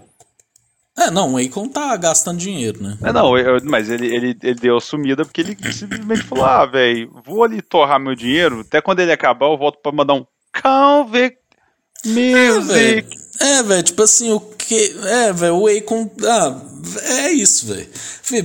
[0.98, 2.98] É, não, o Akon tá gastando dinheiro, né?
[3.04, 7.12] É, não, eu, mas ele, ele, ele deu sumida porque ele simplesmente falou: ah, velho,
[7.26, 10.26] vou ali torrar meu dinheiro, até quando ele acabar eu volto pra mandar um
[10.64, 11.42] Convict
[12.06, 13.20] Music.
[13.42, 14.96] É, velho, é, tipo assim, o que.
[15.06, 16.10] É, velho, o Akon.
[16.24, 16.56] Ah,
[17.04, 17.88] é isso, velho.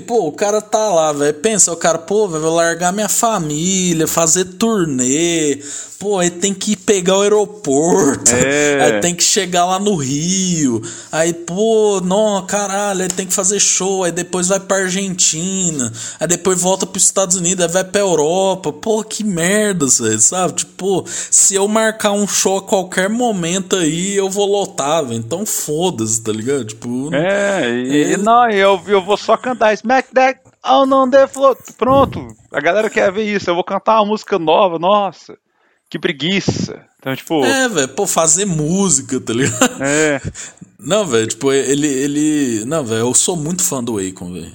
[0.06, 1.34] Pô, o cara tá lá, velho.
[1.34, 5.60] Pensa, o cara, pô, véio, vou largar minha família, fazer turnê.
[5.98, 8.30] Pô, aí tem que pegar o aeroporto.
[8.34, 8.84] É.
[8.96, 10.82] Aí tem que chegar lá no Rio.
[11.10, 14.04] Aí, pô, não, caralho, aí tem que fazer show.
[14.04, 15.90] Aí depois vai pra Argentina.
[16.20, 17.64] Aí depois volta pros Estados Unidos.
[17.64, 18.72] Aí vai pra Europa.
[18.72, 20.54] Pô, que merda, véio, sabe?
[20.54, 25.18] Tipo, se eu marcar um show a qualquer momento aí, eu vou lotar, velho.
[25.18, 25.46] Então
[26.06, 26.64] foda-se, tá ligado?
[26.64, 27.14] Tipo.
[27.14, 28.16] É, e, é...
[28.16, 31.56] não, eu, eu vou só cantar Smack That on, on the floor.
[31.76, 32.26] Pronto.
[32.52, 33.50] A galera quer ver isso.
[33.50, 35.36] Eu vou cantar uma música nova, nossa.
[35.90, 36.84] Que preguiça.
[36.98, 37.44] Então, tipo.
[37.44, 39.82] É, velho, pô, fazer música, tá ligado?
[39.82, 40.20] É.
[40.78, 41.86] Não, velho, tipo, ele.
[41.86, 44.52] ele não, velho, eu sou muito fã do Akon, velho.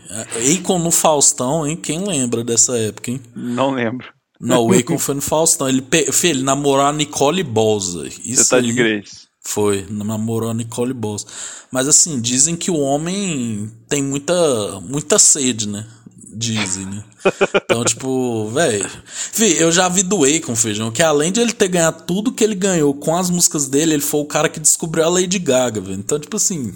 [0.55, 1.75] Akon no Faustão, hein?
[1.75, 3.19] Quem lembra dessa época, hein?
[3.35, 4.07] Não lembro.
[4.39, 5.67] Não, o Akon foi no Faustão.
[5.67, 5.83] Ele,
[6.13, 9.20] filho, ele namorou a Nicole Balls, Isso Você tá de grace.
[9.43, 11.25] Foi, namorou a Nicole Balls.
[11.71, 15.85] Mas assim, dizem que o homem tem muita, muita sede, né?
[16.33, 17.03] Dizem, né?
[17.55, 18.89] Então, tipo, velho.
[19.59, 22.55] Eu já vi do Akon, feijão, que além de ele ter ganhado tudo que ele
[22.55, 25.99] ganhou com as músicas dele, ele foi o cara que descobriu a Lady Gaga, velho.
[25.99, 26.73] Então, tipo assim.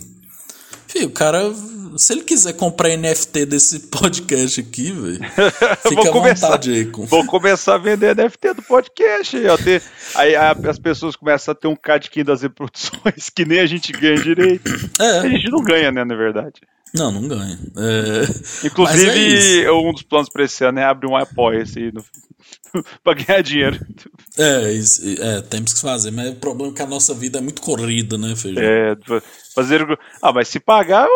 [0.87, 1.53] Filho, o cara
[1.97, 5.19] se ele quiser comprar NFT desse podcast aqui, velho,
[5.88, 6.85] fica à começar, vontade aí.
[6.85, 7.05] Com...
[7.05, 9.57] Vou começar a vender NFT do podcast aí.
[9.57, 9.81] Ter,
[10.15, 14.17] aí, as pessoas começam a ter um cadiquinho das reproduções que nem a gente ganha
[14.17, 14.72] direito.
[14.99, 15.19] É.
[15.19, 16.61] A gente não ganha, né, na verdade.
[16.93, 17.59] Não, não ganha.
[17.77, 18.67] É...
[18.67, 22.03] Inclusive, é um dos planos para esse ano é abrir um apoio assim, no,
[23.03, 23.80] pra ganhar dinheiro.
[24.38, 27.41] É, isso, é, temos que fazer, mas o problema é que a nossa vida é
[27.41, 28.63] muito corrida, né, Feijão?
[28.63, 28.95] É,
[29.53, 29.85] fazer.
[30.22, 31.07] Ah, mas se pagar,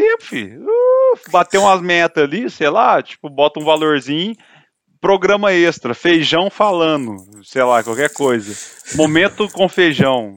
[0.00, 0.64] tempo, filho.
[0.64, 4.34] Uh, bater umas metas ali, sei lá, tipo, bota um valorzinho,
[5.00, 8.54] programa extra, feijão falando, sei lá, qualquer coisa.
[8.94, 10.36] Momento com feijão.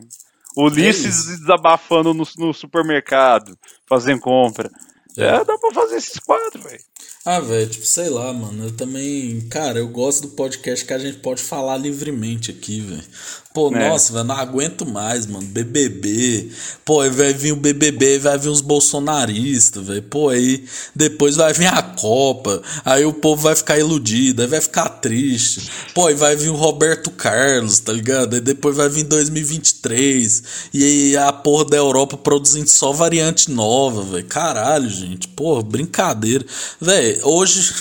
[0.56, 3.58] Ulisses é desabafando no, no supermercado,
[3.88, 4.70] fazendo compra.
[5.18, 5.26] É.
[5.26, 6.80] é, dá pra fazer esses quatro, velho.
[7.26, 8.66] Ah, velho, tipo, sei lá, mano.
[8.66, 9.42] Eu também.
[9.48, 13.04] Cara, eu gosto do podcast que a gente pode falar livremente aqui, velho.
[13.54, 13.88] Pô, é.
[13.88, 15.46] nossa, velho, não aguento mais, mano.
[15.46, 16.50] BBB.
[16.84, 20.02] Pô, aí vai vir o BBB, vai vir os bolsonaristas, velho.
[20.02, 20.66] Pô, aí
[20.96, 22.64] depois vai vir a Copa.
[22.84, 25.70] Aí o povo vai ficar iludido, aí vai ficar triste.
[25.94, 28.34] Pô, aí vai vir o Roberto Carlos, tá ligado?
[28.34, 30.44] Aí depois vai vir 2023.
[30.74, 34.26] E aí a porra da Europa produzindo só variante nova, velho.
[34.26, 35.28] Caralho, gente.
[35.28, 36.44] Pô, brincadeira.
[36.82, 37.72] Velho, hoje.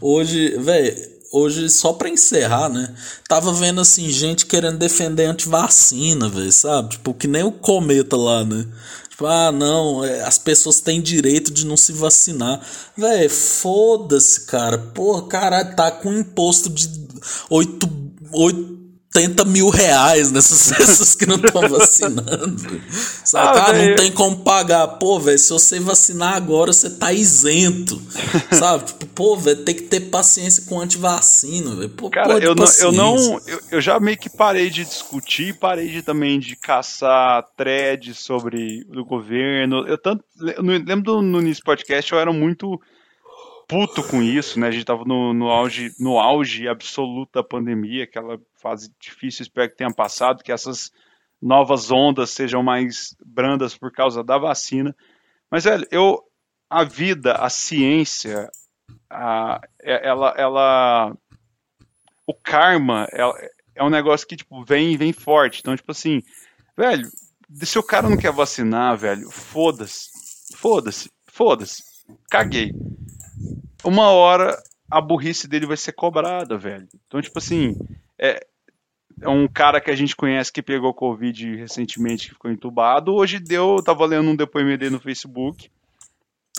[0.00, 2.94] Hoje, velho hoje, só pra encerrar, né?
[3.28, 6.90] Tava vendo assim, gente querendo defender antivacina, velho, sabe?
[6.90, 8.66] Tipo, que nem o cometa lá, né?
[9.08, 12.60] Tipo, ah, não, é, as pessoas têm direito de não se vacinar.
[12.96, 14.78] Velho, foda-se, cara.
[14.78, 16.88] Porra, caralho, tá com imposto de
[17.50, 17.88] 8,
[18.32, 18.79] 8
[19.20, 22.80] 80 mil reais nessas pessoas que não estão vacinando.
[23.24, 23.58] Sabe?
[23.58, 24.86] Ah, ah não tem como pagar.
[24.88, 28.00] Pô, velho, se você vacinar agora, você tá isento.
[28.52, 28.84] sabe?
[28.84, 31.90] Tipo, pô, velho, tem que ter paciência com antivacina, velho.
[32.10, 33.40] Cara, eu não, eu não.
[33.46, 38.86] Eu, eu já meio que parei de discutir, parei de também de caçar threads sobre
[38.94, 39.86] o governo.
[39.86, 40.24] Eu tanto.
[40.56, 42.80] Eu lembro do, no início podcast, eu era muito
[43.70, 44.66] puto com isso, né?
[44.66, 49.70] A gente tava no, no, auge, no auge absoluto da pandemia, aquela fase difícil, espero
[49.70, 50.90] que tenha passado, que essas
[51.40, 54.94] novas ondas sejam mais brandas por causa da vacina.
[55.48, 56.20] Mas, velho, eu,
[56.68, 58.50] a vida, a ciência,
[59.08, 61.16] a, é, ela, ela,
[62.26, 63.22] o karma é,
[63.76, 65.60] é um negócio que, tipo, vem, vem forte.
[65.60, 66.24] Então, tipo assim,
[66.76, 67.08] velho,
[67.62, 70.10] se o cara não quer vacinar, velho, foda-se,
[70.56, 71.84] foda-se, foda-se,
[72.28, 72.72] caguei
[73.84, 74.56] uma hora
[74.90, 76.88] a burrice dele vai ser cobrada, velho.
[77.06, 77.76] Então, tipo assim,
[78.18, 78.44] é,
[79.20, 83.14] é um cara que a gente conhece que pegou Covid recentemente, que ficou entubado.
[83.14, 85.70] Hoje deu, tava lendo um depoimento dele no Facebook.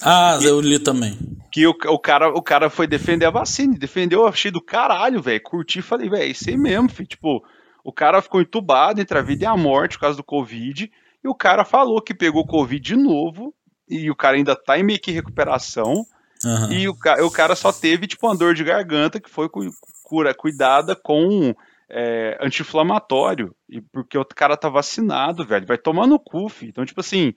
[0.01, 1.17] Ah, que, eu li também.
[1.51, 5.41] Que o, o, cara, o cara foi defender a vacina, defendeu, achei do caralho, velho.
[5.43, 7.07] Curti, falei, velho, é isso aí mesmo, filho.
[7.07, 7.43] Tipo,
[7.83, 10.91] o cara ficou entubado entre a vida e a morte por causa do Covid.
[11.23, 13.53] E o cara falou que pegou Covid de novo.
[13.87, 16.05] E o cara ainda tá em meio que recuperação.
[16.43, 16.71] Uhum.
[16.71, 16.95] E o,
[17.25, 19.49] o cara só teve, tipo, uma dor de garganta que foi
[20.03, 21.53] cura, cuidada com
[21.89, 23.55] é, anti-inflamatório.
[23.69, 25.65] E porque o cara tá vacinado, velho.
[25.65, 26.69] Vai tomar no cu, filho.
[26.69, 27.33] Então, tipo assim,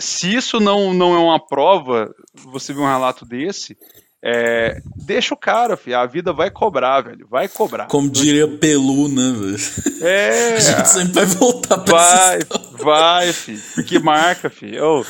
[0.00, 3.76] se isso não, não é uma prova, você vê um relato desse,
[4.24, 5.98] é, deixa o cara, filho.
[5.98, 7.26] A vida vai cobrar, velho.
[7.28, 7.86] Vai cobrar.
[7.86, 10.06] Como então, diria tipo, Pelu, né, velho?
[10.06, 10.54] É.
[10.58, 12.38] A gente sempre vai voltar pra Vai,
[12.80, 13.62] vai, filho.
[13.74, 14.76] Porque marca, filho.
[14.76, 15.06] Eu,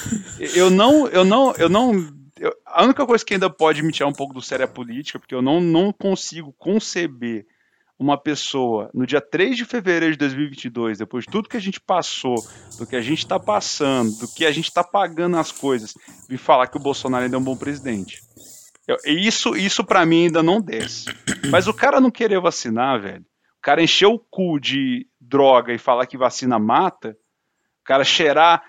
[0.55, 4.09] eu não, eu não, eu não eu, a única coisa que ainda pode me tirar
[4.09, 7.47] um pouco do sério é a política, porque eu não, não consigo conceber
[7.99, 11.81] uma pessoa no dia 3 de fevereiro de 2022, depois de tudo que a gente
[11.81, 12.37] passou,
[12.79, 15.95] do que a gente está passando, do que a gente está pagando as coisas,
[16.29, 18.23] vir falar que o Bolsonaro ainda é um bom presidente.
[18.87, 21.07] Eu, isso, isso para mim ainda não desce.
[21.51, 23.25] Mas o cara não querer vacinar, velho,
[23.59, 27.11] o cara encher o cu de droga e falar que vacina mata,
[27.81, 28.63] o cara cheirar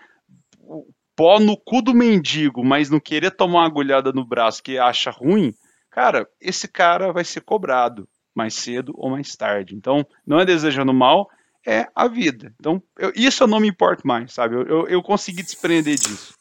[1.20, 5.12] pó no cu do mendigo, mas não querer tomar uma agulhada no braço que acha
[5.12, 5.54] ruim,
[5.92, 9.76] cara, esse cara vai ser cobrado mais cedo ou mais tarde.
[9.76, 11.30] Então, não é desejando mal,
[11.68, 12.54] é a vida.
[12.58, 14.56] Então, eu, isso eu não me importo mais, sabe?
[14.56, 16.34] Eu, eu, eu consegui desprender disso.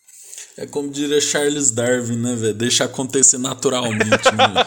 [0.56, 2.54] É como diria Charles Darwin, né, velho?
[2.54, 4.54] Deixa acontecer naturalmente, né?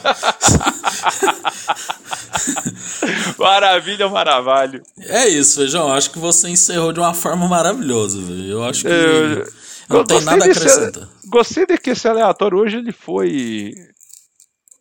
[3.40, 4.82] Maravilha, maravilha.
[5.00, 5.92] É isso, Feijão.
[5.92, 8.50] Acho que você encerrou de uma forma maravilhosa, velho.
[8.50, 9.46] Eu acho que eu,
[9.92, 11.10] não tem nada a acrescentar.
[11.26, 13.74] Gostei de que esse aleatório hoje ele foi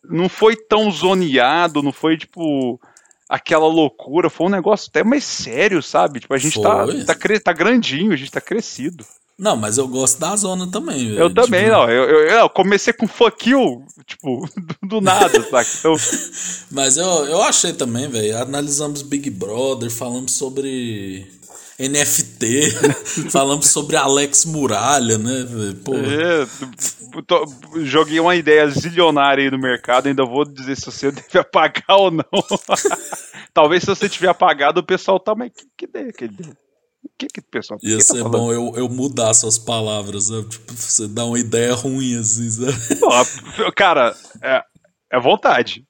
[0.03, 2.79] não foi tão zoneado, não foi tipo
[3.29, 6.19] aquela loucura, foi um negócio até mais sério, sabe?
[6.19, 7.15] Tipo, a gente tá, tá,
[7.45, 9.05] tá grandinho, a gente tá crescido.
[9.39, 11.15] Não, mas eu gosto da zona também.
[11.15, 11.41] Eu tipo...
[11.41, 11.89] também, não.
[11.89, 14.47] Eu, eu, eu, comecei com fuck you, tipo,
[14.83, 15.67] do, do nada, sabe?
[15.79, 15.95] Então...
[16.69, 18.37] mas eu, eu achei também, velho.
[18.37, 21.25] Analisamos Big Brother, falamos sobre
[21.87, 22.71] NFT,
[23.31, 25.45] falamos sobre Alex Muralha, né?
[25.83, 25.95] Pô.
[25.95, 26.47] É,
[27.25, 27.45] tô,
[27.83, 32.11] joguei uma ideia zilionária aí no mercado, ainda vou dizer se você deve apagar ou
[32.11, 32.23] não.
[33.53, 36.53] Talvez se você tiver apagado, o pessoal tá, mas que, que ideia que ele deu?
[37.03, 40.29] O que que o pessoal Ia que ser tá bom eu, eu mudar suas palavras,
[40.29, 40.45] né?
[40.47, 42.99] Tipo, você dá uma ideia ruim assim, sabe?
[42.99, 44.61] Pô, cara, é,
[45.11, 45.83] é vontade.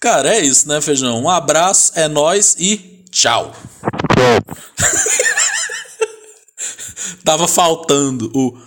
[0.00, 1.22] cara, é isso, né, Feijão?
[1.22, 3.54] Um abraço, é nós e Tchau.
[7.24, 8.58] Tava faltando o.